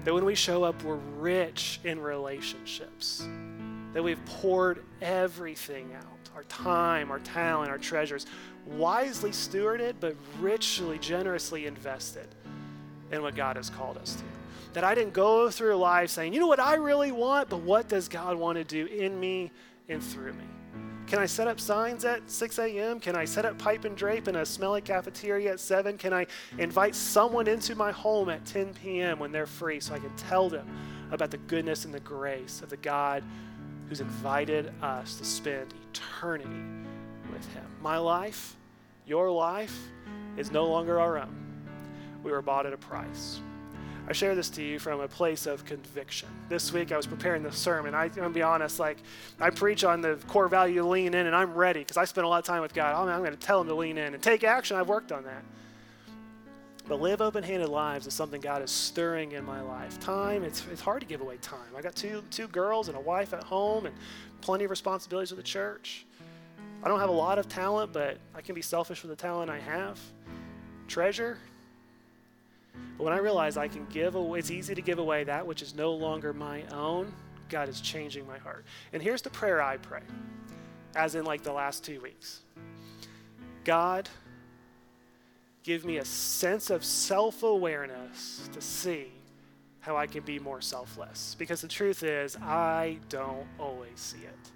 That 0.04 0.14
when 0.14 0.24
we 0.24 0.34
show 0.34 0.64
up, 0.64 0.82
we're 0.82 0.96
rich 1.18 1.80
in 1.84 2.00
relationships. 2.00 3.26
That 3.92 4.02
we've 4.02 4.24
poured 4.24 4.84
everything 5.00 5.92
out 5.94 6.20
our 6.40 6.44
time, 6.44 7.10
our 7.10 7.18
talent, 7.18 7.70
our 7.70 7.78
treasures, 7.78 8.26
wisely 8.64 9.30
stewarded, 9.30 9.94
but 10.00 10.16
richly, 10.40 10.98
generously 10.98 11.66
invested 11.66 12.28
in 13.10 13.22
what 13.22 13.34
God 13.34 13.56
has 13.56 13.68
called 13.68 13.98
us 13.98 14.14
to. 14.14 14.22
That 14.72 14.84
I 14.84 14.94
didn't 14.94 15.12
go 15.12 15.50
through 15.50 15.76
life 15.76 16.10
saying, 16.10 16.32
you 16.32 16.40
know 16.40 16.46
what 16.46 16.60
I 16.60 16.74
really 16.74 17.12
want, 17.12 17.48
but 17.48 17.58
what 17.58 17.88
does 17.88 18.08
God 18.08 18.36
want 18.36 18.56
to 18.56 18.64
do 18.64 18.86
in 18.86 19.18
me 19.18 19.50
and 19.88 20.02
through 20.02 20.32
me? 20.32 20.44
Can 21.10 21.18
I 21.18 21.26
set 21.26 21.48
up 21.48 21.58
signs 21.58 22.04
at 22.04 22.30
6 22.30 22.60
a.m.? 22.60 23.00
Can 23.00 23.16
I 23.16 23.24
set 23.24 23.44
up 23.44 23.58
pipe 23.58 23.84
and 23.84 23.96
drape 23.96 24.28
in 24.28 24.36
a 24.36 24.46
smelly 24.46 24.80
cafeteria 24.80 25.54
at 25.54 25.58
7? 25.58 25.98
Can 25.98 26.12
I 26.12 26.28
invite 26.56 26.94
someone 26.94 27.48
into 27.48 27.74
my 27.74 27.90
home 27.90 28.28
at 28.28 28.46
10 28.46 28.74
p.m. 28.74 29.18
when 29.18 29.32
they're 29.32 29.44
free 29.44 29.80
so 29.80 29.92
I 29.92 29.98
can 29.98 30.14
tell 30.14 30.48
them 30.48 30.68
about 31.10 31.32
the 31.32 31.38
goodness 31.38 31.84
and 31.84 31.92
the 31.92 31.98
grace 31.98 32.62
of 32.62 32.70
the 32.70 32.76
God 32.76 33.24
who's 33.88 34.00
invited 34.00 34.72
us 34.82 35.16
to 35.16 35.24
spend 35.24 35.74
eternity 35.90 36.48
with 37.32 37.44
Him? 37.54 37.66
My 37.82 37.98
life, 37.98 38.54
your 39.04 39.32
life, 39.32 39.76
is 40.36 40.52
no 40.52 40.66
longer 40.66 41.00
our 41.00 41.18
own. 41.18 41.34
We 42.22 42.30
were 42.30 42.40
bought 42.40 42.66
at 42.66 42.72
a 42.72 42.78
price. 42.78 43.40
I 44.10 44.12
share 44.12 44.34
this 44.34 44.50
to 44.50 44.62
you 44.62 44.80
from 44.80 44.98
a 44.98 45.06
place 45.06 45.46
of 45.46 45.64
conviction. 45.64 46.28
This 46.48 46.72
week 46.72 46.90
I 46.90 46.96
was 46.96 47.06
preparing 47.06 47.44
the 47.44 47.52
sermon. 47.52 47.94
I, 47.94 48.06
am 48.06 48.10
gonna 48.10 48.30
be 48.30 48.42
honest, 48.42 48.80
like 48.80 48.98
I 49.40 49.50
preach 49.50 49.84
on 49.84 50.00
the 50.00 50.16
core 50.26 50.48
value 50.48 50.82
to 50.82 50.88
lean 50.88 51.14
in, 51.14 51.26
and 51.28 51.36
I'm 51.36 51.54
ready 51.54 51.78
because 51.78 51.96
I 51.96 52.06
spent 52.06 52.24
a 52.24 52.28
lot 52.28 52.40
of 52.40 52.44
time 52.44 52.60
with 52.60 52.74
God. 52.74 53.00
Oh, 53.00 53.06
man, 53.06 53.14
I'm 53.14 53.20
going 53.20 53.30
to 53.30 53.38
tell 53.38 53.60
him 53.60 53.68
to 53.68 53.74
lean 53.76 53.98
in 53.98 54.12
and 54.12 54.20
take 54.20 54.42
action. 54.42 54.76
I've 54.76 54.88
worked 54.88 55.12
on 55.12 55.22
that. 55.22 55.44
But 56.88 57.00
live 57.00 57.20
open-handed 57.20 57.68
lives 57.68 58.08
is 58.08 58.12
something 58.12 58.40
God 58.40 58.62
is 58.62 58.72
stirring 58.72 59.30
in 59.30 59.44
my 59.44 59.60
life. 59.60 60.00
Time, 60.00 60.42
it's, 60.42 60.66
it's 60.72 60.80
hard 60.80 61.02
to 61.02 61.06
give 61.06 61.20
away 61.20 61.36
time. 61.36 61.70
I 61.76 61.80
got 61.80 61.94
two 61.94 62.24
two 62.32 62.48
girls 62.48 62.88
and 62.88 62.96
a 62.96 63.00
wife 63.00 63.32
at 63.32 63.44
home 63.44 63.86
and 63.86 63.94
plenty 64.40 64.64
of 64.64 64.70
responsibilities 64.70 65.30
with 65.30 65.38
the 65.38 65.44
church. 65.44 66.04
I 66.82 66.88
don't 66.88 66.98
have 66.98 67.10
a 67.10 67.12
lot 67.12 67.38
of 67.38 67.48
talent, 67.48 67.92
but 67.92 68.18
I 68.34 68.40
can 68.40 68.56
be 68.56 68.62
selfish 68.62 69.04
with 69.04 69.10
the 69.10 69.22
talent 69.22 69.52
I 69.52 69.60
have. 69.60 70.00
Treasure, 70.88 71.38
but 72.96 73.04
when 73.04 73.12
I 73.12 73.18
realize 73.18 73.56
I 73.56 73.68
can 73.68 73.86
give 73.86 74.14
away, 74.14 74.38
it's 74.38 74.50
easy 74.50 74.74
to 74.74 74.82
give 74.82 74.98
away 74.98 75.24
that 75.24 75.46
which 75.46 75.62
is 75.62 75.74
no 75.74 75.92
longer 75.92 76.32
my 76.32 76.64
own, 76.72 77.12
God 77.48 77.68
is 77.68 77.80
changing 77.80 78.26
my 78.26 78.38
heart. 78.38 78.64
And 78.92 79.02
here's 79.02 79.22
the 79.22 79.30
prayer 79.30 79.62
I 79.62 79.76
pray, 79.76 80.02
as 80.94 81.14
in 81.14 81.24
like 81.24 81.42
the 81.42 81.52
last 81.52 81.84
two 81.84 82.00
weeks 82.00 82.40
God, 83.64 84.08
give 85.62 85.84
me 85.84 85.98
a 85.98 86.04
sense 86.04 86.70
of 86.70 86.84
self 86.84 87.42
awareness 87.42 88.48
to 88.52 88.60
see 88.60 89.12
how 89.80 89.96
I 89.96 90.06
can 90.06 90.22
be 90.22 90.38
more 90.38 90.60
selfless. 90.60 91.34
Because 91.38 91.60
the 91.60 91.68
truth 91.68 92.02
is, 92.02 92.36
I 92.36 92.98
don't 93.08 93.46
always 93.58 93.98
see 93.98 94.18
it. 94.18 94.50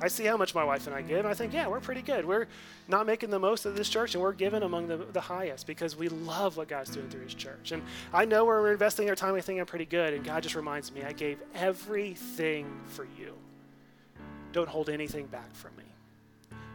I 0.00 0.08
see 0.08 0.24
how 0.24 0.36
much 0.36 0.54
my 0.54 0.64
wife 0.64 0.86
and 0.86 0.94
I 0.94 1.00
give, 1.00 1.20
and 1.20 1.28
I 1.28 1.32
think, 1.32 1.54
yeah, 1.54 1.66
we're 1.68 1.80
pretty 1.80 2.02
good. 2.02 2.26
We're 2.26 2.46
not 2.86 3.06
making 3.06 3.30
the 3.30 3.38
most 3.38 3.64
of 3.64 3.76
this 3.76 3.88
church, 3.88 4.14
and 4.14 4.22
we're 4.22 4.32
giving 4.32 4.62
among 4.62 4.88
the, 4.88 4.98
the 4.98 5.20
highest 5.20 5.66
because 5.66 5.96
we 5.96 6.08
love 6.08 6.58
what 6.58 6.68
God's 6.68 6.90
doing 6.90 7.08
through 7.08 7.22
His 7.22 7.34
church. 7.34 7.72
And 7.72 7.82
I 8.12 8.26
know 8.26 8.44
where 8.44 8.60
we're 8.60 8.72
investing 8.72 9.08
our 9.08 9.16
time, 9.16 9.34
I 9.34 9.40
think 9.40 9.58
I'm 9.58 9.66
pretty 9.66 9.86
good, 9.86 10.12
and 10.12 10.22
God 10.22 10.42
just 10.42 10.54
reminds 10.54 10.92
me, 10.92 11.02
I 11.02 11.12
gave 11.12 11.38
everything 11.54 12.70
for 12.86 13.06
you. 13.18 13.34
Don't 14.52 14.68
hold 14.68 14.90
anything 14.90 15.26
back 15.26 15.54
from 15.54 15.74
me. 15.76 15.84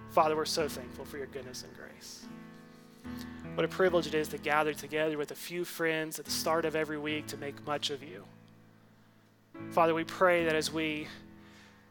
Father, 0.10 0.36
we're 0.36 0.46
so 0.46 0.68
thankful 0.68 1.06
for 1.06 1.18
your 1.18 1.28
goodness 1.28 1.64
and 1.64 1.74
grace. 1.76 2.26
What 3.56 3.66
a 3.66 3.70
privilege 3.70 4.08
it 4.08 4.16
is 4.16 4.28
to 4.30 4.38
gather 4.38 4.74
together 4.74 5.18
with 5.18 5.32
a 5.32 5.36
few 5.36 5.64
friends 5.64 6.18
at 6.20 6.26
the 6.26 6.32
start 6.32 6.66
of 6.66 6.76
every 6.76 6.98
week 6.98 7.28
to 7.28 7.38
make 7.38 7.66
much 7.68 7.90
of 7.92 8.02
you. 8.02 8.24
Father, 9.72 9.94
we 9.94 10.04
pray 10.04 10.46
that 10.46 10.56
as 10.56 10.72
we 10.72 11.08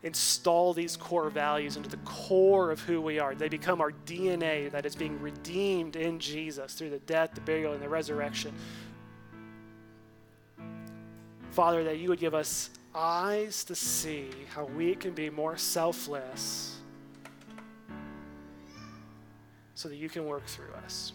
install 0.03 0.73
these 0.73 0.97
core 0.97 1.29
values 1.29 1.77
into 1.77 1.91
the 1.91 1.99
core 1.99 2.71
of 2.71 2.81
who 2.81 3.01
we 3.01 3.19
are. 3.19 3.35
They 3.35 3.49
become 3.49 3.81
our 3.81 3.93
DNA 4.07 4.71
that 4.71 4.87
is 4.87 4.97
being 4.97 5.21
redeemed 5.21 5.97
in 5.97 6.19
Jesus 6.19 6.75
through 6.75 6.91
the 6.91 6.99
death, 7.01 7.33
the 7.35 7.41
burial, 7.43 7.75
and 7.75 7.83
the 7.83 7.89
resurrection. 7.89 8.53
Father, 11.51 11.85
that 11.85 11.99
you 11.99 12.09
would 12.09 12.21
give 12.21 12.35
us 12.35 12.71
eyes 12.95 13.65
to 13.65 13.75
see 13.75 14.31
how 14.55 14.65
we 14.65 14.95
can 14.95 15.13
be 15.13 15.29
more 15.29 15.57
selfless 15.57 16.79
so 19.75 19.89
that 19.89 19.97
you 19.97 20.09
can 20.09 20.27
work 20.27 20.47
through 20.47 20.73
us. 20.85 21.13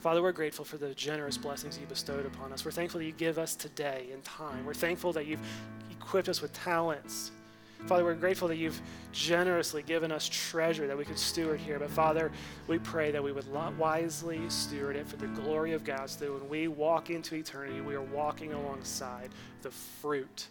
Father, 0.00 0.22
we're 0.22 0.32
grateful 0.32 0.64
for 0.64 0.78
the 0.78 0.94
generous 0.94 1.36
blessings 1.36 1.78
you 1.78 1.86
bestowed 1.86 2.24
upon 2.24 2.54
us. 2.54 2.64
We're 2.64 2.70
thankful 2.70 3.00
that 3.00 3.04
you 3.04 3.12
give 3.12 3.38
us 3.38 3.54
today 3.54 4.06
in 4.10 4.22
time. 4.22 4.64
We're 4.64 4.72
thankful 4.72 5.12
that 5.12 5.26
you've 5.26 5.40
equipped 5.90 6.30
us 6.30 6.40
with 6.40 6.54
talents 6.54 7.32
Father, 7.86 8.04
we're 8.04 8.14
grateful 8.14 8.48
that 8.48 8.56
you've 8.56 8.80
generously 9.12 9.82
given 9.82 10.12
us 10.12 10.28
treasure 10.28 10.86
that 10.86 10.96
we 10.96 11.04
could 11.04 11.18
steward 11.18 11.60
here. 11.60 11.78
But 11.78 11.90
Father, 11.90 12.30
we 12.68 12.78
pray 12.78 13.10
that 13.10 13.22
we 13.22 13.32
would 13.32 13.46
wisely 13.78 14.40
steward 14.48 14.96
it 14.96 15.08
for 15.08 15.16
the 15.16 15.26
glory 15.28 15.72
of 15.72 15.84
God 15.84 16.08
so 16.08 16.24
that 16.24 16.32
when 16.32 16.48
we 16.48 16.68
walk 16.68 17.10
into 17.10 17.34
eternity, 17.34 17.80
we 17.80 17.94
are 17.94 18.02
walking 18.02 18.52
alongside 18.52 19.30
the 19.62 19.70
fruit 19.70 20.46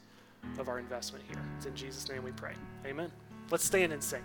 of 0.57 0.67
our 0.69 0.80
investment 0.80 1.23
here. 1.27 1.41
It's 1.57 1.65
in 1.65 1.75
Jesus' 1.75 2.09
name 2.09 2.23
we 2.23 2.32
pray. 2.32 2.53
Amen. 2.86 3.11
Let's 3.51 3.65
stand 3.65 3.93
and 3.93 4.03
sing. 4.03 4.23